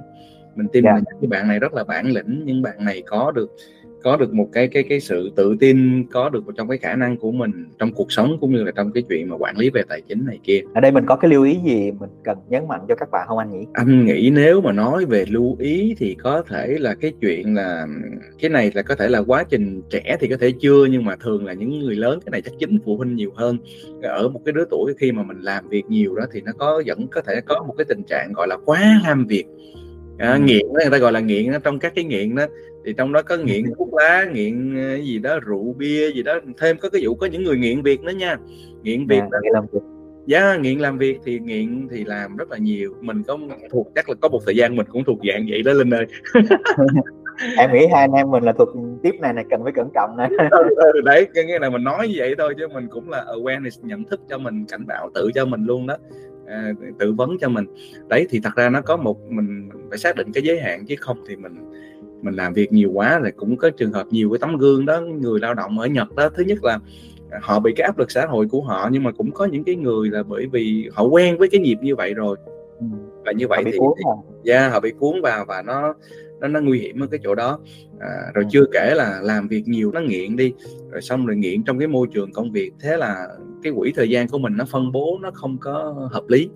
mình 0.55 0.67
tin 0.73 0.83
yeah. 0.83 0.95
Dạ. 0.95 1.03
là 1.11 1.17
những 1.21 1.29
bạn 1.29 1.47
này 1.47 1.59
rất 1.59 1.73
là 1.73 1.83
bản 1.83 2.05
lĩnh 2.05 2.45
những 2.45 2.61
bạn 2.61 2.85
này 2.85 3.03
có 3.05 3.31
được 3.31 3.51
có 4.05 4.17
được 4.17 4.33
một 4.33 4.49
cái 4.51 4.67
cái 4.67 4.83
cái 4.83 4.99
sự 4.99 5.31
tự 5.35 5.55
tin 5.59 6.05
có 6.11 6.29
được 6.29 6.43
trong 6.57 6.67
cái 6.67 6.77
khả 6.77 6.95
năng 6.95 7.17
của 7.17 7.31
mình 7.31 7.51
trong 7.79 7.91
cuộc 7.93 8.11
sống 8.11 8.37
cũng 8.41 8.51
như 8.53 8.63
là 8.63 8.71
trong 8.75 8.91
cái 8.91 9.03
chuyện 9.09 9.29
mà 9.29 9.35
quản 9.37 9.57
lý 9.57 9.69
về 9.69 9.81
tài 9.89 10.01
chính 10.01 10.25
này 10.25 10.39
kia. 10.43 10.61
Ở 10.73 10.81
đây 10.81 10.91
mình 10.91 11.05
có 11.05 11.15
cái 11.15 11.31
lưu 11.31 11.43
ý 11.43 11.57
gì 11.65 11.91
mình 11.91 12.09
cần 12.23 12.37
nhấn 12.49 12.67
mạnh 12.67 12.81
cho 12.87 12.95
các 12.95 13.11
bạn 13.11 13.27
không 13.27 13.37
anh 13.37 13.51
nhỉ? 13.51 13.65
Anh 13.73 14.05
nghĩ 14.05 14.31
nếu 14.33 14.61
mà 14.61 14.71
nói 14.71 15.05
về 15.05 15.25
lưu 15.29 15.55
ý 15.59 15.95
thì 15.97 16.15
có 16.23 16.43
thể 16.49 16.77
là 16.79 16.95
cái 16.95 17.13
chuyện 17.21 17.55
là 17.55 17.87
cái 18.39 18.49
này 18.49 18.71
là 18.73 18.81
có 18.81 18.95
thể 18.95 19.09
là 19.09 19.19
quá 19.19 19.43
trình 19.49 19.81
trẻ 19.89 20.17
thì 20.19 20.27
có 20.27 20.37
thể 20.37 20.51
chưa 20.59 20.85
nhưng 20.85 21.05
mà 21.05 21.15
thường 21.15 21.45
là 21.45 21.53
những 21.53 21.79
người 21.79 21.95
lớn 21.95 22.19
cái 22.25 22.31
này 22.31 22.41
chắc 22.41 22.53
chính 22.59 22.79
phụ 22.85 22.97
huynh 22.97 23.15
nhiều 23.15 23.31
hơn. 23.35 23.57
Ở 24.03 24.27
một 24.27 24.41
cái 24.45 24.53
đứa 24.53 24.65
tuổi 24.69 24.93
khi 24.99 25.11
mà 25.11 25.23
mình 25.23 25.41
làm 25.41 25.69
việc 25.69 25.85
nhiều 25.89 26.15
đó 26.15 26.23
thì 26.33 26.41
nó 26.41 26.51
có 26.57 26.83
vẫn 26.85 27.07
có 27.07 27.21
thể 27.21 27.41
có 27.45 27.63
một 27.67 27.73
cái 27.77 27.85
tình 27.85 28.03
trạng 28.07 28.33
gọi 28.35 28.47
là 28.47 28.57
quá 28.65 28.99
ham 29.03 29.25
việc 29.25 29.45
à, 30.17 30.37
nghiện 30.37 30.65
đó 30.73 30.79
người 30.81 30.91
ta 30.91 30.97
gọi 30.97 31.11
là 31.11 31.19
nghiện 31.19 31.51
đó, 31.51 31.57
trong 31.63 31.79
các 31.79 31.95
cái 31.95 32.03
nghiện 32.03 32.35
đó 32.35 32.45
thì 32.85 32.93
trong 32.97 33.13
đó 33.13 33.21
có 33.21 33.37
nghiện 33.37 33.63
thuốc 33.77 33.93
lá 33.93 34.25
nghiện 34.33 34.75
ờ, 34.75 34.95
gì 34.95 35.19
đó 35.19 35.39
rượu 35.39 35.75
bia 35.77 36.11
gì 36.11 36.23
đó 36.23 36.39
thêm 36.59 36.77
có 36.77 36.89
cái 36.89 37.01
vụ 37.05 37.15
có 37.15 37.27
những 37.27 37.43
người 37.43 37.57
nghiện 37.57 37.81
việc 37.81 38.01
nữa 38.01 38.11
nha. 38.11 38.37
Nghiện 38.83 39.07
việc 39.07 39.19
à, 39.19 39.27
đó 39.31 39.37
làm 39.53 39.65
việc. 39.71 39.79
Giá 40.25 40.39
yeah, 40.39 40.59
nghiện 40.59 40.79
làm 40.79 40.97
việc 40.97 41.19
thì 41.25 41.39
nghiện 41.39 41.87
thì 41.91 42.03
làm 42.03 42.37
rất 42.37 42.51
là 42.51 42.57
nhiều. 42.57 42.93
Mình 43.01 43.23
có 43.23 43.37
thuộc 43.71 43.87
chắc 43.95 44.09
là 44.09 44.15
có 44.21 44.29
một 44.29 44.39
thời 44.45 44.55
gian 44.55 44.75
mình 44.75 44.85
cũng 44.89 45.03
thuộc 45.03 45.19
dạng 45.27 45.45
vậy 45.49 45.61
đó 45.61 45.73
linh 45.73 45.93
ơi. 45.93 46.05
Em 47.57 47.73
nghĩ 47.73 47.87
hai 47.93 48.01
anh 48.01 48.11
em 48.11 48.31
mình 48.31 48.43
là 48.43 48.53
thuộc 48.57 48.69
tiếp 49.03 49.15
này 49.19 49.33
này 49.33 49.45
cần 49.49 49.63
phải 49.63 49.71
cẩn 49.75 49.89
trọng 49.95 50.17
này. 50.17 50.29
Ừ, 50.51 50.59
ừ, 50.75 51.01
đấy 51.05 51.27
cái 51.33 51.45
nghĩa 51.45 51.59
là 51.59 51.69
mình 51.69 51.83
nói 51.83 52.07
như 52.07 52.13
vậy 52.17 52.35
thôi 52.37 52.53
chứ 52.57 52.67
mình 52.67 52.87
cũng 52.87 53.09
là 53.09 53.25
awareness 53.35 53.87
nhận 53.87 54.03
thức 54.03 54.21
cho 54.29 54.37
mình 54.37 54.65
cảnh 54.65 54.85
báo 54.87 55.09
tự 55.15 55.31
cho 55.35 55.45
mình 55.45 55.65
luôn 55.65 55.87
đó 55.87 55.97
à, 56.47 56.73
tư 56.99 57.13
vấn 57.13 57.37
cho 57.41 57.49
mình. 57.49 57.65
Đấy 58.07 58.27
thì 58.29 58.39
thật 58.43 58.55
ra 58.55 58.69
nó 58.69 58.81
có 58.81 58.97
một 58.97 59.17
mình 59.29 59.69
phải 59.89 59.97
xác 59.97 60.15
định 60.15 60.31
cái 60.33 60.43
giới 60.43 60.59
hạn 60.59 60.85
chứ 60.85 60.95
không 60.99 61.17
thì 61.27 61.35
mình 61.35 61.71
mình 62.21 62.33
làm 62.33 62.53
việc 62.53 62.71
nhiều 62.73 62.91
quá 62.91 63.19
là 63.19 63.31
cũng 63.35 63.57
có 63.57 63.69
trường 63.69 63.91
hợp 63.91 64.07
nhiều 64.09 64.29
cái 64.31 64.39
tấm 64.39 64.57
gương 64.57 64.85
đó 64.85 65.01
người 65.01 65.39
lao 65.39 65.53
động 65.53 65.79
ở 65.79 65.87
Nhật 65.87 66.15
đó. 66.15 66.29
Thứ 66.29 66.43
nhất 66.43 66.63
là 66.63 66.79
họ 67.41 67.59
bị 67.59 67.73
cái 67.75 67.85
áp 67.85 67.97
lực 67.99 68.11
xã 68.11 68.25
hội 68.25 68.47
của 68.51 68.61
họ 68.61 68.89
nhưng 68.91 69.03
mà 69.03 69.11
cũng 69.11 69.31
có 69.31 69.45
những 69.45 69.63
cái 69.63 69.75
người 69.75 70.09
là 70.09 70.23
bởi 70.23 70.47
vì 70.51 70.89
họ 70.93 71.03
quen 71.03 71.37
với 71.37 71.49
cái 71.49 71.61
nhịp 71.61 71.77
như 71.81 71.95
vậy 71.95 72.13
rồi. 72.13 72.37
Ừ. 72.79 72.85
và 73.25 73.31
như 73.31 73.47
vậy 73.47 73.63
thì, 73.65 73.71
thì 73.71 74.51
yeah, 74.51 74.71
họ 74.71 74.79
bị 74.79 74.91
cuốn 74.99 75.21
vào 75.21 75.45
và 75.45 75.61
nó 75.61 75.93
nó 76.47 76.59
nó 76.59 76.67
nguy 76.67 76.79
hiểm 76.79 76.99
ở 76.99 77.07
cái 77.07 77.19
chỗ 77.23 77.35
đó 77.35 77.59
à, 77.99 78.09
rồi 78.33 78.43
ừ. 78.43 78.49
chưa 78.51 78.65
kể 78.73 78.93
là 78.95 79.19
làm 79.21 79.47
việc 79.47 79.67
nhiều 79.67 79.91
nó 79.91 79.99
nghiện 79.99 80.35
đi 80.35 80.53
rồi 80.91 81.01
xong 81.01 81.25
rồi 81.25 81.35
nghiện 81.35 81.63
trong 81.63 81.79
cái 81.79 81.87
môi 81.87 82.07
trường 82.13 82.33
công 82.33 82.51
việc 82.51 82.71
thế 82.79 82.97
là 82.97 83.27
cái 83.63 83.73
quỹ 83.77 83.93
thời 83.95 84.09
gian 84.09 84.27
của 84.27 84.37
mình 84.37 84.57
nó 84.57 84.65
phân 84.65 84.91
bố 84.91 85.19
nó 85.21 85.31
không 85.33 85.57
có 85.57 86.07
hợp 86.11 86.23
lý 86.27 86.49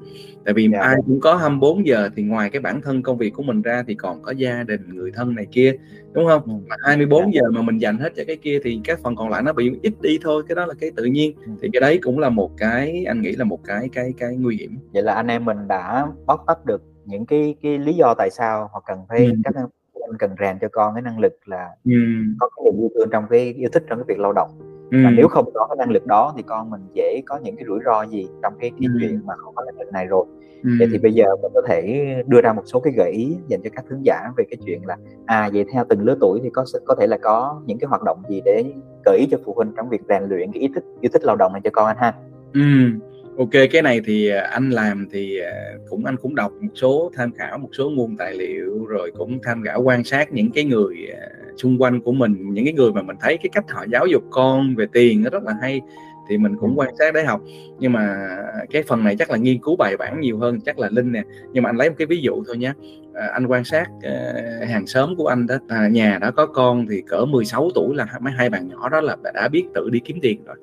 tại 0.45 0.53
vì 0.53 0.63
yeah. 0.63 0.73
Dạ. 0.73 0.79
ai 0.79 0.95
cũng 1.05 1.19
có 1.19 1.35
24 1.35 1.87
giờ 1.87 2.09
thì 2.15 2.23
ngoài 2.23 2.49
cái 2.49 2.61
bản 2.61 2.81
thân 2.81 3.03
công 3.03 3.17
việc 3.17 3.33
của 3.33 3.43
mình 3.43 3.61
ra 3.61 3.83
thì 3.87 3.95
còn 3.95 4.21
có 4.21 4.31
gia 4.31 4.63
đình 4.63 4.81
người 4.95 5.11
thân 5.11 5.35
này 5.35 5.47
kia 5.51 5.73
đúng 6.11 6.27
không 6.27 6.41
ừ. 6.45 6.51
mà 6.67 6.75
24 6.83 7.21
yeah. 7.21 7.33
Dạ. 7.33 7.41
giờ 7.43 7.51
mà 7.51 7.61
mình 7.61 7.77
dành 7.77 7.97
hết 7.97 8.13
cho 8.15 8.23
cái 8.27 8.35
kia 8.35 8.59
thì 8.63 8.81
các 8.83 8.99
phần 9.03 9.15
còn 9.15 9.29
lại 9.29 9.41
nó 9.43 9.53
bị 9.53 9.71
ít 9.81 9.93
đi 10.01 10.19
thôi 10.21 10.43
cái 10.47 10.55
đó 10.55 10.65
là 10.65 10.73
cái 10.79 10.91
tự 10.95 11.03
nhiên 11.03 11.35
ừ. 11.45 11.51
thì 11.61 11.69
cái 11.73 11.81
đấy 11.81 11.99
cũng 12.03 12.19
là 12.19 12.29
một 12.29 12.51
cái 12.57 13.03
anh 13.07 13.21
nghĩ 13.21 13.31
là 13.31 13.43
một 13.43 13.59
cái 13.63 13.89
cái 13.93 14.13
cái 14.17 14.35
nguy 14.35 14.57
hiểm 14.57 14.77
vậy 14.93 15.03
là 15.03 15.13
anh 15.13 15.27
em 15.27 15.45
mình 15.45 15.67
đã 15.67 16.07
bóc 16.25 16.43
tách 16.47 16.65
được 16.65 16.81
những 17.05 17.25
cái 17.25 17.55
cái 17.61 17.77
lý 17.77 17.93
do 17.93 18.13
tại 18.17 18.29
sao 18.29 18.69
họ 18.73 18.83
cần 18.87 18.99
phải 19.09 19.25
ừ. 19.25 19.31
các 19.43 19.55
anh 20.09 20.17
cần 20.17 20.35
rèn 20.39 20.57
cho 20.61 20.67
con 20.71 20.93
cái 20.95 21.01
năng 21.01 21.19
lực 21.19 21.33
là 21.45 21.69
ừ. 21.85 21.91
có 22.39 22.49
cái 22.55 22.63
niềm 22.65 22.81
yêu 22.81 22.89
thương 22.95 23.09
trong 23.11 23.25
cái 23.29 23.53
yêu 23.53 23.69
thích 23.73 23.83
trong 23.89 23.99
cái 23.99 24.05
việc 24.07 24.19
lao 24.19 24.33
động 24.33 24.49
ừ. 24.91 24.97
và 25.03 25.11
nếu 25.11 25.27
không 25.27 25.51
có 25.53 25.67
cái 25.69 25.75
năng 25.77 25.91
lực 25.91 26.05
đó 26.05 26.33
thì 26.37 26.43
con 26.43 26.69
mình 26.69 26.81
dễ 26.93 27.21
có 27.25 27.37
những 27.43 27.55
cái 27.55 27.65
rủi 27.67 27.79
ro 27.85 28.03
gì 28.03 28.27
trong 28.43 28.53
cái, 28.59 28.69
cái 28.69 28.87
ừ. 28.93 28.97
chuyện 28.99 29.21
mà 29.25 29.33
không 29.37 29.55
có 29.55 29.63
năng 29.65 29.79
lực 29.79 29.93
này 29.93 30.05
rồi 30.05 30.25
ừ. 30.63 30.69
vậy 30.79 30.87
thì 30.91 30.97
bây 30.97 31.13
giờ 31.13 31.25
mình 31.41 31.51
có 31.53 31.61
thể 31.67 32.15
đưa 32.27 32.41
ra 32.41 32.53
một 32.53 32.63
số 32.65 32.79
cái 32.79 32.93
gợi 32.97 33.11
ý 33.11 33.37
dành 33.47 33.61
cho 33.63 33.69
các 33.75 33.85
khán 33.89 34.01
giả 34.03 34.29
về 34.37 34.43
cái 34.49 34.57
chuyện 34.65 34.85
là 34.85 34.97
à 35.25 35.49
vậy 35.53 35.65
theo 35.73 35.85
từng 35.89 36.01
lứa 36.01 36.15
tuổi 36.21 36.39
thì 36.43 36.49
có 36.49 36.65
có 36.85 36.95
thể 36.95 37.07
là 37.07 37.17
có 37.17 37.61
những 37.65 37.79
cái 37.79 37.87
hoạt 37.87 38.03
động 38.03 38.23
gì 38.29 38.41
để 38.45 38.73
gợi 39.05 39.17
ý 39.17 39.27
cho 39.31 39.37
phụ 39.45 39.53
huynh 39.53 39.71
trong 39.77 39.89
việc 39.89 40.01
rèn 40.09 40.23
luyện 40.23 40.51
cái 40.51 40.61
ý 40.61 40.69
thích 40.75 40.83
yêu 41.01 41.09
thích 41.13 41.23
lao 41.23 41.35
động 41.35 41.53
này 41.53 41.61
cho 41.63 41.69
con 41.73 41.87
anh 41.87 41.97
ha 41.99 42.13
ừ 42.53 42.61
ok 43.39 43.49
cái 43.71 43.81
này 43.81 44.01
thì 44.05 44.29
à, 44.29 44.41
anh 44.41 44.69
làm 44.69 45.07
thì 45.11 45.39
à, 45.39 45.51
cũng 45.89 46.05
anh 46.05 46.17
cũng 46.17 46.35
đọc 46.35 46.51
một 46.61 46.71
số 46.75 47.11
tham 47.15 47.31
khảo 47.31 47.57
một 47.57 47.69
số 47.77 47.89
nguồn 47.89 48.17
tài 48.17 48.33
liệu 48.33 48.85
rồi 48.85 49.11
cũng 49.17 49.39
tham 49.43 49.63
khảo 49.63 49.81
quan 49.81 50.03
sát 50.03 50.31
những 50.31 50.51
cái 50.51 50.63
người 50.63 50.95
à, 51.21 51.27
xung 51.57 51.81
quanh 51.81 52.01
của 52.01 52.11
mình 52.11 52.53
những 52.53 52.65
cái 52.65 52.73
người 52.73 52.91
mà 52.91 53.01
mình 53.01 53.15
thấy 53.21 53.37
cái 53.37 53.49
cách 53.53 53.65
họ 53.69 53.85
giáo 53.91 54.07
dục 54.07 54.23
con 54.29 54.75
về 54.75 54.85
tiền 54.93 55.23
nó 55.23 55.29
rất 55.29 55.43
là 55.43 55.53
hay 55.61 55.81
thì 56.29 56.37
mình 56.37 56.57
cũng 56.59 56.73
quan 56.79 56.95
sát 56.99 57.13
để 57.13 57.23
học. 57.23 57.41
Nhưng 57.79 57.93
mà 57.93 58.27
cái 58.69 58.83
phần 58.83 59.03
này 59.03 59.15
chắc 59.15 59.31
là 59.31 59.37
nghiên 59.37 59.61
cứu 59.61 59.75
bài 59.75 59.97
bản 59.97 60.19
nhiều 60.19 60.37
hơn 60.37 60.61
chắc 60.61 60.79
là 60.79 60.89
linh 60.91 61.11
nè. 61.11 61.23
Nhưng 61.53 61.63
mà 61.63 61.69
anh 61.69 61.77
lấy 61.77 61.89
một 61.89 61.95
cái 61.97 62.05
ví 62.05 62.21
dụ 62.21 62.43
thôi 62.47 62.57
nhé 62.57 62.73
à, 63.13 63.27
anh 63.33 63.45
quan 63.45 63.63
sát 63.63 63.87
uh, 63.97 64.69
hàng 64.69 64.87
xóm 64.87 65.15
của 65.15 65.27
anh 65.27 65.47
đó 65.47 65.55
à, 65.67 65.87
nhà 65.87 66.17
đã 66.21 66.31
có 66.31 66.45
con 66.45 66.85
thì 66.89 67.01
cỡ 67.07 67.25
16 67.25 67.69
tuổi 67.75 67.95
là 67.95 68.07
mấy 68.21 68.33
hai 68.33 68.49
bạn 68.49 68.67
nhỏ 68.67 68.89
đó 68.89 69.01
là 69.01 69.15
đã 69.33 69.47
biết 69.47 69.65
tự 69.73 69.89
đi 69.89 69.99
kiếm 69.99 70.19
tiền 70.21 70.43
rồi 70.45 70.55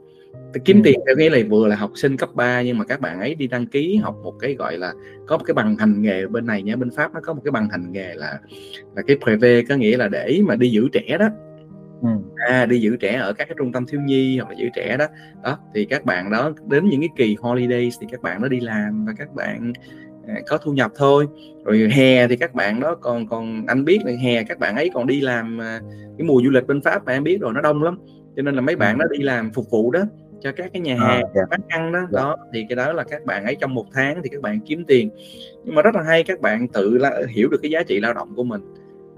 kiếm 0.64 0.76
ừ. 0.76 0.80
tiền 0.84 1.00
theo 1.06 1.16
nghĩa 1.16 1.30
là 1.30 1.38
vừa 1.48 1.68
là 1.68 1.76
học 1.76 1.90
sinh 1.94 2.16
cấp 2.16 2.28
3 2.34 2.62
nhưng 2.62 2.78
mà 2.78 2.84
các 2.84 3.00
bạn 3.00 3.20
ấy 3.20 3.34
đi 3.34 3.46
đăng 3.46 3.66
ký 3.66 3.96
học 3.96 4.16
một 4.22 4.34
cái 4.40 4.54
gọi 4.54 4.78
là 4.78 4.92
có 5.26 5.38
một 5.38 5.44
cái 5.46 5.54
bằng 5.54 5.76
hành 5.76 6.02
nghề 6.02 6.26
bên 6.26 6.46
này 6.46 6.62
nhé 6.62 6.76
bên 6.76 6.90
pháp 6.90 7.14
nó 7.14 7.20
có 7.20 7.34
một 7.34 7.40
cái 7.44 7.52
bằng 7.52 7.68
hành 7.68 7.92
nghề 7.92 8.14
là 8.14 8.40
là 8.96 9.02
cái 9.06 9.16
privé 9.24 9.62
có 9.62 9.74
nghĩa 9.74 9.96
là 9.96 10.08
để 10.08 10.40
mà 10.44 10.56
đi 10.56 10.70
giữ 10.70 10.88
trẻ 10.92 11.16
đó 11.18 11.28
ừ. 12.02 12.08
à, 12.48 12.66
đi 12.66 12.80
giữ 12.80 12.96
trẻ 12.96 13.16
ở 13.16 13.32
các 13.32 13.44
cái 13.48 13.54
trung 13.58 13.72
tâm 13.72 13.86
thiếu 13.86 14.00
nhi 14.00 14.38
hoặc 14.38 14.50
là 14.50 14.56
giữ 14.58 14.68
trẻ 14.74 14.96
đó 14.96 15.06
đó 15.42 15.58
thì 15.74 15.84
các 15.84 16.04
bạn 16.04 16.30
đó 16.30 16.52
đến 16.66 16.88
những 16.88 17.00
cái 17.00 17.08
kỳ 17.16 17.36
holidays 17.38 17.96
thì 18.00 18.06
các 18.10 18.22
bạn 18.22 18.42
đó 18.42 18.48
đi 18.48 18.60
làm 18.60 19.04
và 19.06 19.12
các 19.18 19.34
bạn 19.34 19.72
à, 20.26 20.34
có 20.46 20.58
thu 20.58 20.72
nhập 20.72 20.92
thôi 20.96 21.26
rồi 21.64 21.88
hè 21.92 22.28
thì 22.28 22.36
các 22.36 22.54
bạn 22.54 22.80
đó 22.80 22.94
còn 23.00 23.28
còn 23.28 23.66
anh 23.66 23.84
biết 23.84 23.98
là 24.04 24.12
hè 24.22 24.42
các 24.42 24.58
bạn 24.58 24.76
ấy 24.76 24.90
còn 24.94 25.06
đi 25.06 25.20
làm 25.20 25.60
à, 25.60 25.80
cái 26.18 26.26
mùa 26.26 26.40
du 26.44 26.50
lịch 26.50 26.66
bên 26.66 26.80
pháp 26.80 27.04
mà 27.04 27.12
em 27.12 27.24
biết 27.24 27.38
rồi 27.40 27.52
nó 27.54 27.60
đông 27.60 27.82
lắm 27.82 27.98
cho 28.36 28.42
nên 28.42 28.54
là 28.54 28.60
mấy 28.60 28.76
bạn 28.76 28.98
ừ. 28.98 28.98
đó 28.98 29.06
đi 29.10 29.22
làm 29.22 29.50
phục 29.54 29.70
vụ 29.70 29.90
đó 29.90 30.02
cho 30.40 30.52
các 30.52 30.70
cái 30.72 30.80
nhà 30.80 30.96
à, 31.00 31.06
hàng 31.06 31.22
yeah. 31.34 31.48
bán 31.50 31.60
ăn 31.68 31.92
đó. 31.92 31.98
Yeah. 31.98 32.12
đó 32.12 32.36
thì 32.52 32.66
cái 32.68 32.76
đó 32.76 32.92
là 32.92 33.04
các 33.04 33.24
bạn 33.24 33.44
ấy 33.44 33.56
trong 33.60 33.74
một 33.74 33.86
tháng 33.92 34.22
thì 34.22 34.28
các 34.28 34.42
bạn 34.42 34.60
kiếm 34.66 34.84
tiền. 34.84 35.10
Nhưng 35.64 35.74
mà 35.74 35.82
rất 35.82 35.94
là 35.94 36.02
hay 36.02 36.22
các 36.22 36.40
bạn 36.40 36.68
tự 36.68 36.98
là 36.98 37.20
hiểu 37.28 37.48
được 37.48 37.58
cái 37.62 37.70
giá 37.70 37.82
trị 37.82 38.00
lao 38.00 38.14
động 38.14 38.32
của 38.36 38.44
mình. 38.44 38.60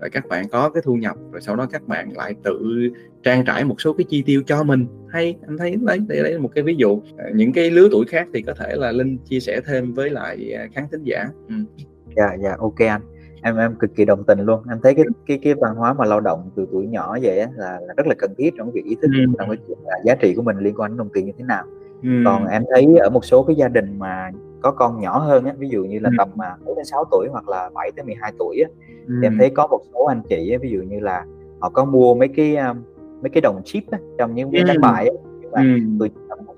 Rồi 0.01 0.11
các 0.11 0.29
bạn 0.29 0.49
có 0.49 0.71
cái 0.71 0.83
thu 0.87 0.95
nhập 0.95 1.17
rồi 1.33 1.41
sau 1.41 1.57
đó 1.57 1.67
các 1.73 1.89
bạn 1.89 2.13
lại 2.17 2.35
tự 2.43 2.89
trang 3.23 3.45
trải 3.45 3.65
một 3.65 3.81
số 3.81 3.93
cái 3.93 4.05
chi 4.09 4.23
tiêu 4.27 4.43
cho 4.47 4.63
mình. 4.63 4.87
Hay 5.09 5.37
anh 5.47 5.59
thấy 5.59 5.77
đấy 5.81 5.99
đây 6.09 6.23
đấy 6.23 6.33
là 6.33 6.39
một 6.39 6.51
cái 6.55 6.65
ví 6.65 6.75
dụ. 6.77 7.03
À, 7.17 7.25
những 7.35 7.53
cái 7.53 7.71
lứa 7.71 7.89
tuổi 7.93 8.07
khác 8.09 8.27
thì 8.35 8.43
có 8.43 8.55
thể 8.55 8.77
là 8.77 8.93
linh 8.93 9.19
chia 9.19 9.41
sẻ 9.41 9.61
thêm 9.67 9.95
với 9.95 10.11
lại 10.11 10.53
à, 10.53 10.67
khán 10.75 10.85
thính 10.93 11.05
giả. 11.05 11.25
Ừ. 11.49 11.55
dạ 12.17 12.37
dạ 12.43 12.57
ok 12.59 12.79
anh 12.79 13.18
em 13.43 13.57
em 13.57 13.75
cực 13.75 13.95
kỳ 13.95 14.05
đồng 14.05 14.25
tình 14.25 14.41
luôn 14.41 14.61
em 14.71 14.79
thấy 14.83 14.95
cái 14.95 15.05
cái 15.27 15.39
cái 15.43 15.55
văn 15.55 15.75
hóa 15.75 15.93
mà 15.93 16.05
lao 16.05 16.21
động 16.21 16.51
từ 16.57 16.67
tuổi 16.73 16.87
nhỏ 16.87 17.19
vậy 17.23 17.39
á, 17.39 17.49
là, 17.57 17.81
là 17.87 17.95
rất 17.97 18.07
là 18.07 18.15
cần 18.19 18.35
thiết 18.39 18.55
trong 18.59 18.71
việc 18.71 18.85
ý 18.85 18.95
thức 19.03 19.11
ừ. 19.15 19.33
trong 19.39 19.49
cái 19.49 19.59
chuyện 19.69 19.79
là 19.85 19.99
giá 20.05 20.15
trị 20.15 20.35
của 20.35 20.43
mình 20.43 20.59
liên 20.59 20.75
quan 20.75 20.91
đến 20.91 20.99
đồng 20.99 21.09
tiền 21.15 21.27
như 21.27 21.33
thế 21.39 21.45
nào 21.45 21.65
ừ. 22.03 22.09
còn 22.25 22.47
em 22.47 22.65
thấy 22.71 22.97
ở 22.97 23.11
một 23.11 23.25
số 23.25 23.43
cái 23.43 23.57
gia 23.57 23.69
đình 23.69 23.99
mà 23.99 24.31
có 24.63 24.71
con 24.71 25.01
nhỏ 25.01 25.19
hơn 25.19 25.45
á, 25.45 25.55
ví 25.59 25.69
dụ 25.69 25.85
như 25.85 25.99
là 25.99 26.11
ừ. 26.11 26.15
tầm 26.19 26.29
mà 26.35 26.55
4 26.65 26.77
đến 26.77 26.85
6 26.85 27.05
tuổi 27.11 27.29
hoặc 27.31 27.49
là 27.49 27.71
7 27.75 27.93
tới 27.97 28.05
12 28.05 28.33
tuổi 28.39 28.61
á, 28.61 28.71
ừ. 29.07 29.15
thì 29.21 29.27
em 29.27 29.37
thấy 29.39 29.51
có 29.51 29.67
một 29.67 29.81
số 29.93 30.05
anh 30.05 30.23
chị 30.29 30.53
á, 30.53 30.59
ví 30.63 30.71
dụ 30.71 30.83
như 30.83 31.01
là 31.01 31.25
họ 31.61 31.69
có 31.69 31.85
mua 31.85 32.15
mấy 32.15 32.29
cái 32.29 32.57
um, 32.57 32.77
mấy 33.23 33.31
cái 33.31 33.41
đồng 33.41 33.63
chip 33.65 33.91
á, 33.91 33.99
trong 34.19 34.35
những 34.35 34.51
cái 34.53 34.61
ừ. 34.61 34.67
đánh 34.67 34.81
bài 34.81 35.09
á, 35.09 35.15
nhưng 35.41 35.51
mà 35.51 35.61
ừ. 35.61 35.69
số 36.01 36.07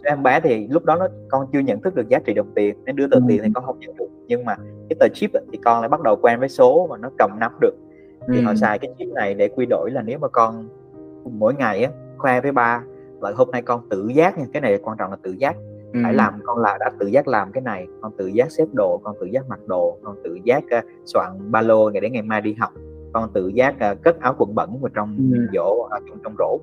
em 0.05 0.23
bé 0.23 0.41
thì 0.41 0.69
lúc 0.69 0.85
đó 0.85 0.97
nó 0.97 1.09
con 1.29 1.47
chưa 1.53 1.59
nhận 1.59 1.81
thức 1.81 1.95
được 1.95 2.09
giá 2.09 2.19
trị 2.19 2.35
đồng 2.35 2.55
tiền 2.55 2.75
nên 2.85 2.97
đưa 2.97 3.07
tờ 3.07 3.17
ừ. 3.17 3.23
tiền 3.29 3.41
thì 3.45 3.51
con 3.55 3.65
không 3.65 3.79
nhận 3.81 3.97
được 3.97 4.09
nhưng 4.27 4.45
mà 4.45 4.57
cái 4.91 4.97
tờ 5.01 5.15
chip 5.15 5.31
thì 5.53 5.59
con 5.65 5.81
lại 5.81 5.89
bắt 5.89 6.01
đầu 6.01 6.17
quen 6.17 6.41
với 6.41 6.49
số 6.49 6.87
và 6.91 6.97
nó 6.97 7.11
cầm 7.19 7.31
nắm 7.41 7.53
được 7.61 7.75
thì 8.29 8.39
ừ. 8.39 8.45
họ 8.45 8.55
xài 8.55 8.79
cái 8.79 8.91
chip 8.99 9.09
này 9.09 9.35
để 9.35 9.49
quy 9.49 9.67
đổi 9.67 9.91
là 9.91 10.03
nếu 10.03 10.19
mà 10.19 10.29
con 10.29 10.69
mỗi 11.25 11.55
ngày 11.55 11.85
á 11.85 11.91
khoe 12.19 12.41
với 12.41 12.53
ba 12.53 12.83
là 13.21 13.33
hôm 13.37 13.51
nay 13.51 13.63
con 13.63 13.89
tự 13.89 14.09
giác 14.09 14.39
nha 14.39 14.45
cái 14.53 14.61
này 14.61 14.79
quan 14.83 14.99
trọng 14.99 15.11
là 15.11 15.17
tự 15.23 15.31
giác 15.31 15.57
ừ. 15.93 16.01
phải 16.05 16.15
làm 16.15 16.35
con 16.45 16.59
là 16.59 16.79
đã 16.81 16.91
tự 16.99 17.07
giác 17.07 17.29
làm 17.29 17.53
cái 17.53 17.61
này 17.61 17.87
con 18.01 18.13
tự 18.17 18.27
giác 18.27 18.53
xếp 18.53 18.67
đồ 18.73 19.01
con 19.05 19.17
tự 19.21 19.27
giác 19.27 19.49
mặc 19.49 19.61
đồ 19.67 19.99
con 20.03 20.17
tự 20.25 20.39
giác 20.45 20.65
uh, 20.79 20.85
soạn 21.05 21.51
ba 21.51 21.63
lô 21.63 21.91
để 21.91 22.11
ngày 22.11 22.23
mai 22.23 22.41
đi 22.41 22.55
học 22.55 22.71
con 23.13 23.31
tự 23.33 23.49
giác 23.49 23.75
uh, 23.93 24.03
cất 24.03 24.21
áo 24.21 24.35
quần 24.39 24.55
bẩn 24.55 24.81
vào 24.81 24.91
trong 24.95 25.31
ừ. 25.33 25.47
dỗ 25.55 25.73
uh, 25.73 26.03
trong 26.09 26.19
trong 26.25 26.35
rổ 26.39 26.59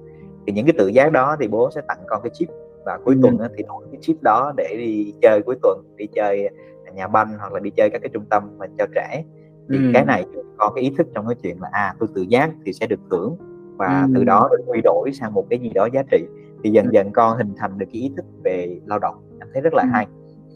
thì 0.47 0.53
những 0.53 0.65
cái 0.65 0.73
tự 0.77 0.87
giác 0.87 1.11
đó 1.11 1.35
thì 1.39 1.47
bố 1.47 1.69
sẽ 1.71 1.81
tặng 1.87 1.99
con 2.07 2.21
cái 2.23 2.31
chip 2.33 2.49
và 2.85 2.99
cuối 3.05 3.15
ừ. 3.15 3.19
tuần 3.21 3.37
thì 3.57 3.63
đổi 3.67 3.83
cái 3.91 3.99
chip 4.01 4.21
đó 4.21 4.53
để 4.57 4.75
đi 4.77 5.13
chơi 5.21 5.41
cuối 5.41 5.55
tuần 5.61 5.83
đi 5.95 6.07
chơi 6.07 6.49
nhà 6.97 7.07
banh 7.07 7.37
hoặc 7.39 7.53
là 7.53 7.59
đi 7.59 7.69
chơi 7.69 7.89
các 7.89 8.01
cái 8.01 8.09
trung 8.13 8.25
tâm 8.29 8.43
mà 8.57 8.65
cho 8.77 8.85
trẻ 8.95 9.23
thì 9.69 9.77
Ừm. 9.77 9.91
cái 9.93 10.05
này 10.05 10.25
có 10.57 10.69
cái 10.75 10.83
ý 10.83 10.91
thức 10.97 11.07
trong 11.15 11.27
cái 11.27 11.35
chuyện 11.43 11.61
là 11.61 11.69
à 11.71 11.93
tôi 11.99 12.09
tự 12.15 12.21
giác 12.21 12.51
thì 12.65 12.73
sẽ 12.73 12.87
được 12.87 12.99
thưởng 13.11 13.37
và 13.77 14.01
Ừm. 14.01 14.13
từ 14.15 14.23
đó 14.23 14.49
được 14.51 14.63
quy 14.67 14.81
đổi 14.83 15.11
sang 15.13 15.33
một 15.33 15.45
cái 15.49 15.59
gì 15.59 15.69
đó 15.69 15.87
giá 15.93 16.03
trị 16.11 16.25
thì 16.63 16.69
dần 16.69 16.85
Ừm. 16.85 16.91
dần 16.93 17.11
con 17.11 17.37
hình 17.37 17.53
thành 17.57 17.77
được 17.77 17.85
cái 17.93 18.01
ý 18.01 18.11
thức 18.17 18.25
về 18.43 18.79
lao 18.85 18.99
động 18.99 19.15
em 19.39 19.47
thấy 19.53 19.61
rất 19.61 19.73
là 19.73 19.83
Ừm. 19.83 19.91
hay 19.91 20.07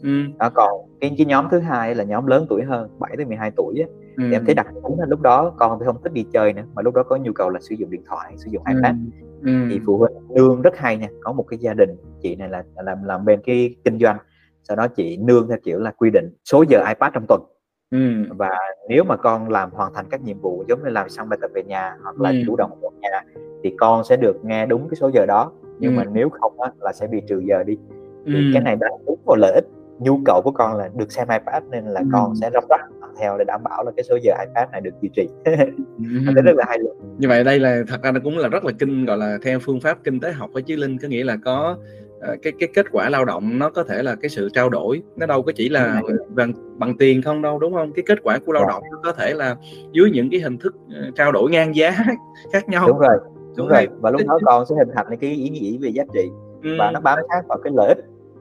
Ừm. 0.02 0.38
đó 0.38 0.50
còn 0.54 0.70
cái 1.00 1.14
cái 1.18 1.26
nhóm 1.26 1.46
thứ 1.50 1.58
hai 1.58 1.94
là 1.94 2.04
nhóm 2.04 2.26
lớn 2.26 2.46
tuổi 2.48 2.62
hơn 2.62 2.90
7 2.98 3.12
tới 3.16 3.26
12 3.26 3.50
tuổi 3.56 3.78
á 3.80 3.86
thì 4.18 4.32
em 4.32 4.44
thấy 4.44 4.54
đặc 4.54 4.66
tính 4.74 4.98
là 4.98 5.06
lúc 5.06 5.20
đó 5.20 5.52
con 5.58 5.78
thì 5.78 5.86
không 5.86 6.02
thích 6.02 6.12
đi 6.12 6.24
chơi 6.32 6.52
nữa 6.52 6.62
mà 6.74 6.82
lúc 6.82 6.94
đó 6.94 7.02
có 7.02 7.16
nhu 7.16 7.32
cầu 7.32 7.50
là 7.50 7.60
sử 7.60 7.74
dụng 7.74 7.90
điện 7.90 8.02
thoại 8.08 8.32
sử 8.36 8.50
dụng 8.50 8.62
iPad 8.68 8.94
Ừm. 9.42 9.68
thì 9.70 9.80
phụ 9.86 9.98
huynh 9.98 10.12
nương 10.34 10.62
rất 10.62 10.76
hay 10.76 10.96
nha 10.96 11.08
có 11.20 11.32
một 11.32 11.42
cái 11.48 11.58
gia 11.58 11.74
đình 11.74 11.90
chị 12.22 12.36
này 12.36 12.48
là 12.48 12.62
làm 12.84 13.04
làm 13.04 13.24
bên 13.24 13.40
cái 13.44 13.76
kinh 13.84 13.98
doanh 13.98 14.18
sau 14.62 14.76
đó 14.76 14.88
chị 14.88 15.16
nương 15.16 15.48
theo 15.48 15.58
kiểu 15.64 15.78
là 15.78 15.90
quy 15.90 16.10
định 16.10 16.30
số 16.44 16.64
giờ 16.68 16.78
iPad 16.88 17.12
trong 17.14 17.24
tuần 17.28 17.40
Ừm. 17.90 18.26
và 18.36 18.50
nếu 18.88 19.04
mà 19.04 19.16
con 19.16 19.48
làm 19.48 19.70
hoàn 19.70 19.94
thành 19.94 20.06
các 20.10 20.20
nhiệm 20.22 20.40
vụ 20.40 20.64
giống 20.68 20.82
như 20.84 20.90
làm 20.90 21.08
xong 21.08 21.28
bài 21.28 21.38
tập 21.42 21.50
về 21.54 21.62
nhà 21.62 21.96
hoặc 22.02 22.20
là 22.20 22.30
Ừm. 22.30 22.42
chủ 22.46 22.56
động 22.56 22.70
ở 22.82 22.88
nhà 23.00 23.22
thì 23.64 23.74
con 23.78 24.04
sẽ 24.04 24.16
được 24.16 24.36
nghe 24.44 24.66
đúng 24.66 24.88
cái 24.88 24.96
số 24.96 25.10
giờ 25.14 25.26
đó 25.26 25.52
nhưng 25.78 25.96
mà 25.96 26.02
Ừm. 26.02 26.14
nếu 26.14 26.28
không 26.28 26.60
á, 26.60 26.70
là 26.80 26.92
sẽ 26.92 27.06
bị 27.06 27.20
trừ 27.28 27.42
giờ 27.48 27.62
đi 27.62 27.76
thì 28.26 28.34
Ừm. 28.34 28.50
cái 28.52 28.62
này 28.62 28.76
đánh 28.80 28.92
đúng 29.06 29.18
vào 29.26 29.36
lợi 29.36 29.52
ích 29.54 29.64
nhu 29.98 30.18
cầu 30.24 30.40
của 30.44 30.50
con 30.50 30.76
là 30.76 30.88
được 30.96 31.12
xem 31.12 31.28
iPad 31.28 31.62
nên 31.70 31.84
là 31.84 32.00
con 32.12 32.24
Ừm. 32.24 32.34
sẽ 32.34 32.50
rắp 32.54 32.64
làm 32.70 32.80
theo 33.20 33.38
để 33.38 33.44
đảm 33.44 33.62
bảo 33.64 33.84
là 33.84 33.90
cái 33.96 34.04
số 34.04 34.18
giờ 34.22 34.32
iPad 34.46 34.68
này 34.72 34.80
được 34.80 34.90
duy 35.00 35.10
trì 35.16 35.28
anh 35.44 36.34
thấy 36.34 36.42
rất 36.42 36.52
là 36.56 36.64
hay 36.68 36.78
luôn 36.78 36.96
Như 37.18 37.28
vậy 37.28 37.44
đây 37.44 37.58
là 37.58 37.82
thật 37.88 38.02
ra 38.02 38.12
nó 38.12 38.20
cũng 38.24 38.38
là 38.38 38.48
rất 38.48 38.64
là 38.64 38.72
kinh 38.78 39.04
gọi 39.04 39.16
là 39.18 39.38
theo 39.42 39.58
phương 39.58 39.80
pháp 39.80 39.98
kinh 40.04 40.20
tế 40.20 40.32
học 40.32 40.50
á 40.54 40.60
chứ 40.66 40.76
Linh, 40.76 40.98
có 41.02 41.08
nghĩa 41.08 41.24
là 41.24 41.36
có, 41.44 41.76
cái 42.42 42.52
cái 42.58 42.68
kết 42.74 42.86
quả 42.92 43.08
lao 43.08 43.24
động 43.24 43.58
nó 43.58 43.70
có 43.70 43.84
thể 43.84 44.02
là 44.02 44.14
cái 44.14 44.28
sự 44.28 44.48
trao 44.52 44.68
đổi, 44.68 45.02
nó 45.16 45.26
đâu 45.26 45.42
có 45.42 45.52
chỉ 45.56 45.68
là 45.68 46.02
bằng 46.28 46.52
bằng 46.78 46.96
tiền 46.98 47.22
không 47.22 47.42
đâu, 47.42 47.58
đúng 47.58 47.72
hông? 47.72 47.92
Cái 47.92 48.02
kết 48.06 48.18
quả 48.22 48.38
của 48.46 48.52
lao 48.52 48.62
Dạ. 48.62 48.68
động 48.72 48.82
nó 48.92 48.98
có 49.04 49.12
thể 49.12 49.34
là 49.34 49.56
dưới 49.92 50.10
những 50.10 50.28
cái 50.30 50.40
hình 50.40 50.58
thức, 50.58 50.74
ờ, 50.94 51.10
trao 51.14 51.32
đổi 51.32 51.50
ngang 51.50 51.76
giá 51.76 51.90
khác 52.52 52.68
nhau. 52.68 52.88
Đúng 52.88 52.98
rồi, 52.98 53.16
đúng 53.22 53.56
Đúng 53.56 53.68
rồi. 53.68 53.88
và 54.00 54.10
lúc 54.10 54.20
đó 54.26 54.38
con 54.44 54.66
sẽ 54.66 54.74
hình 54.78 54.88
thành 54.94 55.06
cái 55.20 55.30
ý 55.30 55.48
nghĩ 55.48 55.78
về 55.82 55.88
giá 55.88 56.04
trị 56.14 56.30
và 56.78 56.90
nó 56.90 57.00
bám 57.00 57.18
sát 57.28 57.42
vào 57.48 57.58
cái 57.64 57.72
lợi 57.76 57.88
ích. 57.88 57.98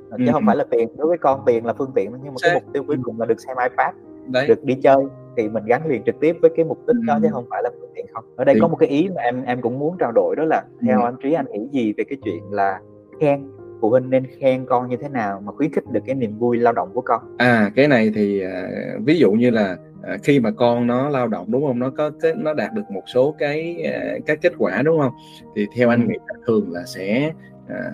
Ờ, 0.10 0.18
chứ 0.26 0.26
không 0.32 0.44
phải 0.48 0.56
là 0.56 0.66
tiền. 0.72 0.90
Đối 0.98 1.08
với 1.08 1.18
con 1.18 1.40
tiền 1.46 1.66
là 1.66 1.74
phương 1.74 1.92
tiện 1.96 2.12
nhưng 2.24 2.34
mà 2.34 2.38
cái 2.42 2.54
mục 2.54 2.64
tiêu 2.74 2.84
cuối 2.88 2.98
cùng 3.04 3.20
là 3.20 3.26
được 3.26 3.40
xem 3.40 3.58
iPad 3.70 3.96
Đấy. 4.28 4.48
được 4.48 4.64
đi 4.64 4.74
chơi 4.76 5.04
thì 5.38 5.50
mình 5.50 5.66
gắn 5.66 5.88
liền 5.88 6.04
trực 6.04 6.16
tiếp 6.20 6.36
với 6.42 6.52
cái 6.56 6.66
mục 6.66 6.78
đích 6.88 6.96
đó 7.08 7.20
chứ 7.22 7.28
không 7.32 7.46
phải 7.50 7.64
là 7.64 7.70
phương 7.80 7.90
tiện 7.96 8.06
không. 8.14 8.24
Ở 8.36 8.44
đây 8.46 8.56
Thì 8.56 8.62
có 8.62 8.68
một 8.68 8.76
cái 8.80 8.90
ý 8.90 9.10
mà 9.16 9.22
em 9.22 9.44
em 9.44 9.62
cũng 9.62 9.80
muốn 9.80 9.96
trao 10.00 10.12
đổi 10.12 10.36
đó 10.36 10.44
là 10.44 10.64
theo 10.88 10.98
Ừm. 10.98 11.06
anh 11.08 11.16
Trí 11.24 11.34
anh 11.34 11.46
nghĩ 11.52 11.68
gì 11.72 11.94
về 11.98 12.04
cái 12.10 12.18
chuyện 12.24 12.44
là 12.52 12.80
khen 13.22 13.50
phụ 13.82 13.90
huynh 13.90 14.10
nên 14.10 14.24
khen 14.40 14.66
con 14.66 14.90
như 14.90 14.98
thế 15.02 15.10
nào 15.10 15.42
mà 15.46 15.52
khuyến 15.52 15.72
khích 15.74 15.84
được 15.92 16.00
cái 16.06 16.16
niềm 16.16 16.38
vui 16.38 16.58
lao 16.58 16.74
động 16.74 16.90
của 16.94 17.02
con 17.02 17.22
À, 17.38 17.72
cái 17.76 17.88
này 17.88 18.12
thì, 18.16 18.42
à, 18.42 18.70
ví 19.06 19.20
dụ 19.20 19.32
như 19.32 19.50
là, 19.50 19.78
à, 20.04 20.18
khi 20.24 20.40
mà 20.40 20.52
con 20.52 20.88
nó 20.88 21.10
lao 21.10 21.28
động, 21.28 21.46
đúng 21.52 21.64
hông? 21.64 21.80
Nó 21.80 21.90
có 21.90 22.12
cái 22.22 22.34
nó 22.36 22.54
đạt 22.54 22.74
được 22.74 22.92
một 22.92 23.04
số 23.14 23.36
cái, 23.40 23.84
a, 23.94 24.18
cái 24.26 24.38
kết 24.38 24.54
quả, 24.58 24.82
đúng 24.82 24.98
hông? 25.00 25.14
Thì 25.56 25.68
theo 25.76 25.90
anh 25.90 26.00
Ừm. 26.02 26.10
nghĩ 26.10 26.18
là 26.28 26.34
thường 26.48 26.72
là 26.72 26.84
sẽ, 26.86 27.32
à, 27.70 27.92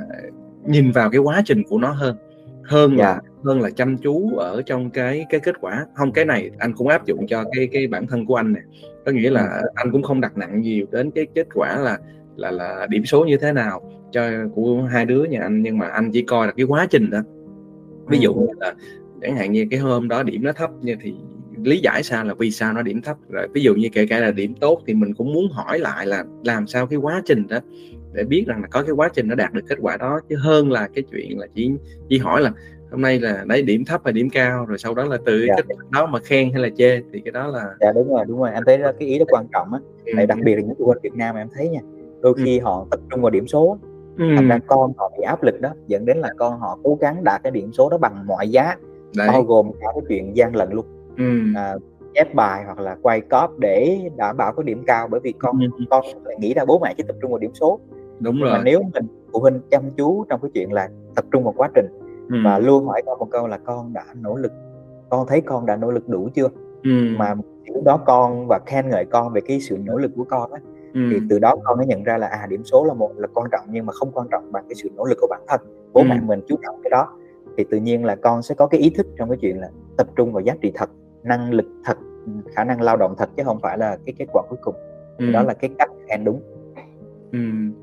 nhìn 0.66 0.92
vào 0.92 1.10
cái 1.10 1.20
quá 1.20 1.42
trình 1.46 1.64
của 1.70 1.78
nó 1.78 1.92
hơn, 1.92 2.16
hơn 2.64 2.98
Dạ. 2.98 3.04
là 3.06 3.22
hơn 3.44 3.62
là 3.62 3.70
chăm 3.70 3.98
chú 3.98 4.36
ở 4.38 4.62
trong 4.66 4.90
cái 4.90 5.26
cái 5.30 5.40
kết 5.40 5.56
quả. 5.62 5.86
Hông, 5.96 6.12
cái 6.12 6.26
này 6.26 6.52
anh 6.58 6.74
cũng 6.74 6.88
áp 6.88 7.06
dụng 7.06 7.28
cho 7.28 7.44
cái 7.52 7.68
cái 7.72 7.88
bản 7.88 8.08
thân 8.08 8.26
của 8.26 8.36
anh 8.36 8.54
nè, 8.54 8.60
có 9.06 9.12
nghĩa 9.12 9.30
là 9.30 9.62
anh 9.76 9.92
cũng 9.92 10.04
không 10.04 10.22
đặt 10.22 10.38
nặng 10.38 10.62
nhiều 10.62 10.86
đến 10.92 11.12
cái 11.12 11.28
kết 11.36 11.48
quả 11.54 11.78
là 11.78 11.98
là 12.38 12.52
là 12.52 12.88
điểm 12.90 13.06
số 13.06 13.26
như 13.26 13.38
thế 13.38 13.52
nào 13.52 13.82
cho 14.12 14.30
của 14.56 14.82
hai 14.92 15.06
đứa 15.06 15.24
nhà 15.24 15.40
anh, 15.42 15.62
nhưng 15.64 15.78
mà 15.78 15.88
anh 15.88 16.12
chỉ 16.12 16.22
coi 16.22 16.48
là 16.48 16.54
cái 16.58 16.66
quá 16.66 16.88
trình 16.90 17.10
thôi. 17.12 17.22
Ví 18.08 18.18
dụ 18.20 18.34
Ừm. 18.34 18.46
như 18.46 18.54
là 18.60 18.74
chẳng 19.22 19.36
hạn 19.36 19.52
như 19.52 19.68
cái 19.72 19.80
hôm 19.80 20.08
đó 20.08 20.24
điểm 20.24 20.44
nó 20.44 20.52
thấp 20.52 20.70
như 20.82 20.96
thì 21.02 21.14
lý 21.64 21.80
giải 21.84 22.04
sao 22.04 22.26
là 22.26 22.34
vì 22.34 22.52
sao 22.52 22.74
nó 22.74 22.82
điểm 22.82 23.02
thấp, 23.02 23.18
rồi 23.30 23.48
ví 23.54 23.62
dụ 23.62 23.76
như 23.76 23.90
kể 23.94 24.06
cả 24.06 24.20
là 24.20 24.32
điểm 24.32 24.54
tốt 24.60 24.82
thì 24.88 24.94
mình 24.94 25.14
cũng 25.14 25.34
muốn 25.34 25.52
hỏi 25.52 25.80
lại 25.80 26.06
là 26.06 26.24
làm 26.44 26.68
sao 26.68 26.88
cái 26.88 26.98
quá 26.98 27.22
trình 27.26 27.48
đó 27.48 27.60
để 28.14 28.24
biết 28.24 28.44
rằng 28.48 28.62
là 28.62 28.68
có 28.68 28.82
cái 28.84 28.92
quá 28.92 29.10
trình 29.14 29.28
nó 29.28 29.36
đạt 29.36 29.54
được 29.54 29.62
kết 29.70 29.78
quả 29.82 29.98
đó, 29.98 30.20
chứ 30.30 30.36
hơn 30.40 30.72
là 30.72 30.88
cái 30.96 31.04
chuyện 31.12 31.40
là 31.40 31.48
chỉ 31.56 31.72
chỉ 32.10 32.18
hỏi 32.18 32.42
là 32.42 32.52
hôm 32.92 33.02
nay 33.02 33.20
là 33.20 33.44
lấy 33.50 33.62
điểm 33.62 33.86
thấp 33.86 34.02
hay 34.04 34.14
điểm 34.14 34.30
cao, 34.30 34.66
rồi 34.66 34.78
sau 34.78 34.94
đó 34.94 35.06
là 35.06 35.18
từ 35.26 35.40
cái 35.40 35.48
Dạ. 35.48 35.56
kết 35.58 35.66
quả 35.68 35.86
đó 35.92 36.06
mà 36.06 36.20
khen 36.20 36.52
hay 36.54 36.62
là 36.62 36.70
chê 36.78 37.02
thì 37.14 37.20
cái 37.26 37.32
đó 37.32 37.48
là 37.48 37.64
Dạ, 37.80 37.92
đúng 37.96 38.10
rồi, 38.10 38.26
đúng 38.28 38.40
rồi, 38.40 38.52
em 38.54 38.64
thấy 38.66 38.78
đó 38.78 38.92
cái 39.00 39.08
ý 39.08 39.20
đó 39.20 39.26
quan 39.30 39.46
trọng 39.54 39.74
á, 39.74 39.80
tại 40.16 40.28
đặc 40.28 40.38
biệt 40.44 40.56
là 40.56 40.62
những 40.62 40.76
phụ 40.80 40.86
huynh 40.86 40.98
Việt 41.04 41.14
Nam 41.16 41.36
em 41.36 41.48
thấy 41.56 41.70
nha, 41.70 41.80
đôi 42.22 42.34
Ừm. 42.36 42.46
khi 42.46 42.60
họ 42.60 42.86
tập 42.92 43.00
trung 43.10 43.22
vào 43.22 43.30
điểm 43.30 43.48
số 43.48 43.78
thành 44.18 44.48
ra 44.48 44.60
con 44.68 44.94
họ 44.98 45.12
bị 45.18 45.24
áp 45.24 45.44
lực 45.44 45.62
đó, 45.62 45.70
dẫn 45.88 46.06
đến 46.06 46.18
là 46.18 46.30
con 46.38 46.60
họ 46.60 46.78
cố 46.84 46.98
gắng 47.02 47.24
đạt 47.24 47.44
cái 47.44 47.52
điểm 47.52 47.72
số 47.74 47.90
đó 47.90 47.98
bằng 47.98 48.26
mọi 48.28 48.50
giá, 48.50 48.76
bao 49.18 49.28
Đấy. 49.32 49.44
gồm 49.48 49.72
cả 49.80 49.88
cái 49.94 50.02
chuyện 50.10 50.36
gian 50.36 50.56
lận 50.56 50.70
luôn. 50.72 50.86
Ừm. 51.18 51.54
À, 51.56 51.76
chép 52.16 52.36
bài 52.36 52.64
hoặc 52.66 52.80
là 52.80 52.98
quay 53.02 53.22
cóp 53.22 53.60
để 53.60 54.00
đảm 54.18 54.38
bảo 54.38 54.54
có 54.54 54.64
điểm 54.64 54.84
cao 54.88 55.08
bởi 55.12 55.20
vì 55.20 55.32
con 55.32 55.60
Ừm. 55.60 55.86
con 55.90 56.06
lại 56.26 56.36
nghĩ 56.40 56.54
là 56.54 56.66
bố 56.66 56.80
mẹ 56.80 56.94
chỉ 56.98 57.04
tập 57.08 57.16
trung 57.22 57.32
vào 57.32 57.38
điểm 57.40 57.52
số. 57.54 57.80
Đúng 58.20 58.36
Nhưng 58.36 58.46
mà 58.46 58.56
rồi. 58.56 58.62
nếu 58.66 58.82
mình 58.94 59.08
phụ 59.34 59.40
huynh 59.40 59.60
chăm 59.72 59.84
chú 59.98 60.26
trong 60.30 60.40
cái 60.42 60.52
chuyện 60.54 60.74
là 60.74 60.90
tập 61.16 61.26
trung 61.32 61.44
vào 61.44 61.54
quá 61.58 61.70
trình 61.76 61.86
và 62.44 62.56
Ừm. 62.56 62.66
luôn 62.66 62.86
hỏi 62.88 63.02
con 63.06 63.20
một 63.20 63.28
câu 63.32 63.48
là 63.48 63.58
"Con 63.58 63.94
đã 63.94 64.06
nỗ 64.22 64.36
lực 64.36 64.52
con 65.10 65.28
thấy 65.28 65.42
con 65.42 65.66
đã 65.66 65.76
nỗ 65.76 65.92
lực 65.92 66.10
đủ 66.10 66.30
chưa?" 66.36 66.48
Ừm. 66.84 67.18
Mà 67.18 67.34
lúc 67.74 67.84
đó 67.84 67.98
con 68.06 68.48
và 68.48 68.60
khen 68.66 68.90
ngợi 68.90 69.06
con 69.06 69.34
về 69.34 69.42
cái 69.42 69.60
sự 69.60 69.78
nỗ 69.86 69.98
lực 69.98 70.12
của 70.16 70.24
con 70.24 70.52
á, 70.54 70.60
thì 71.10 71.16
Ừm. 71.16 71.28
từ 71.30 71.40
đó 71.40 71.56
con 71.64 71.78
mới 71.78 71.86
nhận 71.88 72.04
ra 72.04 72.18
là, 72.18 72.28
à, 72.28 72.48
điểm 72.50 72.64
số 72.64 72.86
là 72.86 72.94
một 72.94 73.12
là 73.18 73.28
quan 73.34 73.50
trọng 73.52 73.66
nhưng 73.72 73.86
mà 73.86 73.94
không 73.94 74.12
quan 74.12 74.28
trọng 74.32 74.52
bằng 74.52 74.64
cái 74.70 74.76
sự 74.76 74.90
nỗ 74.96 75.06
lực 75.06 75.18
của 75.22 75.28
bản 75.30 75.42
thân. 75.48 75.62
Bố 75.94 76.04
mẹ 76.04 76.16
Ừm. 76.16 76.28
mình 76.28 76.40
chú 76.48 76.56
trọng 76.66 76.82
cái 76.84 76.90
đó 76.90 77.14
thì 77.58 77.66
tự 77.72 77.78
nhiên 77.78 78.06
là 78.06 78.16
con 78.16 78.42
sẽ 78.42 78.56
có 78.56 78.68
cái 78.68 78.80
ý 78.82 78.90
thức 78.90 79.08
trong 79.18 79.30
cái 79.30 79.38
chuyện 79.42 79.60
là 79.60 79.70
tập 79.98 80.08
trung 80.16 80.34
vào 80.34 80.44
giá 80.44 80.54
trị 80.62 80.72
thật, 80.76 80.90
năng 81.24 81.52
lực 81.52 81.66
thật, 81.86 81.98
khả 82.56 82.64
năng 82.64 82.82
lao 82.82 82.98
động 82.98 83.16
thật 83.18 83.30
chứ 83.38 83.44
không 83.46 83.60
phải 83.62 83.78
là 83.78 83.98
cái 84.06 84.14
kết 84.18 84.26
quả 84.34 84.44
cuối 84.50 84.60
cùng. 84.62 84.76
Thì 85.20 85.32
đó 85.32 85.44
là 85.44 85.54
cái 85.54 85.70
cách 85.80 85.90
khen 86.10 86.24
đúng. 86.24 86.42
Ừm. 87.32 87.74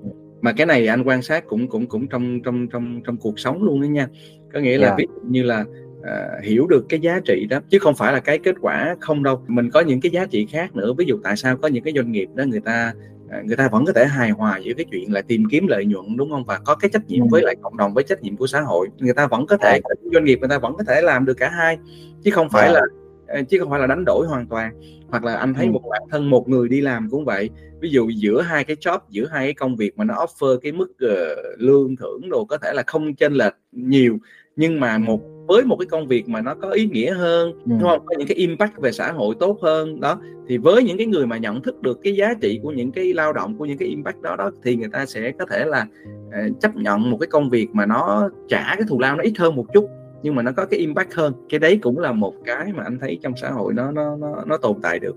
Mà 0.40 0.52
cái 0.56 0.66
này 0.66 0.86
anh 0.86 1.02
quan 1.06 1.22
sát 1.22 1.46
cũng 1.48 1.68
cũng 1.68 1.86
cũng 1.86 2.08
trong 2.08 2.40
trong 2.44 2.68
trong 2.72 3.00
trong 3.06 3.16
cuộc 3.16 3.38
sống 3.38 3.62
luôn 3.62 3.80
đó 3.82 3.86
nha. 3.86 4.08
Có 4.52 4.60
nghĩa 4.60 4.78
là 4.78 4.88
Dạ. 4.88 4.94
ví 4.98 5.06
dụ 5.14 5.20
như 5.28 5.42
là, 5.42 5.64
à, 6.06 6.28
hiểu 6.42 6.66
được 6.66 6.86
cái 6.88 7.00
giá 7.00 7.20
trị 7.24 7.46
đó, 7.50 7.60
chứ 7.68 7.78
không 7.78 7.94
phải 7.94 8.12
là 8.12 8.20
cái 8.20 8.38
kết 8.38 8.54
quả 8.60 8.96
không 9.00 9.22
đâu. 9.22 9.42
Mình 9.48 9.70
có 9.70 9.80
những 9.80 10.00
cái 10.00 10.12
giá 10.12 10.26
trị 10.26 10.46
khác 10.50 10.76
nữa, 10.76 10.92
ví 10.98 11.04
dụ 11.08 11.18
tại 11.24 11.36
sao 11.36 11.56
có 11.56 11.68
những 11.68 11.84
cái 11.84 11.92
doanh 11.96 12.12
nghiệp 12.12 12.28
đó 12.34 12.44
người 12.44 12.60
ta, 12.60 12.92
à, 13.30 13.42
người 13.44 13.56
ta 13.56 13.68
vẫn 13.68 13.84
có 13.86 13.92
thể 13.92 14.06
hài 14.06 14.30
hòa 14.30 14.58
giữa 14.58 14.72
cái 14.76 14.86
chuyện 14.90 15.12
là 15.12 15.22
tìm 15.22 15.44
kiếm 15.50 15.66
lợi 15.66 15.84
nhuận, 15.84 16.16
đúng 16.16 16.30
hông? 16.30 16.44
Và 16.44 16.58
có 16.64 16.74
cái 16.74 16.90
trách 16.92 17.06
nhiệm 17.08 17.28
với 17.28 17.42
lại 17.42 17.54
cộng 17.62 17.76
đồng, 17.76 17.94
với 17.94 18.04
trách 18.04 18.22
nhiệm 18.22 18.36
của 18.36 18.46
xã 18.46 18.60
hội. 18.60 18.88
Người 18.98 19.14
ta 19.14 19.26
vẫn 19.26 19.46
có 19.46 19.56
À. 19.60 19.72
thể 19.72 19.80
doanh 20.12 20.24
nghiệp 20.24 20.38
người 20.40 20.48
ta 20.48 20.58
vẫn 20.58 20.74
có 20.78 20.84
thể 20.84 21.00
làm 21.00 21.24
được 21.24 21.34
cả 21.34 21.48
hai, 21.48 21.78
chứ 22.24 22.30
không 22.30 22.48
phải 22.50 22.72
là, 22.72 22.80
ờ, 23.26 23.42
chứ 23.48 23.58
không 23.58 23.70
phải 23.70 23.80
là 23.80 23.86
đánh 23.86 24.04
đổi 24.06 24.26
hoàn 24.26 24.46
toàn. 24.46 24.72
Hoặc 25.08 25.24
là 25.24 25.36
anh 25.36 25.54
thấy 25.54 25.68
một 25.68 25.82
bản 25.90 26.02
thân 26.10 26.30
một 26.30 26.48
người 26.48 26.68
đi 26.68 26.80
làm 26.80 27.08
cũng 27.10 27.24
vậy, 27.24 27.50
ví 27.80 27.90
dụ 27.90 28.08
giữa 28.08 28.42
hai 28.42 28.64
cái 28.64 28.76
job, 28.80 28.98
giữa 29.10 29.26
hai 29.26 29.46
cái 29.46 29.54
công 29.54 29.76
việc 29.76 29.98
mà 29.98 30.04
nó 30.04 30.14
offer 30.14 30.58
cái 30.58 30.72
mức, 30.72 30.92
ờ, 31.00 31.36
lương 31.58 31.96
thưởng 31.96 32.28
đồ 32.30 32.44
có 32.44 32.56
thể 32.56 32.72
là 32.74 32.82
không 32.86 33.14
chênh 33.14 33.32
lệch 33.32 33.54
nhiều, 33.72 34.18
nhưng 34.56 34.80
mà 34.80 34.98
một 34.98 35.20
với 35.48 35.64
một 35.64 35.76
cái 35.76 35.86
công 35.86 36.06
việc 36.06 36.28
mà 36.28 36.40
nó 36.40 36.54
có 36.54 36.70
ý 36.70 36.86
nghĩa 36.86 37.14
hơn, 37.14 37.52
đúng 37.64 37.78
Ừm. 37.78 37.88
hông? 37.88 38.06
Có 38.06 38.14
những 38.18 38.28
cái 38.28 38.36
impact 38.36 38.78
về 38.78 38.92
xã 38.92 39.12
hội 39.12 39.34
tốt 39.40 39.58
hơn, 39.62 40.00
đó, 40.00 40.20
thì 40.48 40.58
với 40.58 40.82
những 40.82 40.96
cái 40.98 41.06
người 41.06 41.26
mà 41.26 41.36
nhận 41.38 41.62
thức 41.62 41.82
được 41.82 41.98
cái 42.02 42.16
giá 42.16 42.34
trị 42.40 42.60
của 42.62 42.70
những 42.70 42.92
cái 42.92 43.12
lao 43.14 43.32
động, 43.32 43.58
của 43.58 43.64
những 43.64 43.78
cái 43.78 43.88
impact 43.88 44.22
đó 44.22 44.36
đó, 44.36 44.50
thì 44.64 44.76
người 44.76 44.88
ta 44.92 45.06
sẽ 45.06 45.32
có 45.38 45.46
thể 45.50 45.64
là, 45.64 45.86
ờ, 46.32 46.38
chấp 46.60 46.76
nhận 46.76 47.10
một 47.10 47.16
cái 47.20 47.26
công 47.26 47.50
việc 47.50 47.68
mà 47.72 47.86
nó 47.86 48.28
trả 48.48 48.64
cái 48.76 48.82
thù 48.88 49.00
lao 49.00 49.16
nó 49.16 49.22
ít 49.22 49.32
hơn 49.38 49.56
một 49.56 49.66
chút, 49.74 49.86
nhưng 50.22 50.34
mà 50.34 50.42
nó 50.42 50.52
có 50.56 50.64
cái 50.66 50.80
impact 50.80 51.14
hơn. 51.14 51.32
Cái 51.48 51.60
đấy 51.60 51.78
cũng 51.82 51.98
là 51.98 52.12
một 52.12 52.34
cái 52.44 52.66
mà 52.74 52.82
anh 52.84 52.98
thấy 53.00 53.18
trong 53.22 53.32
xã 53.36 53.50
hội 53.50 53.72
nó 53.74 53.90
nó 53.90 54.16
nó 54.16 54.42
nó 54.46 54.56
tồn 54.56 54.76
tại 54.82 54.98
được. 54.98 55.16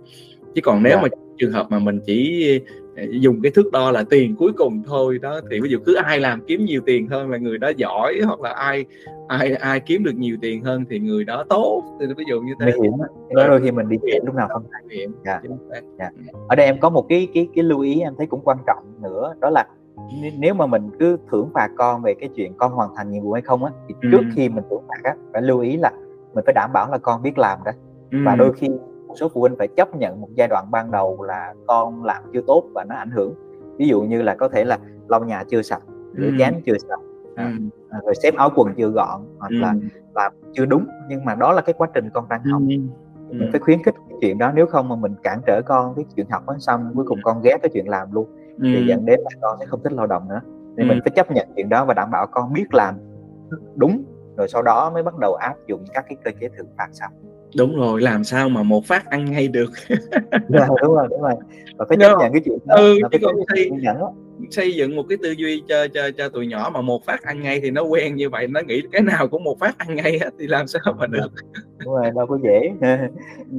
Chứ 0.56 0.62
còn 0.64 0.84
nếu 0.84 0.94
Dạ. 0.96 1.02
mà 1.02 1.08
trường 1.38 1.52
hợp 1.52 1.68
mà 1.70 1.80
mình 1.80 2.00
chỉ, 2.06 2.50
dùng 3.10 3.42
cái 3.44 3.52
thước 3.56 3.72
đo 3.72 3.92
là 3.92 4.04
tiền 4.10 4.36
cuối 4.36 4.52
cùng 4.58 4.84
thôi 4.86 5.20
đó, 5.22 5.42
thì 5.52 5.60
ví 5.60 5.70
dụ 5.70 5.78
cứ 5.86 5.96
ai 5.96 6.20
làm 6.20 6.42
kiếm 6.48 6.66
nhiều 6.66 6.82
tiền 6.86 7.08
hơn 7.08 7.30
là 7.30 7.38
người 7.38 7.58
đó 7.58 7.72
giỏi, 7.78 8.20
hoặc 8.26 8.42
là 8.42 8.50
ai 8.50 8.86
ai 9.28 9.54
ai 9.56 9.80
kiếm 9.80 10.04
được 10.04 10.16
nhiều 10.16 10.38
tiền 10.42 10.64
hơn 10.64 10.86
thì 10.90 11.00
người 11.00 11.24
đó 11.24 11.44
tốt, 11.50 11.84
thì 12.00 12.06
ví 12.18 12.24
dụ 12.30 12.42
như 12.42 12.54
thế. 12.60 12.72
hiểm 12.82 12.92
đó 13.36 13.48
đôi 13.48 13.62
khi 13.62 13.72
mình 13.72 13.90
đi 13.90 13.98
trễ 14.08 14.20
lúc 14.26 14.36
nào 14.36 14.48
không 14.52 14.64
hiểm, 14.92 15.12
Dạ. 15.26 15.42
xác. 15.72 15.82
Dạ. 16.00 16.10
Ở 16.48 16.56
đây 16.56 16.66
em 16.66 16.80
có 16.80 16.90
một 16.90 17.06
cái 17.10 17.28
cái 17.34 17.48
cái 17.56 17.64
lưu 17.64 17.80
ý 17.80 18.00
em 18.00 18.14
thấy 18.18 18.28
cũng 18.28 18.42
quan 18.44 18.58
trọng 18.68 18.84
nữa, 19.02 19.34
đó 19.40 19.50
là 19.50 19.66
nếu 20.38 20.54
mà 20.54 20.66
mình 20.66 20.90
cứ 21.00 21.18
thưởng 21.32 21.50
phạt 21.54 21.68
con 21.78 22.02
về 22.02 22.14
cái 22.14 22.30
chuyện 22.36 22.54
con 22.58 22.72
hoàn 22.72 22.90
thành 22.98 23.12
nhiệm 23.12 23.24
vụ 23.24 23.32
hay 23.32 23.42
không 23.42 23.64
á, 23.64 23.72
thì 23.88 23.96
trước 24.12 24.18
Ừm. 24.18 24.30
khi 24.36 24.50
mình 24.50 24.64
thưởng 24.70 24.84
phạt 24.88 25.00
á, 25.04 25.16
phải 25.34 25.42
lưu 25.42 25.60
ý 25.60 25.78
là 25.78 25.92
mình 26.34 26.44
phải 26.46 26.54
đảm 26.54 26.70
bảo 26.74 26.92
là 26.92 26.98
con 26.98 27.22
biết 27.24 27.38
làm 27.38 27.60
đã. 27.66 27.72
Và 28.12 28.32
Ừm. 28.32 28.40
đôi 28.40 28.54
khi 28.54 28.68
số 29.18 29.30
phụ 29.34 29.42
huynh 29.42 29.56
phải 29.58 29.68
chấp 29.68 29.96
nhận 29.96 30.22
một 30.22 30.28
giai 30.36 30.48
đoạn 30.48 30.66
ban 30.72 30.92
đầu 30.92 31.24
là 31.24 31.54
con 31.68 32.04
làm 32.04 32.24
chưa 32.34 32.42
tốt 32.48 32.64
và 32.74 32.84
nó 32.84 32.96
ảnh 32.96 33.12
hưởng. 33.12 33.34
Ví 33.78 33.88
dụ 33.88 34.02
như 34.02 34.22
là 34.22 34.36
có 34.36 34.48
thể 34.48 34.66
là 34.66 34.78
lau 35.08 35.24
nhà 35.24 35.44
chưa 35.50 35.62
sạch, 35.62 35.82
rửa 36.18 36.26
Ừm. 36.26 36.38
chén 36.38 36.62
chưa 36.66 36.78
sạch, 36.90 37.00
à, 37.36 37.46
Ừm. 37.46 37.70
à, 37.90 38.00
rồi 38.06 38.16
xếp 38.24 38.36
áo 38.36 38.50
quần 38.56 38.74
chưa 38.78 38.90
gọn, 38.90 39.22
hoặc 39.40 39.52
là 39.52 39.70
Ừm. 39.70 39.90
làm 40.16 40.32
chưa 40.54 40.66
đúng, 40.66 40.86
nhưng 41.10 41.26
mà 41.26 41.36
đó 41.36 41.52
là 41.54 41.62
cái 41.62 41.74
quá 41.78 41.88
trình 41.94 42.10
con 42.14 42.30
đang 42.30 42.44
học. 42.44 42.62
Ừm. 42.62 42.90
Mình 43.30 43.40
Ừm. 43.42 43.52
phải 43.52 43.60
khuyến 43.60 43.84
khích 43.84 43.96
cái 44.10 44.18
chuyện 44.22 44.38
đó, 44.38 44.52
nếu 44.56 44.66
không 44.66 44.90
mà 44.90 44.96
mình 44.96 45.16
cản 45.24 45.42
trở 45.46 45.62
con 45.66 45.96
cái 45.96 46.06
chuyện 46.16 46.30
học 46.30 46.48
á, 46.48 46.56
xong 46.60 46.92
cuối 46.96 47.06
cùng 47.08 47.20
con 47.24 47.42
ghét 47.42 47.58
cái 47.62 47.70
chuyện 47.74 47.90
làm 47.90 48.12
luôn, 48.12 48.28
thì 48.62 48.76
Ừm. 48.78 48.86
dẫn 48.88 49.06
đến 49.06 49.20
là 49.20 49.30
con 49.42 49.58
sẽ 49.60 49.66
không 49.66 49.84
thích 49.84 49.94
lao 49.94 50.08
động 50.08 50.30
nữa. 50.30 50.42
Nên 50.76 50.88
mình 50.88 50.98
Ừm. 50.98 51.04
phải 51.04 51.12
chấp 51.16 51.32
nhận 51.32 51.48
chuyện 51.56 51.70
đó 51.70 51.86
và 51.86 51.94
đảm 51.94 52.12
bảo 52.12 52.28
con 52.28 52.54
biết 52.54 52.74
làm 52.74 52.96
đúng, 53.76 54.04
rồi 54.38 54.48
sau 54.48 54.62
đó 54.62 54.92
mới 54.94 55.04
bắt 55.04 55.18
đầu 55.18 55.34
áp 55.34 55.56
dụng 55.68 55.86
các 55.94 56.06
cái 56.10 56.18
cơ 56.24 56.32
chế 56.42 56.50
thưởng 56.58 56.68
phạt 56.78 56.88
sau. 56.92 57.10
Đúng 57.56 57.76
rồi 57.76 58.02
làm 58.02 58.24
sao 58.24 58.50
mà 58.50 58.64
một 58.64 58.86
phát 58.86 59.06
ăn 59.06 59.32
ngay 59.32 59.48
được? 59.48 59.72
Dạ, 60.50 60.68
đúng 60.82 60.96
rồi 60.96 61.08
đúng 61.10 61.22
rồi. 61.22 61.34
Và 61.78 61.86
phải 61.90 61.98
chấp 61.98 62.18
nhận 62.20 62.32
cái 62.34 62.42
chuyện 62.46 62.58
đó. 62.66 62.76
Ừ, 62.76 63.00
chứ 63.12 63.18
còn 63.22 63.36
xây, 63.56 63.72
xây 64.52 64.76
dựng 64.76 64.96
một 64.96 65.04
cái 65.10 65.18
tư 65.24 65.32
duy 65.32 65.64
cho 65.68 65.88
cho 65.94 66.02
cho 66.18 66.30
tụi 66.30 66.48
nhỏ 66.48 66.72
mà 66.74 66.82
một 66.82 67.06
phát 67.06 67.24
ăn 67.24 67.42
ngay 67.42 67.60
thì 67.60 67.72
nó 67.72 67.84
quen 67.84 68.16
như 68.16 68.30
vậy 68.30 68.48
nó 68.48 68.62
nghĩ 68.68 68.82
cái 68.92 69.02
nào 69.02 69.28
cũng 69.28 69.44
một 69.44 69.60
phát 69.60 69.78
ăn 69.78 69.96
ngay 69.96 70.20
hết 70.20 70.30
thì 70.40 70.48
làm 70.48 70.68
sao 70.68 70.82
mà 70.98 71.08
được? 71.08 71.32
Đúng 71.86 71.94
rồi 71.94 72.12
đâu 72.16 72.26
có 72.28 72.40
dễ. 72.44 72.72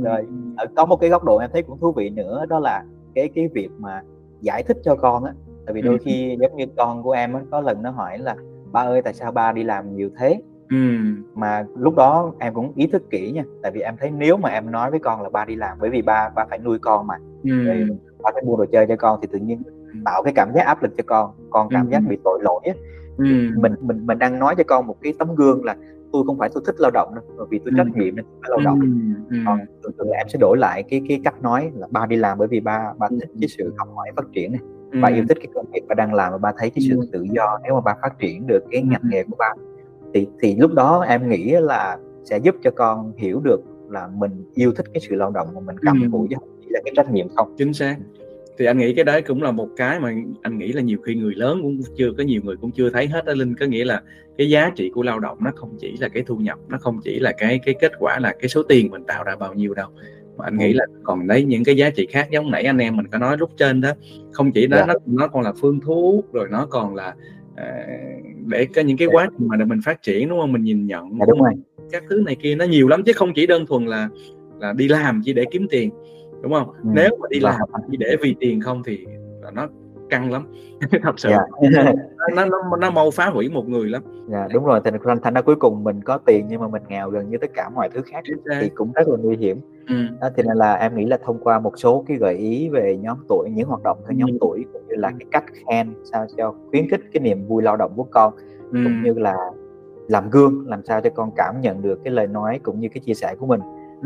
Rồi 0.02 0.26
có 0.76 0.86
một 0.86 0.96
cái 0.96 1.10
góc 1.10 1.24
độ 1.24 1.38
em 1.38 1.50
thấy 1.52 1.62
cũng 1.62 1.78
thú 1.78 1.92
vị 1.92 2.10
nữa 2.10 2.44
đó 2.48 2.58
là 2.58 2.84
cái 3.14 3.28
cái 3.34 3.48
việc 3.48 3.68
mà 3.78 4.02
giải 4.40 4.62
thích 4.62 4.76
cho 4.84 4.94
con 4.94 5.24
á. 5.24 5.32
Tại 5.66 5.74
vì 5.74 5.82
đôi 5.82 5.98
khi 5.98 6.36
giống 6.40 6.56
như 6.56 6.64
con 6.76 7.02
của 7.02 7.12
em 7.12 7.32
á 7.32 7.40
có 7.50 7.60
lần 7.60 7.82
nó 7.82 7.90
hỏi 7.90 8.18
là 8.18 8.36
ba 8.72 8.80
ơi 8.80 9.02
tại 9.02 9.14
sao 9.14 9.32
ba 9.32 9.52
đi 9.52 9.64
làm 9.64 9.96
nhiều 9.96 10.10
thế 10.18 10.40
ừ. 10.70 10.76
mà 11.34 11.64
lúc 11.76 11.96
đó 11.96 12.32
em 12.38 12.54
cũng 12.54 12.72
ý 12.76 12.86
thức 12.86 13.02
kỹ 13.10 13.32
nha 13.32 13.44
tại 13.62 13.72
vì 13.72 13.80
em 13.80 13.94
thấy 14.00 14.10
nếu 14.10 14.36
mà 14.36 14.48
em 14.48 14.70
nói 14.70 14.90
với 14.90 15.00
con 15.00 15.22
là 15.22 15.28
ba 15.28 15.44
đi 15.44 15.54
làm 15.56 15.78
bởi 15.80 15.90
vì 15.90 16.02
ba 16.02 16.30
ba 16.34 16.46
phải 16.50 16.58
nuôi 16.58 16.78
con 16.78 17.06
mà. 17.06 17.14
Ừ. 17.44 17.64
rồi 17.64 17.88
ba 18.22 18.30
phải 18.34 18.42
mua 18.42 18.56
đồ 18.56 18.64
chơi 18.72 18.86
cho 18.86 18.96
con 18.96 19.18
thì 19.22 19.28
tự 19.32 19.38
nhiên 19.38 19.62
tạo 20.04 20.22
cái 20.22 20.32
cảm 20.36 20.52
giác 20.54 20.66
áp 20.66 20.82
lực 20.82 20.92
cho 20.96 21.02
con 21.06 21.30
con 21.50 21.68
cảm 21.70 21.86
ừ. 21.86 21.90
giác 21.90 22.02
bị 22.08 22.18
tội 22.24 22.38
lỗi 22.42 22.60
á. 22.64 22.72
Ừ. 23.18 23.24
mình 23.56 23.74
mình 23.80 24.06
mình 24.06 24.18
đang 24.18 24.38
nói 24.38 24.54
cho 24.58 24.64
con 24.66 24.86
một 24.86 24.96
cái 25.02 25.12
tấm 25.18 25.34
gương 25.34 25.64
là 25.64 25.76
tôi 26.12 26.22
không 26.26 26.38
phải 26.38 26.48
tôi 26.54 26.62
thích 26.66 26.74
lao 26.78 26.90
động 26.90 27.14
đâu 27.14 27.46
vì 27.50 27.58
tôi 27.58 27.74
trách 27.76 27.86
nhiệm 27.86 28.16
nên 28.16 28.24
tôi 28.24 28.40
phải 28.42 28.50
lao 28.50 28.60
động. 28.64 28.80
Ừ. 29.30 29.36
còn 29.46 29.58
thường 29.82 29.92
thường 29.98 30.10
em 30.10 30.28
sẽ 30.28 30.38
đổi 30.40 30.56
lại 30.58 30.82
cái 30.82 31.02
cái 31.08 31.20
cách 31.24 31.42
nói 31.42 31.70
là 31.74 31.86
ba 31.90 32.06
đi 32.06 32.16
làm 32.16 32.38
bởi 32.38 32.48
vì 32.48 32.60
ba 32.60 32.92
ba 32.98 33.08
thích 33.20 33.30
cái 33.40 33.48
sự 33.48 33.74
học 33.78 33.88
hỏi 33.94 34.08
phát 34.16 34.26
triển 34.32 34.52
này. 34.52 34.60
Ba 35.02 35.08
yêu 35.08 35.24
thích 35.28 35.38
cái 35.40 35.48
công 35.54 35.66
việc 35.72 35.88
ba 35.88 35.94
đang 35.94 36.14
làm 36.14 36.32
và 36.32 36.38
ba 36.38 36.52
thấy 36.58 36.70
cái 36.70 36.84
sự 36.88 37.00
tự 37.12 37.26
do 37.34 37.58
nếu 37.64 37.74
mà 37.74 37.80
ba 37.80 37.94
phát 38.02 38.18
triển 38.18 38.46
được 38.46 38.64
cái 38.70 38.82
ngành 38.82 39.02
nghề 39.04 39.24
của 39.24 39.36
ba 39.38 39.54
thì 40.14 40.26
thì 40.40 40.56
lúc 40.56 40.72
đó 40.74 41.04
em 41.08 41.28
nghĩ 41.28 41.50
là 41.60 41.98
sẽ 42.24 42.38
giúp 42.38 42.54
cho 42.62 42.70
con 42.70 43.12
hiểu 43.16 43.40
được 43.40 43.60
là 43.90 44.08
mình 44.14 44.44
yêu 44.54 44.72
thích 44.72 44.86
cái 44.94 45.00
sự 45.08 45.14
lao 45.14 45.30
động 45.30 45.48
mà 45.54 45.60
mình 45.60 45.76
cầm 45.78 46.12
cụi 46.12 46.26
chứ 46.30 46.36
không 46.40 46.48
chỉ 46.60 46.66
là 46.70 46.80
cái 46.84 46.92
trách 46.96 47.12
nhiệm 47.12 47.28
không. 47.28 47.54
Chính 47.58 47.74
xác. 47.74 47.96
Thì 48.58 48.64
anh 48.64 48.78
nghĩ 48.78 48.94
cái 48.94 49.04
đấy 49.04 49.22
cũng 49.22 49.42
là 49.42 49.50
một 49.50 49.68
cái 49.76 50.00
mà 50.00 50.14
anh 50.42 50.58
nghĩ 50.58 50.72
là 50.72 50.82
nhiều 50.82 50.98
khi 51.06 51.14
người 51.14 51.34
lớn 51.34 51.62
cũng 51.62 51.80
chưa 51.96 52.12
có 52.18 52.24
nhiều 52.24 52.40
người 52.44 52.56
cũng 52.56 52.70
chưa 52.70 52.90
thấy 52.90 53.06
hết 53.06 53.24
đó 53.24 53.32
linh. 53.32 53.54
Có 53.54 53.66
nghĩa 53.66 53.84
là 53.84 54.02
cái 54.38 54.50
giá 54.50 54.70
trị 54.76 54.90
của 54.94 55.02
lao 55.02 55.20
động 55.20 55.38
nó 55.40 55.50
không 55.56 55.76
chỉ 55.80 55.96
là 56.00 56.08
cái 56.08 56.22
thu 56.26 56.36
nhập 56.36 56.58
nó 56.68 56.78
không 56.78 57.00
chỉ 57.04 57.18
là 57.18 57.32
cái 57.38 57.60
cái 57.64 57.74
kết 57.80 57.92
quả 57.98 58.18
là 58.18 58.34
cái 58.40 58.48
số 58.48 58.62
tiền 58.62 58.90
mình 58.90 59.04
tạo 59.04 59.24
ra 59.24 59.36
bao 59.36 59.54
nhiêu 59.54 59.74
đâu. 59.74 59.88
Mà 60.36 60.44
anh 60.44 60.58
nghĩ 60.58 60.72
là 60.72 60.86
còn 61.02 61.26
đấy 61.26 61.44
những 61.44 61.64
cái 61.64 61.76
giá 61.76 61.90
trị 61.90 62.06
khác. 62.10 62.28
Giống 62.30 62.50
nãy 62.50 62.62
anh 62.62 62.78
em 62.78 62.96
mình 62.96 63.06
có 63.06 63.18
nói 63.18 63.36
lúc 63.38 63.50
trên 63.56 63.80
đó 63.80 63.92
không 64.32 64.52
chỉ 64.52 64.66
đó 64.66 64.76
yeah. 64.76 64.88
Dạ. 64.88 64.94
nó 65.06 65.18
nó 65.22 65.28
còn 65.28 65.42
là 65.42 65.52
phương 65.60 65.80
thuốc 65.80 66.32
rồi 66.32 66.48
nó 66.50 66.66
còn 66.70 66.94
là 66.94 67.14
để 68.46 68.66
có 68.74 68.82
những 68.82 68.96
cái 68.96 69.08
quá 69.12 69.28
trình 69.38 69.48
mà 69.48 69.56
để 69.56 69.64
mình 69.64 69.80
phát 69.84 70.02
triển 70.02 70.28
đúng 70.28 70.40
không 70.40 70.52
mình 70.52 70.62
nhìn 70.62 70.86
nhận 70.86 71.02
yeah, 71.02 71.18
dạ, 71.20 71.26
đúng 71.28 71.42
rồi. 71.42 71.52
các 71.90 72.02
thứ 72.10 72.22
này 72.26 72.36
kia 72.42 72.54
nó 72.54 72.64
nhiều 72.64 72.88
lắm 72.88 73.02
chứ 73.06 73.12
không 73.12 73.34
chỉ 73.34 73.46
đơn 73.46 73.66
thuần 73.66 73.86
là 73.86 74.08
là 74.60 74.72
đi 74.72 74.88
làm 74.88 75.22
chỉ 75.24 75.32
để 75.32 75.44
kiếm 75.50 75.66
tiền 75.70 75.90
đúng 76.42 76.52
không 76.52 76.70
ừ. 76.70 76.90
nếu 76.94 77.16
mà 77.20 77.28
đi 77.30 77.40
làm 77.40 77.54
chỉ 77.90 77.96
để 77.96 78.16
vì 78.22 78.36
tiền 78.40 78.60
không 78.60 78.82
thì 78.86 79.06
là 79.42 79.50
nó 79.50 79.68
căng 80.10 80.32
lắm 80.32 80.46
thật 81.02 81.18
sự 81.18 81.28
yeah. 81.28 81.42
Dạ. 81.72 81.92
nó, 82.34 82.44
nó 82.44 82.76
nó 82.80 82.90
mau 82.90 83.10
phá 83.10 83.26
hủy 83.26 83.48
một 83.48 83.68
người 83.68 83.88
lắm 83.88 84.02
dạ 84.28 84.38
yeah, 84.38 84.52
đúng 84.52 84.64
rồi 84.64 84.80
thành 84.84 84.94
thành 85.04 85.20
thành 85.22 85.34
ra 85.34 85.42
cuối 85.42 85.56
cùng 85.56 85.84
mình 85.84 86.02
có 86.02 86.18
tiền 86.18 86.46
nhưng 86.48 86.60
mà 86.60 86.68
mình 86.68 86.82
nghèo 86.88 87.10
gần 87.10 87.30
như 87.30 87.38
tất 87.40 87.50
cả 87.54 87.68
mọi 87.68 87.88
thứ 87.88 88.02
khác 88.02 88.24
thì 88.60 88.68
cũng 88.74 88.92
rất 88.94 89.08
là 89.08 89.16
nguy 89.22 89.36
hiểm 89.36 89.60
ừ. 89.88 89.94
đó, 90.20 90.28
thì 90.36 90.42
nên 90.42 90.56
là 90.56 90.74
em 90.74 90.96
nghĩ 90.96 91.04
là 91.04 91.18
thông 91.24 91.38
qua 91.38 91.58
một 91.58 91.72
số 91.76 92.04
cái 92.08 92.16
gợi 92.16 92.34
ý 92.34 92.68
về 92.68 92.98
nhóm 93.02 93.18
tuổi 93.28 93.50
những 93.50 93.68
hoạt 93.68 93.82
động 93.82 93.98
theo 94.06 94.16
nhóm 94.18 94.30
ừ. 94.30 94.38
tuổi 94.40 94.64
cũng 94.72 94.82
như 94.88 94.94
là 94.94 95.10
cái 95.10 95.26
cách 95.30 95.44
khen 95.66 95.94
sao 96.12 96.26
cho 96.36 96.54
khuyến 96.70 96.90
khích 96.90 97.00
cái 97.12 97.20
niềm 97.20 97.48
vui 97.48 97.62
lao 97.62 97.76
động 97.76 97.92
của 97.96 98.06
con 98.10 98.34
ừ. 98.72 98.78
cũng 98.84 99.02
như 99.02 99.14
là 99.14 99.36
làm 100.08 100.30
gương 100.30 100.68
làm 100.68 100.84
sao 100.84 101.00
cho 101.00 101.10
con 101.10 101.30
cảm 101.36 101.60
nhận 101.60 101.82
được 101.82 102.00
cái 102.04 102.12
lời 102.12 102.26
nói 102.26 102.60
cũng 102.62 102.80
như 102.80 102.88
cái 102.88 103.00
chia 103.00 103.14
sẻ 103.14 103.34
của 103.38 103.46
mình 103.46 103.60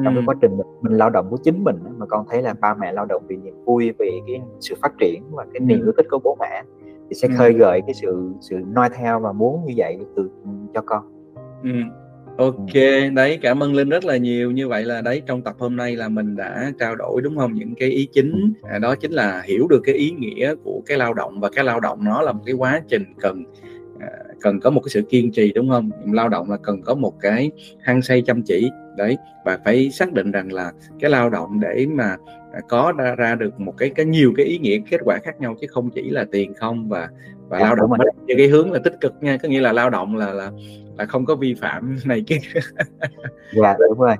trong 0.05 0.14
cái 0.14 0.22
quá 0.26 0.35
trình 0.40 0.57
mình, 0.57 0.66
mình 0.81 0.92
lao 0.92 1.11
động 1.11 1.26
của 1.31 1.37
chính 1.37 1.64
mình 1.64 1.76
mà 1.96 2.07
con 2.07 2.26
thấy 2.31 2.42
là 2.42 2.55
ba 2.61 2.74
mẹ 2.74 2.92
lao 2.92 3.07
động 3.07 3.22
vì 3.28 3.37
niềm 3.37 3.55
vui 3.64 3.92
vì 3.98 4.20
cái 4.26 4.40
sự 4.61 4.74
phát 4.83 4.92
triển 4.98 5.22
và 5.31 5.44
cái 5.52 5.61
niềm 5.61 5.78
yêu 5.78 5.92
thích 5.96 6.07
của 6.11 6.18
bố 6.24 6.37
mẹ 6.40 6.62
thì 7.09 7.14
sẽ 7.14 7.28
khơi 7.38 7.52
gợi 7.52 7.81
cái 7.87 7.94
sự 7.94 8.33
sự 8.40 8.57
noi 8.74 8.88
theo 8.96 9.20
và 9.20 9.33
muốn 9.33 9.64
như 9.66 9.74
vậy 9.76 9.98
từ 10.16 10.31
cho 10.74 10.81
con. 10.81 11.05
Ừ. 11.62 11.70
Ok, 12.37 12.74
đấy 13.14 13.38
cảm 13.42 13.62
ơn 13.62 13.74
Linh 13.74 13.88
rất 13.88 14.05
là 14.05 14.16
nhiều. 14.16 14.50
Như 14.50 14.68
vậy 14.68 14.85
là 14.85 15.00
đấy 15.00 15.22
trong 15.26 15.42
tập 15.42 15.55
hôm 15.59 15.76
nay 15.76 15.96
là 15.96 16.09
mình 16.09 16.37
đã 16.37 16.72
trao 16.78 16.96
đổi 16.96 17.22
đúng 17.22 17.37
không? 17.37 17.55
Những 17.55 17.74
cái 17.74 17.88
ý 17.90 18.09
chính 18.12 18.52
à, 18.62 18.78
đó 18.78 18.94
chính 18.94 19.12
là 19.12 19.42
hiểu 19.44 19.66
được 19.68 19.81
cái 19.85 19.94
ý 19.94 20.11
nghĩa 20.11 20.55
của 20.64 20.83
cái 20.87 20.98
lao 20.98 21.14
động 21.14 21.40
và 21.40 21.48
cái 21.55 21.64
lao 21.64 21.81
động 21.81 22.05
nó 22.05 22.22
là 22.22 22.33
một 22.33 22.42
cái 22.46 22.55
quá 22.55 22.83
trình 22.88 23.05
cần 23.20 23.44
à, 24.00 24.09
cần 24.40 24.61
có 24.61 24.70
một 24.70 24.81
cái 24.81 24.88
sự 24.88 25.02
kiên 25.02 25.33
trì 25.33 25.52
đúng 25.52 25.68
không? 25.70 25.90
Lao 26.07 26.28
động 26.28 26.50
là 26.50 26.57
cần 26.62 26.83
có 26.83 26.94
một 26.94 27.20
cái 27.20 27.50
hăng 27.81 28.02
say 28.02 28.22
chăm 28.22 28.42
chỉ 28.42 28.70
đấy 28.96 29.16
và 29.44 29.59
phải 29.64 29.90
xác 29.90 30.12
định 30.12 30.31
rằng 30.31 30.52
là 30.52 30.72
cái 31.00 31.11
lao 31.11 31.31
động 31.31 31.61
để 31.61 31.87
mà 31.90 32.16
à, 32.52 32.61
có 32.68 32.92
ra, 32.98 33.14
ra 33.14 33.35
được 33.35 33.61
một 33.61 33.74
cái 33.78 33.90
cái 33.90 34.07
nhiều 34.07 34.33
cái 34.37 34.46
ý 34.46 34.59
nghĩa 34.59 34.78
kết 34.90 35.00
quả 35.05 35.18
khác 35.22 35.40
nhau 35.40 35.55
chứ 35.61 35.66
không 35.70 35.90
chỉ 35.90 36.11
là 36.11 36.24
tiền 36.31 36.55
không 36.55 36.88
và 36.88 37.09
và 37.48 37.59
dạ, 37.59 37.64
lao 37.64 37.74
động 37.74 37.90
theo 38.28 38.37
cái 38.37 38.48
hướng 38.48 38.72
là 38.72 38.78
tích 38.85 39.00
cực 39.00 39.14
nha 39.20 39.37
có 39.42 39.48
nghĩa 39.48 39.61
là 39.61 39.72
lao 39.72 39.90
động 39.90 40.16
là 40.16 40.33
là 40.33 40.50
là 40.98 41.05
không 41.05 41.26
có 41.26 41.35
vi 41.35 41.55
phạm 41.55 41.96
này 42.05 42.24
kia. 42.26 42.38
Dạ 43.52 43.76
đúng 43.88 43.98
rồi 43.98 44.16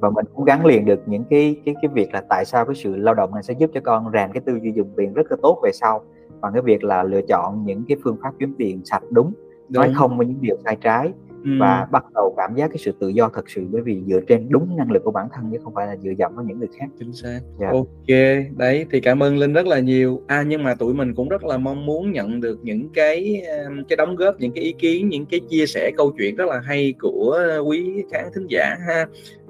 và 0.00 0.10
mình 0.10 0.24
cũng 0.34 0.44
gắn 0.44 0.66
liền 0.66 0.84
được 0.84 1.00
những 1.06 1.24
cái 1.30 1.56
cái 1.64 1.74
cái 1.82 1.90
việc 1.94 2.14
là 2.14 2.22
tại 2.28 2.44
sao 2.44 2.64
cái 2.64 2.74
sự 2.74 2.96
lao 2.96 3.14
động 3.14 3.34
này 3.34 3.42
sẽ 3.42 3.54
giúp 3.58 3.70
cho 3.74 3.80
con 3.84 4.10
rèn 4.12 4.32
cái 4.32 4.42
tư 4.46 4.58
duy 4.62 4.72
dùng 4.72 4.90
tiền 4.96 5.12
rất 5.12 5.30
là 5.30 5.36
tốt 5.42 5.60
về 5.62 5.70
sau. 5.72 6.04
Bằng 6.40 6.52
cái 6.52 6.62
việc 6.62 6.84
là 6.84 7.02
lựa 7.02 7.20
chọn 7.28 7.64
những 7.66 7.84
cái 7.88 7.96
phương 8.04 8.16
pháp 8.22 8.30
kiếm 8.38 8.54
tiền 8.58 8.80
sạch 8.84 9.02
đúng, 9.10 9.32
đúng. 9.68 9.82
nói 9.82 9.92
không 9.94 10.18
với 10.18 10.26
những 10.26 10.40
điều 10.40 10.56
sai 10.64 10.76
trái 10.80 11.12
và 11.60 11.86
bắt 11.90 12.04
đầu 12.14 12.34
cảm 12.36 12.54
giác 12.54 12.68
cái 12.68 12.78
sự 12.78 12.92
tự 13.00 13.08
do 13.08 13.30
thật 13.34 13.50
sự 13.50 13.66
bởi 13.70 13.82
vì 13.82 14.02
dựa 14.06 14.20
trên 14.28 14.46
đúng 14.48 14.76
năng 14.76 14.90
lực 14.90 15.04
của 15.04 15.10
bản 15.10 15.28
thân 15.34 15.44
chứ 15.52 15.58
không 15.64 15.74
phải 15.74 15.86
là 15.86 15.96
dựa 15.96 16.10
dẫm 16.18 16.34
vào 16.34 16.44
những 16.44 16.58
người 16.58 16.68
khác. 16.78 16.86
Chính 16.98 17.12
xác. 17.12 17.40
Dạ. 17.60 17.68
ok 17.70 18.18
đấy 18.56 18.86
thì 18.90 19.00
cảm 19.00 19.22
ơn 19.22 19.38
linh 19.38 19.52
rất 19.52 19.66
là 19.66 19.78
nhiều. 19.78 20.22
À 20.26 20.44
nhưng 20.46 20.62
mà 20.62 20.74
tụi 20.74 20.94
mình 20.94 21.14
cũng 21.14 21.28
rất 21.28 21.44
là 21.44 21.58
mong 21.58 21.86
muốn 21.86 22.12
nhận 22.12 22.40
được 22.40 22.58
những 22.62 22.88
cái 22.94 23.42
cái 23.88 23.96
đóng 23.96 24.16
góp 24.16 24.40
những 24.40 24.52
cái 24.52 24.64
ý 24.64 24.74
kiến 24.78 25.08
những 25.08 25.26
cái 25.26 25.40
chia 25.48 25.66
sẻ 25.66 25.90
câu 25.96 26.12
chuyện 26.18 26.36
rất 26.36 26.48
là 26.48 26.60
hay 26.60 26.94
của 27.00 27.40
quý 27.66 28.04
khán 28.12 28.24
thính 28.34 28.46
giả 28.48 28.76
ha. 28.86 29.06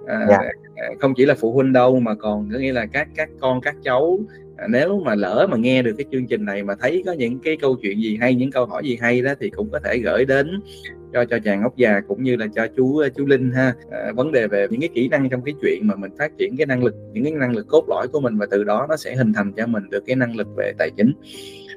À, 0.06 0.26
dạ. 0.28 0.38
À, 0.76 0.88
không 1.00 1.14
chỉ 1.14 1.26
là 1.26 1.34
phụ 1.34 1.52
huynh 1.52 1.72
đâu 1.72 2.00
mà 2.00 2.14
còn 2.14 2.48
có 2.52 2.58
nghĩa 2.58 2.72
là 2.72 2.86
các 2.86 3.08
các 3.16 3.28
con 3.40 3.60
các 3.60 3.76
cháu 3.82 4.18
à, 4.56 4.66
nếu 4.70 5.00
mà 5.00 5.14
lỡ 5.14 5.46
mà 5.50 5.56
nghe 5.56 5.82
được 5.82 5.94
cái 5.98 6.06
chương 6.12 6.26
trình 6.26 6.44
này 6.44 6.62
mà 6.62 6.74
thấy 6.80 7.02
có 7.06 7.12
những 7.12 7.38
cái 7.38 7.56
câu 7.56 7.76
chuyện 7.82 8.00
gì 8.00 8.18
hay 8.20 8.34
những 8.34 8.50
câu 8.50 8.66
hỏi 8.66 8.82
gì 8.84 8.98
hay 9.00 9.22
đó 9.22 9.32
thì 9.40 9.50
cũng 9.50 9.68
có 9.70 9.78
thể 9.84 9.98
gửi 9.98 10.24
đến 10.24 10.60
cho 11.12 11.24
cho 11.24 11.38
chàng 11.44 11.62
ốc 11.62 11.76
già 11.76 12.00
cũng 12.08 12.22
như 12.22 12.36
là 12.36 12.46
cho 12.54 12.66
chú 12.76 13.02
chú 13.16 13.26
linh 13.26 13.50
ha. 13.50 13.74
À, 13.90 14.12
vấn 14.14 14.32
đề 14.32 14.46
về 14.46 14.66
những 14.70 14.80
cái 14.80 14.90
kỹ 14.94 15.08
năng 15.08 15.28
trong 15.28 15.42
cái 15.42 15.54
chuyện 15.62 15.86
mà 15.86 15.94
mình 15.94 16.10
phát 16.18 16.32
triển 16.38 16.56
cái 16.56 16.66
năng 16.66 16.84
lực 16.84 16.94
những 17.12 17.24
cái 17.24 17.32
năng 17.32 17.52
lực 17.52 17.66
cốt 17.68 17.84
lõi 17.88 18.08
của 18.08 18.20
mình 18.20 18.38
và 18.38 18.46
từ 18.50 18.64
đó 18.64 18.86
nó 18.88 18.96
sẽ 18.96 19.14
hình 19.14 19.32
thành 19.32 19.52
cho 19.52 19.66
mình 19.66 19.90
được 19.90 20.04
cái 20.06 20.16
năng 20.16 20.36
lực 20.36 20.48
về 20.56 20.72
tài 20.78 20.90
chính. 20.96 21.12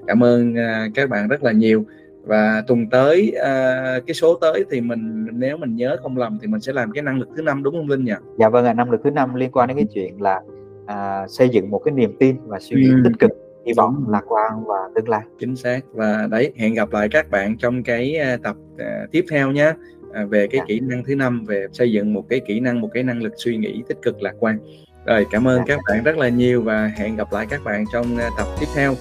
Cảm 0.07 0.23
ơn 0.23 0.55
à, 0.55 0.87
các 0.95 1.09
bạn 1.09 1.27
rất 1.27 1.43
là 1.43 1.51
nhiều. 1.51 1.85
Và 2.23 2.63
tuần 2.67 2.89
tới 2.89 3.31
à, 3.43 3.99
cái 4.07 4.13
số 4.13 4.37
tới 4.41 4.65
thì 4.71 4.81
mình 4.81 5.27
nếu 5.33 5.57
mình 5.57 5.75
nhớ 5.75 5.97
không 6.01 6.17
lầm 6.17 6.37
thì 6.41 6.47
mình 6.47 6.61
sẽ 6.61 6.73
làm 6.73 6.91
cái 6.91 7.03
năng 7.03 7.19
lực 7.19 7.29
thứ 7.35 7.41
năm 7.41 7.63
đúng 7.63 7.75
không 7.75 7.89
linh 7.89 8.05
nhỉ? 8.05 8.13
Dạ 8.39 8.49
vâng 8.49 8.65
ạ 8.65 8.71
à, 8.71 8.73
năng 8.73 8.91
lực 8.91 9.01
thứ 9.03 9.11
năm 9.11 9.35
liên 9.35 9.51
quan 9.51 9.67
đến 9.67 9.77
cái 9.77 9.87
chuyện 9.93 10.21
là 10.21 10.41
à, 10.89 11.28
xây 11.28 11.49
dựng 11.49 11.71
một 11.71 11.82
cái 11.86 11.93
niềm 11.93 12.15
tin 12.19 12.36
và 12.45 12.60
suy 12.60 12.75
nghĩ 12.82 12.89
ừ. 12.89 13.02
tích 13.04 13.19
cực 13.19 13.32
hy 13.65 13.73
vọng 13.78 14.06
lạc 14.10 14.23
quan 14.28 14.65
và 14.65 14.75
tương 14.95 15.10
lai 15.10 15.21
chính 15.39 15.56
xác 15.56 15.80
và 15.93 16.28
đấy 16.32 16.54
hẹn 16.56 16.73
gặp 16.73 16.91
lại 16.91 17.08
các 17.12 17.30
bạn 17.30 17.58
trong 17.58 17.84
cái 17.84 18.15
à, 18.15 18.38
tập 18.43 18.56
uh, 18.73 19.12
tiếp 19.12 19.25
theo 19.30 19.52
nhé 19.52 19.73
à, 20.13 20.25
về 20.25 20.47
cái 20.47 20.60
à. 20.60 20.65
kỹ 20.67 20.80
năng 20.80 21.04
thứ 21.04 21.15
năm 21.15 21.45
về 21.47 21.67
xây 21.71 21.91
dựng 21.91 22.13
một 22.13 22.25
cái 22.30 22.41
kỹ 22.47 22.60
năng 22.60 22.82
một 22.82 22.89
cái 22.93 23.04
năng 23.04 23.23
lực 23.23 23.34
suy 23.38 23.58
nghĩ 23.58 23.84
tích 23.88 23.97
cực 24.02 24.21
lạc 24.21 24.34
quan 24.39 24.60
rồi 25.06 25.25
cảm 25.32 25.47
ơn 25.47 25.60
à. 25.60 25.63
các 25.67 25.80
bạn 25.88 26.04
rất 26.04 26.17
là 26.17 26.30
nhiều 26.30 26.62
và 26.62 26.91
hẹn 26.97 27.15
gặp 27.15 27.28
lại 27.34 27.45
các 27.49 27.63
bạn 27.63 27.86
trong 27.93 28.06
uh, 28.15 28.34
tập 28.38 28.47
tiếp 28.60 28.67
theo 28.75 28.95